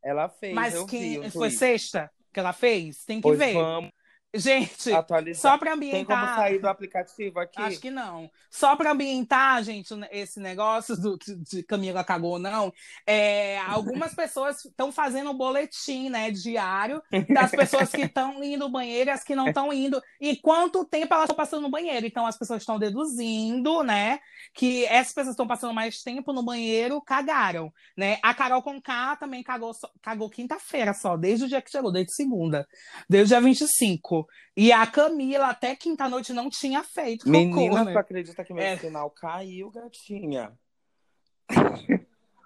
Ela 0.01 0.29
fez. 0.29 0.55
Mas 0.55 0.75
vi 0.89 1.29
foi 1.33 1.51
sexta 1.51 2.09
que 2.33 2.39
ela 2.39 2.53
fez? 2.53 3.05
Tem 3.05 3.17
que 3.17 3.23
Pois 3.23 3.37
ver. 3.41 3.55
vamos 3.55 3.91
Gente, 4.35 4.93
atualizar. 4.93 5.41
só 5.41 5.59
pra 5.59 5.71
Tem 5.71 6.05
como 6.05 6.19
ambientar. 6.19 6.37
sair 6.37 6.59
do 6.59 6.69
aplicativo 6.69 7.41
aqui? 7.41 7.63
Acho 7.63 7.81
que 7.81 7.91
não. 7.91 8.31
Só 8.51 8.77
para 8.77 8.93
ambientar, 8.93 9.63
gente, 9.63 9.95
esse 10.11 10.39
negócio 10.39 10.95
do, 11.01 11.19
de 11.19 11.63
Camila 11.63 12.05
cagou 12.05 12.33
ou 12.33 12.39
não, 12.39 12.73
é, 13.07 13.59
algumas 13.61 14.13
pessoas 14.15 14.63
estão 14.67 14.93
fazendo 14.93 15.31
um 15.31 15.37
boletim 15.37 16.11
né, 16.11 16.31
diário 16.31 17.03
das 17.31 17.51
pessoas 17.51 17.91
que 17.91 18.03
estão 18.03 18.43
indo 18.45 18.67
no 18.67 18.71
banheiro 18.71 19.09
e 19.09 19.13
as 19.13 19.25
que 19.25 19.35
não 19.35 19.49
estão 19.49 19.73
indo, 19.73 20.03
e 20.21 20.37
quanto 20.37 20.85
tempo 20.85 21.15
elas 21.15 21.25
estão 21.25 21.37
passando 21.37 21.63
no 21.63 21.71
banheiro. 21.71 22.05
Então, 22.05 22.27
as 22.27 22.39
pessoas 22.39 22.61
estão 22.63 22.79
deduzindo 22.79 23.83
né, 23.83 24.19
que 24.53 24.85
essas 24.87 25.15
pessoas 25.15 25.33
estão 25.33 25.47
passando 25.47 25.73
mais 25.73 26.03
tempo 26.03 26.33
no 26.35 26.43
banheiro, 26.43 27.01
cagaram. 27.01 27.73
Né? 27.97 28.19
A 28.23 28.35
Carol 28.35 28.63
Conká 28.63 29.17
também 29.17 29.43
cagou, 29.43 29.73
cagou 30.03 30.29
quinta-feira 30.29 30.93
só, 30.93 31.17
desde 31.17 31.47
o 31.47 31.49
dia 31.49 31.63
que 31.63 31.71
chegou, 31.71 31.91
desde 31.91 32.15
segunda, 32.15 32.69
desde 33.09 33.35
o 33.35 33.41
dia 33.41 33.49
25. 33.49 34.18
E 34.57 34.73
a 34.73 34.87
Camila, 34.87 35.49
até 35.49 35.75
quinta-noite, 35.77 36.33
não 36.33 36.49
tinha 36.49 36.83
feito 36.83 37.25
cocô, 37.25 37.31
Menina, 37.31 37.85
né? 37.85 37.93
tu 37.93 37.99
acredita 37.99 38.45
que 38.45 38.55
meu 38.55 38.65
É. 38.65 38.77
sinal 38.79 39.11
caiu, 39.11 39.71
gatinha? 39.71 40.53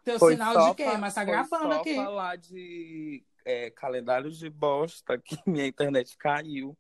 Teu 0.05 0.19
Foi 0.19 0.33
sinal 0.33 0.69
de 0.71 0.75
quê? 0.75 0.97
Mas 0.99 1.15
tá 1.15 1.25
gravando 1.25 1.75
aqui. 1.75 1.95
falar 1.95 2.37
de 2.37 3.25
é, 3.45 3.71
calendários 3.71 4.39
de 4.39 4.51
bosta 4.51 5.17
que 5.19 5.37
minha 5.47 5.67
internet 5.67 6.17
caiu. 6.17 6.77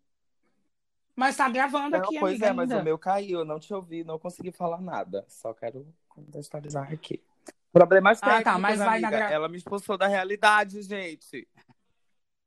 Mas 1.14 1.36
tá 1.36 1.49
gravando 1.49 1.97
Não, 1.97 2.03
aqui, 2.05 2.18
pois 2.18 2.32
amiga, 2.32 2.47
é, 2.49 2.53
mas 2.53 2.70
ainda. 2.70 2.80
o 2.82 2.84
meu 2.84 2.99
caiu, 2.99 3.40
eu 3.40 3.45
não 3.45 3.61
te 3.61 3.72
ouvi, 3.72 4.03
não 4.03 4.18
consegui 4.18 4.51
falar 4.51 4.80
nada. 4.80 5.24
Só 5.28 5.53
quero 5.53 5.86
contextualizar 6.09 6.90
aqui. 6.90 7.22
Problemas 7.72 8.18
Ah, 8.22 8.26
tá, 8.26 8.36
técnicos, 8.36 8.61
mas 8.62 8.78
vai 8.78 8.88
amiga. 9.05 9.11
gra- 9.11 9.30
Ela 9.30 9.49
me 9.49 9.57
expulsou 9.57 9.97
da 9.97 10.07
realidade, 10.07 10.82
gente. 10.82 11.47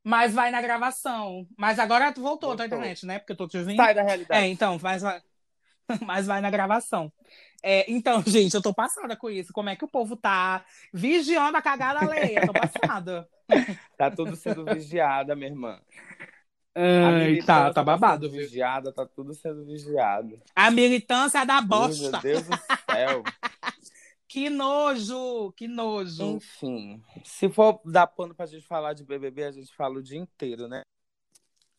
Mas 0.06 0.36
vai 0.36 0.52
na 0.52 0.62
gravação. 0.62 1.48
Mas 1.58 1.80
agora 1.80 2.14
tu 2.14 2.22
voltou, 2.22 2.50
Voltou. 2.50 2.58
da 2.58 2.66
internet, 2.68 3.08
né? 3.08 3.18
Porque 3.18 3.32
eu 3.32 3.38
tô 3.38 3.48
te 3.48 3.58
ouvindo. 3.58 3.78
Sai 3.78 3.96
da 3.96 4.04
realidade. 4.04 4.46
É, 4.46 4.48
então, 4.48 4.80
mas 4.80 5.02
vai, 5.02 5.20
mas 6.06 6.28
vai 6.28 6.42
na 6.42 6.52
gravação. 6.52 7.12
É, 7.64 7.92
então, 7.92 8.22
gente, 8.28 8.54
eu 8.54 8.62
tô 8.62 8.72
passada 8.72 9.16
com 9.16 9.32
isso. 9.32 9.52
Como 9.52 9.68
é 9.68 9.76
que 9.76 9.84
o 9.84 9.88
povo 9.88 10.16
tá 10.16 10.64
vigiando 10.94 11.58
a 11.58 11.62
cagada 11.62 12.02
alheia? 12.02 12.46
Tô 12.46 12.54
passada. 12.54 13.28
Tá 13.98 14.12
tudo 14.12 14.36
sendo 14.36 14.66
vigiada, 14.66 15.36
minha 15.36 15.50
irmã. 15.50 15.80
Ai, 16.76 17.28
militância 17.28 17.46
tá, 17.46 17.74
tá 17.74 17.84
babado, 17.84 18.30
vigiada, 18.30 18.92
tá 18.92 19.06
tudo 19.06 19.34
sendo 19.34 19.64
vigiado. 19.64 20.42
A 20.54 20.70
militância 20.70 21.46
da 21.46 21.56
Ai, 21.56 21.62
Meu 21.62 21.70
bosta. 21.70 22.20
Deus 22.20 22.44
do 22.44 22.58
céu. 22.92 23.24
Que 24.36 24.50
nojo, 24.50 25.54
que 25.54 25.66
nojo. 25.66 26.22
Enfim, 26.22 27.02
se 27.24 27.48
for 27.48 27.80
dar 27.86 28.06
pano 28.06 28.36
pra 28.36 28.46
gente 28.46 28.68
falar 28.68 28.92
de 28.92 29.02
BBB, 29.02 29.46
a 29.46 29.52
gente 29.54 29.74
fala 29.74 29.98
o 29.98 30.04
dia 30.04 30.20
inteiro, 30.20 30.68
né? 30.68 30.82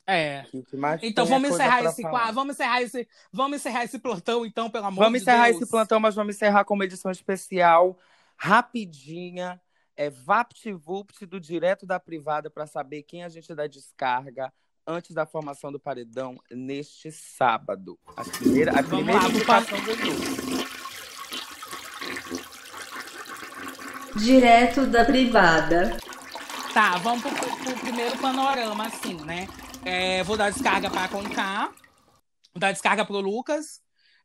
É. 0.07 0.43
Que 0.51 0.63
que 0.63 0.75
mais 0.75 1.03
Então 1.03 1.27
é 1.27 1.29
vamos 1.29 1.51
encerrar 1.51 1.85
esse 1.85 2.01
quadro, 2.01 2.35
vamos 2.35 2.55
encerrar 2.55 2.81
esse, 2.81 3.07
vamos 3.31 3.57
encerrar 3.59 3.85
esse 3.85 3.99
plantão 3.99 4.47
então, 4.47 4.71
pelo 4.71 4.87
amor 4.87 5.05
Vamos 5.05 5.19
de 5.19 5.25
encerrar 5.25 5.51
Deus. 5.51 5.61
esse 5.61 5.71
plantão, 5.71 6.01
mas 6.01 6.15
vamos 6.15 6.35
encerrar 6.35 6.65
com 6.65 6.73
uma 6.73 6.87
edição 6.87 7.11
especial, 7.11 7.99
rapidinha, 8.39 9.61
é 9.95 10.09
VaptVupt 10.09 11.27
do 11.27 11.39
Direto 11.39 11.85
da 11.85 12.01
Privada 12.01 12.49
para 12.49 12.67
saber 12.67 13.03
quem 13.03 13.23
a 13.23 13.29
gente 13.29 13.55
dá 13.55 13.67
descarga 13.67 14.51
antes 14.87 15.15
da 15.15 15.27
formação 15.27 15.71
do 15.71 15.79
paredão 15.79 16.39
neste 16.51 17.13
sábado. 17.13 17.99
A 18.17 18.25
primeira, 18.25 18.71
a 18.71 18.81
Vamos 18.81 18.89
primeira 18.89 19.21
lá, 19.21 19.29
indicação 19.29 19.79
do 19.79 19.95
grupo. 19.95 20.86
Direto 24.19 24.87
da 24.87 25.05
privada. 25.05 25.97
Tá, 26.73 26.97
vamos 26.99 27.23
pro, 27.23 27.33
pro 27.33 27.77
primeiro 27.81 28.17
panorama, 28.19 28.87
assim, 28.87 29.15
né? 29.25 29.47
É, 29.85 30.23
vou 30.25 30.37
dar 30.37 30.51
descarga 30.51 30.91
para 30.91 31.09
Conká, 31.09 31.71
vou 32.53 32.61
dar 32.61 32.73
descarga 32.73 33.05
pro 33.05 33.21
Lucas, 33.21 33.81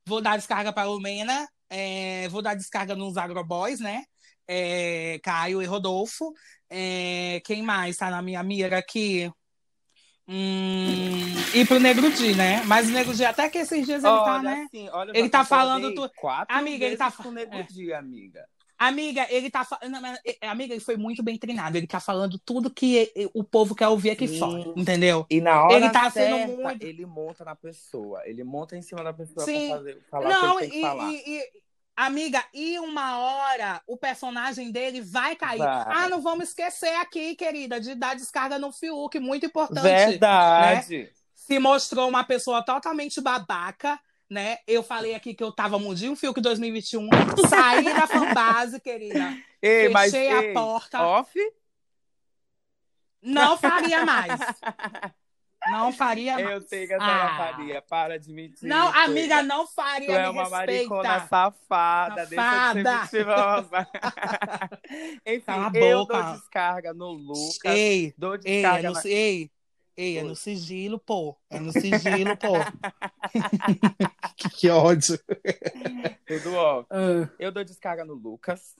vou 0.06 0.22
dar 0.22 0.38
descarga 0.38 0.74
para 0.74 0.88
Lumena, 0.88 1.48
é, 1.70 2.28
vou 2.30 2.42
dar 2.42 2.56
descarga 2.56 2.96
nos 2.96 3.18
Agroboys, 3.18 3.80
né? 3.80 4.04
É, 4.48 5.20
Caio 5.24 5.62
e 5.62 5.66
Rodolfo. 5.66 6.34
É, 6.70 7.42
quem 7.46 7.62
mais 7.62 7.98
tá 7.98 8.10
na 8.10 8.22
minha 8.22 8.42
mira 8.44 8.78
aqui? 8.78 9.32
Hum, 10.28 11.34
e 11.54 11.66
pro 11.66 11.80
Negro 11.80 12.10
Di, 12.12 12.34
né? 12.34 12.64
Mas 12.66 12.88
o 12.88 12.92
Negro 12.92 13.14
Di, 13.14 13.26
até 13.26 13.50
que 13.50 13.58
esses 13.60 13.86
dias 13.86 14.04
ele 14.04 14.14
tá, 14.20 14.34
Olha, 14.36 14.42
né? 14.42 14.68
assim, 14.74 14.90
Ele 15.14 15.30
tá 15.30 15.44
falando 15.44 15.94
tu- 15.94 16.10
quatro 16.16 16.56
Amiga, 16.56 16.86
ele 16.86 16.96
tá 16.98 17.06
vezes 17.06 17.18
fa- 17.18 17.24
com 17.24 17.30
o 17.30 17.34
Nego 17.34 17.56
é. 17.56 17.64
Di, 17.64 17.94
amiga. 17.94 18.46
Amiga, 18.84 19.28
ele 19.30 19.52
tá 19.52 19.64
falando. 19.64 19.96
Amiga, 20.42 20.74
ele 20.74 20.82
foi 20.84 20.98
muito 20.98 21.22
bem 21.22 21.38
treinado. 21.38 21.78
Ele 21.78 21.86
tá 21.86 22.00
falando 22.00 22.40
tudo 22.40 22.70
que 22.70 23.12
o 23.34 23.44
povo 23.44 23.76
quer 23.76 23.88
ouvir 23.88 24.10
aqui 24.10 24.28
Sim. 24.28 24.40
fora, 24.40 24.74
entendeu? 24.76 25.24
E 25.30 25.40
na 25.40 25.64
hora 25.64 25.74
Ele 25.76 25.90
tá 25.92 26.10
sendo 26.10 26.36
certa, 26.36 26.54
muito- 26.64 26.84
ele 26.84 27.06
monta 27.06 27.46
na 27.46 27.56
pessoa. 27.56 28.22
Ele 28.26 28.44
monta 28.44 28.76
em 28.76 28.82
cima 28.82 29.04
da 29.04 29.14
pessoa 29.14 29.46
Sim. 29.46 29.68
pra 29.70 29.78
fazer, 29.78 30.02
falar 30.10 30.30
Não, 30.30 30.56
o 30.56 30.58
que 30.58 30.64
ele 30.64 30.72
tem 30.72 30.80
e, 30.80 30.82
que 30.82 30.88
falar. 30.88 31.12
e- 31.12 31.24
e- 31.28 31.50
amiga, 31.96 32.44
e 32.54 32.80
uma 32.80 33.20
hora 33.20 33.82
o 33.86 33.96
personagem 33.98 34.72
dele 34.72 35.02
vai 35.02 35.36
cair. 35.36 35.60
Vai. 35.60 35.68
Ah, 35.88 36.10
não 36.10 36.20
vamos 36.20 36.50
esquecer 36.50 36.96
aqui, 36.96 37.36
querida, 37.36 37.80
de 37.80 37.94
dar 37.94 38.16
descarga 38.16 38.58
no 38.58 38.72
Fiuk, 38.72 39.20
muito 39.20 39.46
importante. 39.46 39.84
Verdade. 39.84 41.12
Se 41.36 41.60
mostrou 41.60 42.10
uma 42.10 42.24
pessoa 42.24 42.64
totalmente 42.64 43.20
babaca, 43.22 44.00
né? 44.32 44.60
Eu 44.66 44.82
falei 44.82 45.14
aqui 45.14 45.34
que 45.34 45.44
eu 45.44 45.52
tava 45.52 45.78
mundinho 45.78 46.16
Fiuk 46.16 46.40
2021, 46.40 47.10
saí 47.50 47.84
da 47.84 48.08
fanbase, 48.08 48.80
querida. 48.80 49.38
Ei, 49.62 49.90
mas 49.90 50.10
Fechei 50.10 50.30
a 50.32 50.42
ei, 50.42 50.54
porta. 50.54 51.02
Off? 51.04 51.38
Não 53.22 53.58
faria 53.58 54.04
mais. 54.06 54.40
Não 55.70 55.92
faria 55.94 56.34
mais. 56.36 56.50
Eu 56.50 56.62
sei 56.62 56.88
que 56.88 56.94
Ah. 56.94 57.36
faria. 57.38 57.82
Para 57.84 58.18
de 58.18 58.32
mentir. 58.32 58.68
Não, 58.68 58.88
amiga, 58.88 59.44
não 59.44 59.68
faria, 59.68 60.08
Tu 60.08 60.12
é 60.14 60.24
me 60.24 60.30
uma 60.30 60.50
maricona 60.50 61.02
respeita. 61.04 61.28
safada. 61.30 62.26
Safada. 62.26 62.84
Deixa 62.84 63.04
de 63.04 63.10
ser 63.10 63.26
mentirosa. 63.26 63.88
Enfim, 65.28 65.44
a 65.52 65.72
eu 65.78 66.00
boca. 66.00 66.24
dou 66.24 66.34
descarga 66.34 66.94
no 66.94 67.12
Lucas. 67.12 67.66
Ei, 67.66 68.14
dou 68.18 68.34
ei, 68.36 68.40
descarga 68.40 68.88
é 68.88 68.90
no, 68.90 68.94
na... 68.96 69.02
ei, 69.06 69.52
ei, 69.96 70.18
é 70.18 70.24
no 70.24 70.36
sigilo, 70.36 71.00
pô. 71.00 71.36
É 71.50 71.60
no 71.60 71.72
sigilo, 71.72 72.36
pô. 72.38 72.54
que, 74.36 74.50
que 74.50 74.70
ódio. 74.70 75.20
Tudo 76.28 76.56
ó. 76.56 76.86
Ah, 76.90 77.30
Eu 77.40 77.52
dou 77.52 77.64
descarga 77.64 78.06
no 78.06 78.14
Lucas. 78.14 78.76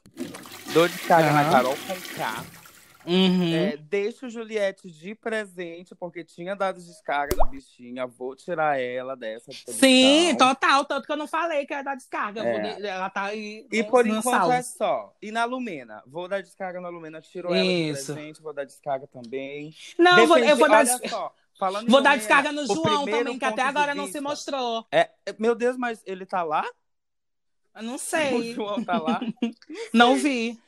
Dou 0.74 0.88
descarga 0.88 1.32
na. 1.32 1.50
Carol 1.50 1.76
com 1.88 2.16
K. 2.16 2.61
uhum. 3.06 3.54
É, 3.54 3.78
deixo 3.78 4.30
Juliette 4.30 4.90
de 4.90 5.16
presente, 5.16 5.94
porque 5.96 6.24
tinha 6.24 6.56
dado 6.56 6.80
descarga 6.82 7.36
na 7.36 7.46
bichinha. 7.46 8.06
Vou 8.08 8.36
tirar 8.36 8.80
ela 8.80 9.16
dessa. 9.16 9.46
posição. 9.48 9.74
Sim, 9.74 10.36
total. 10.38 10.86
Tanto 10.86 11.06
que 11.06 11.12
eu 11.12 11.18
não 11.18 11.28
falei 11.28 11.66
que 11.66 11.74
ia 11.74 11.82
dar 11.82 11.96
descarga. 11.96 12.42
É. 12.44 12.76
vou 12.76 12.86
Ela 12.86 13.10
tá 13.10 13.24
aí. 13.24 13.66
E 13.72 13.84
no- 13.84 13.90
por 13.90 14.06
enquanto 14.08 14.52
é 14.52 14.62
só. 14.62 15.14
E 15.22 15.32
na 15.32 15.46
Lumena? 15.46 16.04
Vou 16.06 16.28
dar 16.28 16.42
descarga 16.42 16.80
na 16.82 16.90
Lumena. 16.90 17.22
Tiro 17.22 17.54
ela 17.54 17.64
de 17.64 17.92
presente, 17.94 18.42
vou 18.42 18.54
dar 18.54 18.64
descarga 18.66 19.08
também. 19.08 19.74
Não, 19.98 20.18
eu 20.20 20.28
vou, 20.28 20.38
eu 20.38 20.56
vou 20.58 20.70
dar, 20.70 20.80
Olha 20.86 21.00
des- 21.00 21.10
só, 21.12 21.34
falando 21.58 21.90
vou 21.90 22.02
dar 22.02 22.18
descarga 22.18 22.52
no 22.52 22.62
o 22.64 22.66
João 22.68 23.06
também, 23.06 23.38
que 23.40 23.46
até 23.46 23.62
agora 23.62 23.94
não 23.96 24.08
se 24.08 24.20
mostrou. 24.20 24.86
É, 24.92 25.10
é, 25.26 25.36
meu 25.40 25.56
Deus, 25.56 25.78
mas 25.78 26.02
ele 26.06 26.26
tá 26.26 26.44
lá? 26.44 26.66
Eu 27.76 27.84
não 27.84 27.96
O 27.96 28.00
sei. 28.00 28.54
João 28.54 28.84
tá 28.84 29.00
lá? 29.00 29.20
Não 29.94 30.16
vi. 30.16 30.60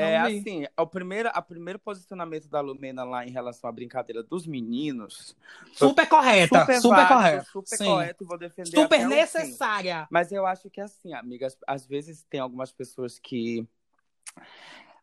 É 0.00 0.18
assim, 0.18 0.66
o 0.78 0.86
primeiro, 0.86 1.28
a 1.32 1.42
primeiro 1.42 1.78
posicionamento 1.78 2.48
da 2.48 2.60
Lumena 2.60 3.04
lá 3.04 3.26
em 3.26 3.30
relação 3.30 3.68
à 3.68 3.72
brincadeira 3.72 4.22
dos 4.22 4.46
meninos. 4.46 5.36
Super 5.72 6.08
correta. 6.08 6.60
Super, 6.60 6.80
válido, 6.80 7.08
correta. 7.08 7.44
Super 7.44 7.76
Sim. 7.76 7.84
correto 7.84 8.24
vou 8.24 8.38
defender 8.38 8.70
Super 8.70 9.08
necessária. 9.08 10.06
Mas 10.10 10.32
eu 10.32 10.46
acho 10.46 10.68
que 10.70 10.80
assim, 10.80 11.12
amigas, 11.14 11.56
às 11.66 11.86
vezes 11.86 12.22
tem 12.24 12.40
algumas 12.40 12.72
pessoas 12.72 13.18
que. 13.18 13.66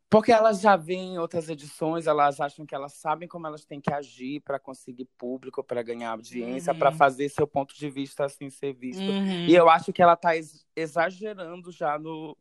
Porque 0.09 0.31
elas 0.31 0.61
já 0.61 0.77
veem 0.77 1.19
outras 1.19 1.49
edições, 1.49 2.07
elas 2.07 2.39
acham 2.39 2.65
que 2.65 2.73
elas 2.73 2.93
sabem 2.93 3.27
como 3.27 3.45
elas 3.45 3.65
têm 3.65 3.81
que 3.81 3.91
agir 3.91 4.39
para 4.39 4.57
conseguir 4.57 5.03
público, 5.17 5.61
para 5.61 5.83
ganhar 5.83 6.11
audiência, 6.11 6.71
Uhum. 6.71 6.79
para 6.79 6.93
fazer 6.93 7.27
seu 7.27 7.45
ponto 7.45 7.75
de 7.75 7.89
vista 7.89 8.23
assim 8.23 8.49
ser 8.49 8.71
visto. 8.73 9.03
Uhum. 9.03 9.45
E 9.45 9.53
eu 9.53 9.69
acho 9.69 9.91
que 9.91 10.01
ela 10.01 10.15
tá 10.15 10.33
ex- 10.37 10.65
exagerando 10.73 11.73
já 11.73 11.99
no, 11.99 12.37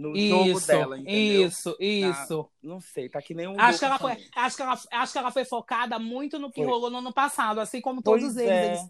no 0.00 0.16
jogo 0.16 0.50
Isso, 0.50 0.66
dela, 0.66 0.98
entendeu? 0.98 1.46
isso, 1.46 1.76
isso. 1.78 2.50
Não 2.62 2.80
sei, 2.80 3.08
tá 3.08 3.20
que 3.20 3.34
nem 3.34 3.46
um. 3.46 3.60
Acho 3.60 3.78
que, 3.78 3.84
ela 3.84 3.98
foi, 3.98 4.12
também. 4.12 4.30
acho, 4.34 4.56
que 4.56 4.62
ela, 4.62 4.80
acho 4.92 5.12
que 5.12 5.18
ela 5.18 5.30
foi 5.30 5.44
focada 5.44 5.98
muito 5.98 6.38
no 6.38 6.50
que 6.50 6.62
Foi. 6.62 6.70
rolou 6.70 6.90
no 6.90 6.98
ano 6.98 7.12
passado, 7.12 7.60
assim 7.60 7.80
como 7.80 8.02
Pois 8.02 8.22
todos 8.22 8.36
eles. 8.36 8.50
é. 8.50 8.66
Eles 8.68 8.80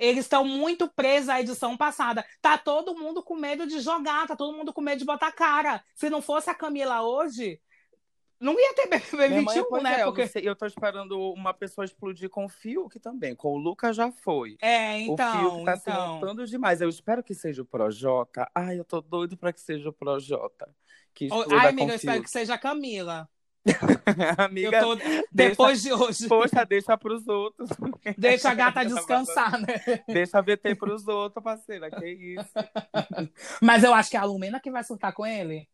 eles 0.00 0.24
estão 0.24 0.46
muito 0.46 0.88
presos 0.88 1.28
à 1.28 1.40
edição 1.42 1.76
passada. 1.76 2.24
Tá 2.40 2.56
todo 2.56 2.96
mundo 2.96 3.22
com 3.22 3.36
medo 3.36 3.66
de 3.66 3.80
jogar, 3.80 4.26
tá 4.26 4.34
todo 4.34 4.56
mundo 4.56 4.72
com 4.72 4.80
medo 4.80 4.98
de 4.98 5.04
botar 5.04 5.30
cara. 5.30 5.84
Se 5.94 6.08
não 6.08 6.22
fosse 6.22 6.48
a 6.48 6.54
Camila 6.54 7.02
hoje, 7.02 7.60
não 8.40 8.58
ia 8.58 8.74
ter 8.74 8.88
BBB 8.88 9.28
Minha 9.28 9.42
mãe, 9.42 9.54
21, 9.56 9.68
pois 9.68 9.82
né? 9.82 10.00
é, 10.00 10.02
eu, 10.02 10.12
Porque... 10.14 10.38
eu 10.38 10.56
tô 10.56 10.64
esperando 10.64 11.32
uma 11.32 11.52
pessoa 11.52 11.84
explodir 11.84 12.30
com 12.30 12.46
o 12.46 12.48
Fiuk 12.48 12.98
também. 12.98 13.34
Com 13.34 13.52
o 13.52 13.58
Lucas 13.58 13.94
já 13.94 14.10
foi. 14.10 14.56
É, 14.62 14.96
o 14.96 15.12
então, 15.12 15.50
Fiuk 15.50 15.64
tá 15.66 15.76
se 15.76 15.90
então. 15.90 16.14
montando 16.14 16.46
demais. 16.46 16.80
Eu 16.80 16.88
espero 16.88 17.22
que 17.22 17.34
seja 17.34 17.60
o 17.60 17.66
Projota. 17.66 18.50
Ai, 18.54 18.78
eu 18.78 18.84
tô 18.84 19.02
doido 19.02 19.36
pra 19.36 19.52
que 19.52 19.60
seja 19.60 19.90
o 19.90 19.92
Projota. 19.92 20.74
Que 21.12 21.28
Ai, 21.30 21.68
amiga, 21.68 21.90
eu 21.90 21.92
o 21.92 21.96
espero 21.96 22.22
que 22.22 22.30
seja 22.30 22.54
a 22.54 22.58
Camila. 22.58 23.28
Amiga, 24.38 24.80
tô... 24.80 24.96
Depois 25.30 25.82
de 25.82 25.92
hoje, 25.92 26.26
poxa, 26.26 26.64
deixa 26.64 26.96
pros 26.96 27.28
outros. 27.28 27.68
deixa 28.16 28.50
a 28.50 28.54
gata 28.54 28.82
descansar, 28.86 29.60
né? 29.60 30.02
Deixa 30.08 30.38
a 30.38 30.40
VT 30.40 30.76
pros 30.76 31.06
outros, 31.06 31.44
parceira. 31.44 31.90
Que 31.90 32.06
isso. 32.08 32.54
Mas 33.60 33.84
eu 33.84 33.92
acho 33.92 34.10
que 34.10 34.16
é 34.16 34.20
a 34.20 34.24
Lumena 34.24 34.60
que 34.60 34.70
vai 34.70 34.82
surtar 34.82 35.12
com 35.12 35.26
ele. 35.26 35.68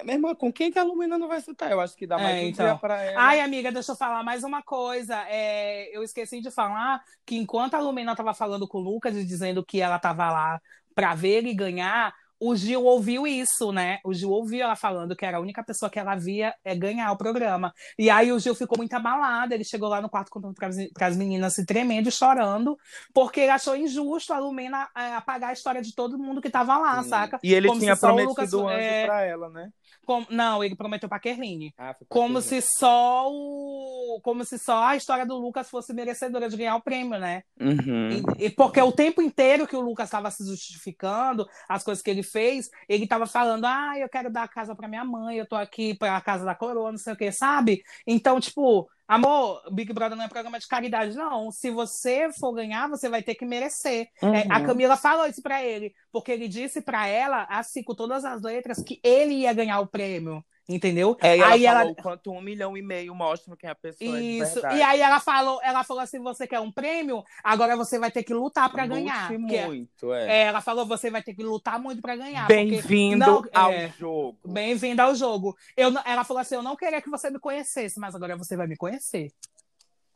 É, 0.00 0.04
minha 0.04 0.16
irmã, 0.16 0.34
com 0.34 0.52
quem 0.52 0.70
que 0.72 0.78
a 0.78 0.82
Lumina 0.82 1.18
não 1.18 1.28
vai 1.28 1.40
soltar? 1.40 1.70
Eu 1.70 1.80
acho 1.80 1.94
que 1.96 2.06
dá 2.06 2.16
mais 2.16 2.36
É, 2.36 2.40
um 2.40 2.48
então. 2.48 2.66
dia 2.66 2.76
pra 2.76 3.02
ela. 3.02 3.20
Ai, 3.20 3.40
amiga, 3.40 3.70
deixa 3.70 3.92
eu 3.92 3.96
falar 3.96 4.22
mais 4.22 4.42
uma 4.42 4.62
coisa. 4.62 5.16
É, 5.28 5.94
eu 5.96 6.02
esqueci 6.02 6.40
de 6.40 6.50
falar 6.50 7.02
que 7.26 7.36
enquanto 7.36 7.74
a 7.74 7.80
Lumena 7.80 8.12
estava 8.12 8.32
falando 8.34 8.66
com 8.66 8.78
o 8.78 8.82
Lucas 8.82 9.14
e 9.16 9.24
dizendo 9.24 9.64
que 9.64 9.80
ela 9.80 9.96
estava 9.96 10.30
lá 10.30 10.60
para 10.94 11.14
ver 11.14 11.38
ele 11.38 11.54
ganhar, 11.54 12.12
o 12.42 12.56
Gil 12.56 12.82
ouviu 12.84 13.26
isso, 13.26 13.70
né? 13.70 13.98
O 14.02 14.14
Gil 14.14 14.30
ouviu 14.30 14.62
ela 14.64 14.74
falando 14.74 15.14
que 15.14 15.26
era 15.26 15.36
a 15.36 15.40
única 15.40 15.62
pessoa 15.62 15.90
que 15.90 15.98
ela 15.98 16.16
via 16.16 16.54
é 16.64 16.74
ganhar 16.74 17.12
o 17.12 17.16
programa. 17.16 17.70
E 17.98 18.08
aí 18.08 18.32
o 18.32 18.38
Gil 18.38 18.54
ficou 18.54 18.78
muito 18.78 18.94
abalado. 18.94 19.52
Ele 19.52 19.62
chegou 19.62 19.90
lá 19.90 20.00
no 20.00 20.08
quarto 20.08 20.30
contando 20.30 20.54
para 20.54 21.06
as 21.06 21.16
meninas 21.18 21.52
se 21.54 21.66
tremendo 21.66 22.08
e 22.08 22.12
chorando, 22.12 22.78
porque 23.12 23.40
ele 23.40 23.50
achou 23.50 23.76
injusto 23.76 24.32
a 24.32 24.38
Lumena 24.38 24.88
é, 24.96 25.14
apagar 25.16 25.50
a 25.50 25.52
história 25.52 25.82
de 25.82 25.94
todo 25.94 26.18
mundo 26.18 26.40
que 26.40 26.48
estava 26.48 26.78
lá, 26.78 27.02
Sim. 27.02 27.10
saca? 27.10 27.38
E 27.44 27.52
ele 27.52 27.68
Como 27.68 27.78
tinha 27.78 27.94
prometido 27.94 28.30
Lucas- 28.30 28.54
anjo 28.54 28.70
é, 28.70 29.04
pra 29.04 29.22
ela, 29.22 29.50
né? 29.50 29.70
Como- 30.06 30.26
não, 30.30 30.62
ele 30.64 30.74
prometeu 30.74 31.08
para 31.08 31.20
Kerline. 31.20 31.72
Ah, 31.78 31.94
pra 31.94 32.06
Como 32.08 32.40
se 32.40 32.60
só 32.60 33.28
o. 33.30 34.20
Como 34.22 34.44
se 34.44 34.58
só 34.58 34.84
a 34.84 34.96
história 34.96 35.24
do 35.24 35.36
Lucas 35.36 35.70
fosse 35.70 35.92
merecedora 35.92 36.48
de 36.48 36.56
ganhar 36.56 36.76
o 36.76 36.82
prêmio, 36.82 37.18
né? 37.18 37.42
Uhum. 37.60 38.08
E, 38.38 38.46
e 38.46 38.50
porque 38.50 38.80
o 38.80 38.92
tempo 38.92 39.22
inteiro 39.22 39.66
que 39.66 39.76
o 39.76 39.80
Lucas 39.80 40.06
estava 40.06 40.30
se 40.30 40.44
justificando, 40.44 41.48
as 41.68 41.82
coisas 41.84 42.02
que 42.02 42.10
ele 42.10 42.22
fez, 42.22 42.68
ele 42.88 43.06
tava 43.06 43.26
falando, 43.26 43.64
ah, 43.66 43.92
eu 43.98 44.08
quero 44.08 44.30
dar 44.30 44.44
a 44.44 44.48
casa 44.48 44.74
pra 44.74 44.88
minha 44.88 45.04
mãe, 45.04 45.36
eu 45.36 45.46
tô 45.46 45.56
aqui 45.56 45.94
pra 45.94 46.20
casa 46.20 46.44
da 46.44 46.54
coroa, 46.54 46.90
não 46.90 46.98
sei 46.98 47.12
o 47.12 47.16
que, 47.16 47.30
sabe? 47.30 47.82
Então, 48.06 48.40
tipo, 48.40 48.88
Amor, 49.10 49.60
Big 49.72 49.92
Brother 49.92 50.16
não 50.16 50.24
é 50.24 50.28
programa 50.28 50.60
de 50.60 50.68
caridade, 50.68 51.16
não. 51.16 51.50
Se 51.50 51.68
você 51.68 52.30
for 52.38 52.52
ganhar, 52.52 52.88
você 52.88 53.08
vai 53.08 53.24
ter 53.24 53.34
que 53.34 53.44
merecer. 53.44 54.06
Uhum. 54.22 54.32
É, 54.32 54.46
a 54.48 54.60
Camila 54.60 54.96
falou 54.96 55.26
isso 55.26 55.42
pra 55.42 55.64
ele, 55.64 55.92
porque 56.12 56.30
ele 56.30 56.46
disse 56.46 56.80
pra 56.80 57.08
ela, 57.08 57.42
assim, 57.50 57.82
com 57.82 57.92
todas 57.92 58.24
as 58.24 58.40
letras, 58.40 58.80
que 58.80 59.00
ele 59.02 59.34
ia 59.34 59.52
ganhar 59.52 59.80
o 59.80 59.88
prêmio. 59.88 60.44
Entendeu? 60.72 61.16
É, 61.20 61.36
e 61.36 61.40
ela 61.40 61.52
aí 61.52 61.64
falou 61.64 61.80
ela. 61.82 61.94
quanto 61.96 62.30
um 62.30 62.40
milhão 62.40 62.76
e 62.76 62.82
meio 62.82 63.12
mostra 63.12 63.56
quem 63.56 63.68
a 63.68 63.74
pessoa 63.74 64.16
é 64.16 64.22
Isso. 64.22 64.54
verdade. 64.54 64.76
E 64.78 64.82
aí 64.82 65.00
ela 65.00 65.18
falou, 65.18 65.58
ela 65.64 65.82
falou 65.82 66.00
assim: 66.00 66.20
você 66.20 66.46
quer 66.46 66.60
um 66.60 66.70
prêmio? 66.70 67.24
Agora 67.42 67.76
você 67.76 67.98
vai 67.98 68.08
ter 68.08 68.22
que 68.22 68.32
lutar 68.32 68.70
pra 68.70 68.86
ganhar. 68.86 69.32
Muito, 69.32 70.14
é. 70.14 70.42
é, 70.42 70.42
ela 70.44 70.60
falou: 70.60 70.86
você 70.86 71.10
vai 71.10 71.24
ter 71.24 71.34
que 71.34 71.42
lutar 71.42 71.80
muito 71.80 72.00
pra 72.00 72.14
ganhar. 72.14 72.46
Bem-vindo 72.46 73.18
não- 73.26 73.42
ao 73.52 73.72
é. 73.72 73.88
jogo. 73.98 74.38
Bem-vindo 74.46 75.02
ao 75.02 75.12
jogo. 75.14 75.56
Eu, 75.76 75.92
ela 76.04 76.22
falou 76.22 76.40
assim: 76.40 76.54
eu 76.54 76.62
não 76.62 76.76
queria 76.76 77.02
que 77.02 77.10
você 77.10 77.30
me 77.30 77.40
conhecesse, 77.40 77.98
mas 77.98 78.14
agora 78.14 78.36
você 78.36 78.56
vai 78.56 78.68
me 78.68 78.76
conhecer. 78.76 79.32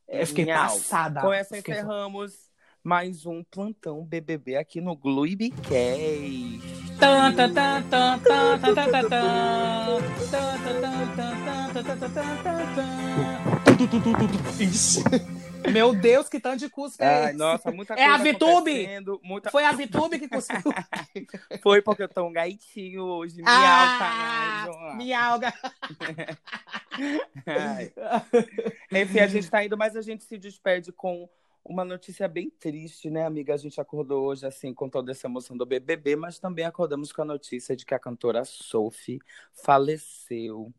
Eu 0.07 0.25
fiquei 0.27 0.45
Genial. 0.45 0.69
passada. 0.69 1.21
Com 1.21 1.33
essa 1.33 1.57
Fiquei- 1.57 1.75
encerramos 1.75 2.33
mais 2.83 3.27
um 3.27 3.43
plantão 3.43 4.05
BBB 4.05 4.55
aqui 4.57 4.81
no 4.81 4.95
Gluibcast. 4.95 5.63
Isso. 14.61 15.03
Meu 15.71 15.95
Deus, 15.95 16.29
que 16.29 16.39
tanto 16.39 16.59
de 16.59 16.69
cuspe 16.69 17.03
é 17.03 17.27
esse? 17.27 17.39
Nossa, 17.39 17.73
muita 17.73 17.95
coisa 17.95 18.09
É 18.09 18.13
a 18.13 18.19
Vitube? 18.19 18.87
Muita... 19.23 19.51
Foi 19.51 19.65
a 19.65 19.73
Vitube 19.73 20.19
que 20.19 20.29
cuspiu? 20.29 20.63
Foi 21.63 21.81
porque 21.81 22.03
eu 22.03 22.09
tô 22.09 22.27
um 22.27 22.33
gaitinho 22.33 23.03
hoje. 23.03 23.43
Ah, 23.47 24.95
Mialga. 24.97 25.55
Enfim, 28.93 29.21
a 29.21 29.27
gente 29.27 29.51
tá 29.51 29.65
indo, 29.65 29.77
mas 29.77 29.97
a 29.97 30.03
gente 30.03 30.25
se 30.25 30.39
despede 30.39 30.93
com 30.93 31.29
uma 31.65 31.85
notícia 31.85 32.29
bem 32.29 32.51
triste, 32.51 33.09
né, 33.09 33.25
amiga? 33.25 33.55
A 33.55 33.57
gente 33.57 33.81
acordou 33.81 34.27
hoje, 34.27 34.47
assim, 34.47 34.75
com 34.75 34.89
toda 34.89 35.11
essa 35.13 35.27
emoção 35.27 35.57
do 35.57 35.65
BBB, 35.65 36.15
mas 36.15 36.39
também 36.39 36.65
acordamos 36.65 37.11
com 37.11 37.23
a 37.23 37.25
notícia 37.25 37.75
de 37.75 37.87
que 37.87 37.95
a 37.95 37.99
cantora 37.99 38.45
Sophie 38.45 39.21
faleceu. 39.53 40.73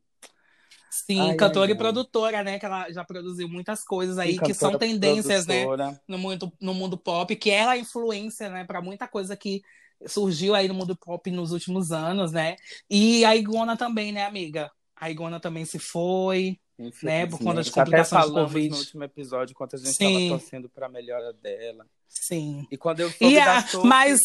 Sim, 0.92 1.20
Ai, 1.20 1.36
cantora 1.36 1.66
ai, 1.66 1.76
e 1.76 1.78
produtora, 1.78 2.44
né? 2.44 2.58
Que 2.58 2.66
ela 2.66 2.90
já 2.92 3.04
produziu 3.04 3.50
muitas 3.50 3.84
coisas 3.84 4.18
aí 4.18 4.40
que 4.40 4.54
são 4.54 4.78
tendências, 4.78 5.46
né? 5.46 5.64
produtora. 5.64 6.02
No 6.08 6.18
mundo, 6.18 6.54
no 6.62 6.74
mundo 6.74 6.98
pop, 6.98 7.36
que 7.36 7.50
ela 7.50 7.76
é 7.76 7.80
influência, 7.80 8.50
né? 8.50 8.64
Pra 8.64 8.82
muita 8.82 9.08
coisa 9.08 9.36
que 9.36 9.62
surgiu 10.08 10.56
aí 10.56 10.68
no 10.68 10.74
mundo 10.74 10.96
pop 10.96 11.30
nos 11.32 11.52
últimos 11.52 11.92
anos, 11.92 12.32
né? 12.32 12.56
E 12.90 13.26
a 13.26 13.36
Igona 13.36 13.76
também, 13.76 14.12
né, 14.12 14.26
amiga? 14.26 14.72
A 14.96 15.10
Igona 15.10 15.40
também 15.40 15.66
se 15.66 15.80
foi. 15.80 16.60
Né, 16.78 17.26
por 17.26 17.40
conta 17.40 17.56
das 17.56 17.68
Infelizmente. 17.68 17.72
complicações 17.72 18.26
do 18.26 18.34
Covid. 18.34 18.70
no 18.70 18.78
último 18.78 19.04
episódio 19.06 19.56
quanto 19.56 19.78
a 19.78 19.80
gente 19.80 19.92
estava 19.92 20.28
torcendo 20.28 20.70
para 20.70 20.88
a 20.88 20.90
melhora 20.90 21.32
dela. 21.32 21.88
Sim. 22.08 22.68
E 22.72 22.78
quando 22.78 23.02
eu 23.02 23.10
soube 23.10 23.34
E 23.34 23.36
da 23.36 23.58
a, 23.58 23.68
Sophie, 23.68 23.88
mas 23.88 24.20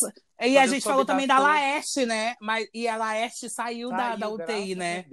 e 0.49 0.57
a 0.57 0.67
gente 0.67 0.83
falou 0.83 1.05
da 1.05 1.13
também 1.13 1.27
da 1.27 1.39
Laerte, 1.39 2.07
né? 2.07 2.35
Mas, 2.41 2.67
e 2.73 2.89
a 2.89 2.97
Laerte 2.97 3.51
saiu, 3.51 3.91
da, 3.91 4.17
da 4.17 4.27
saiu, 4.27 4.35
UTI, 4.35 4.75
né? 4.75 5.05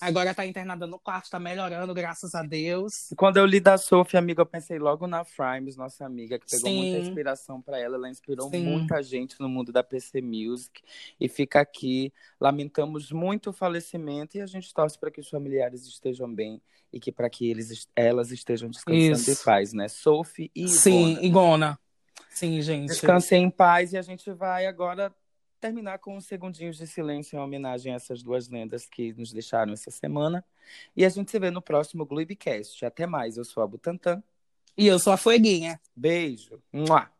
Agora 0.00 0.32
tá 0.32 0.46
internada 0.46 0.86
no 0.86 0.98
quarto, 0.98 1.28
tá 1.28 1.40
melhorando, 1.40 1.92
graças 1.92 2.34
a 2.34 2.42
Deus. 2.42 2.92
E 3.10 3.16
Quando 3.16 3.38
eu 3.38 3.46
li 3.46 3.58
da 3.58 3.76
Sophie, 3.76 4.16
amiga, 4.16 4.42
eu 4.42 4.46
pensei 4.46 4.78
logo 4.78 5.08
na 5.08 5.24
Frames, 5.24 5.76
nossa 5.76 6.04
amiga, 6.04 6.38
que 6.38 6.46
pegou 6.48 6.70
Sim. 6.70 6.76
muita 6.76 6.98
inspiração 6.98 7.60
para 7.60 7.80
ela. 7.80 7.96
Ela 7.96 8.08
inspirou 8.08 8.48
Sim. 8.48 8.62
muita 8.62 9.02
gente 9.02 9.40
no 9.40 9.48
mundo 9.48 9.72
da 9.72 9.82
PC 9.82 10.20
Music. 10.20 10.80
E 11.18 11.28
fica 11.28 11.60
aqui. 11.60 12.12
Lamentamos 12.40 13.10
muito 13.10 13.50
o 13.50 13.52
falecimento 13.52 14.36
e 14.36 14.40
a 14.40 14.46
gente 14.46 14.72
torce 14.72 14.96
para 14.96 15.10
que 15.10 15.20
os 15.20 15.28
familiares 15.28 15.84
estejam 15.86 16.32
bem 16.32 16.62
e 16.92 17.00
que 17.00 17.10
para 17.10 17.28
que 17.28 17.50
eles, 17.50 17.88
elas 17.96 18.30
estejam 18.30 18.70
descansando 18.70 19.12
Isso. 19.12 19.30
em 19.32 19.44
paz, 19.44 19.72
né? 19.72 19.88
Sophie 19.88 20.50
e 20.54 20.68
Sim, 20.68 21.14
Ivona. 21.14 21.26
Igona. 21.26 21.85
Sim, 22.36 22.60
gente. 22.60 22.88
Descansem 22.88 23.44
em 23.44 23.50
paz 23.50 23.94
e 23.94 23.96
a 23.96 24.02
gente 24.02 24.30
vai 24.30 24.66
agora 24.66 25.10
terminar 25.58 25.98
com 26.00 26.18
uns 26.18 26.26
segundinhos 26.26 26.76
de 26.76 26.86
silêncio 26.86 27.34
em 27.34 27.40
homenagem 27.40 27.94
a 27.94 27.96
essas 27.96 28.22
duas 28.22 28.46
lendas 28.50 28.84
que 28.84 29.14
nos 29.14 29.32
deixaram 29.32 29.72
essa 29.72 29.90
semana. 29.90 30.44
E 30.94 31.02
a 31.06 31.08
gente 31.08 31.30
se 31.30 31.38
vê 31.38 31.50
no 31.50 31.62
próximo 31.62 32.04
Glibcast. 32.04 32.84
Até 32.84 33.06
mais, 33.06 33.38
eu 33.38 33.44
sou 33.44 33.62
a 33.62 33.66
Butantan. 33.66 34.22
E 34.76 34.86
eu 34.86 34.98
sou 34.98 35.14
a 35.14 35.16
Fueguinha. 35.16 35.80
Beijo. 35.96 36.62
Mua. 36.70 37.10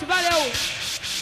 Gente, 0.00 0.08
valeu! 0.08 0.52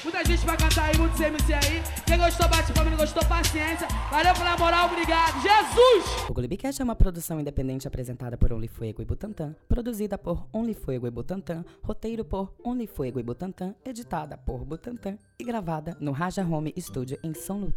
Muita 0.04 0.24
gente 0.24 0.46
vai 0.46 0.56
cantar 0.56 0.84
aí, 0.84 0.96
muitos 0.96 1.20
MC 1.20 1.52
aí. 1.52 1.82
Quem 2.06 2.16
gostou, 2.16 2.48
bate 2.48 2.72
palma, 2.72 2.90
não 2.90 2.96
gostou, 2.96 3.24
paciência. 3.24 3.88
Valeu 4.08 4.32
pela 4.34 4.56
moral, 4.56 4.86
obrigado. 4.86 5.34
Jesus! 5.42 6.28
O 6.28 6.32
Glibcast 6.32 6.80
é 6.80 6.84
uma 6.84 6.94
produção 6.94 7.40
independente 7.40 7.88
apresentada 7.88 8.36
por 8.36 8.52
Only 8.52 8.68
Fuego 8.68 9.02
e 9.02 9.04
Butantan, 9.04 9.56
produzida 9.68 10.16
por 10.16 10.46
Only 10.52 10.74
Fuego 10.74 11.08
e 11.08 11.10
Butantan, 11.10 11.64
roteiro 11.82 12.24
por 12.24 12.54
Only 12.64 12.86
Fuego 12.86 13.18
e 13.18 13.22
Butantan, 13.22 13.74
editada 13.84 14.38
por 14.38 14.64
Butantan 14.64 15.18
e 15.40 15.44
gravada 15.44 15.96
no 15.98 16.12
Raja 16.12 16.44
Home 16.44 16.72
Studio 16.78 17.18
em 17.24 17.34
São 17.34 17.58
Luís. 17.58 17.74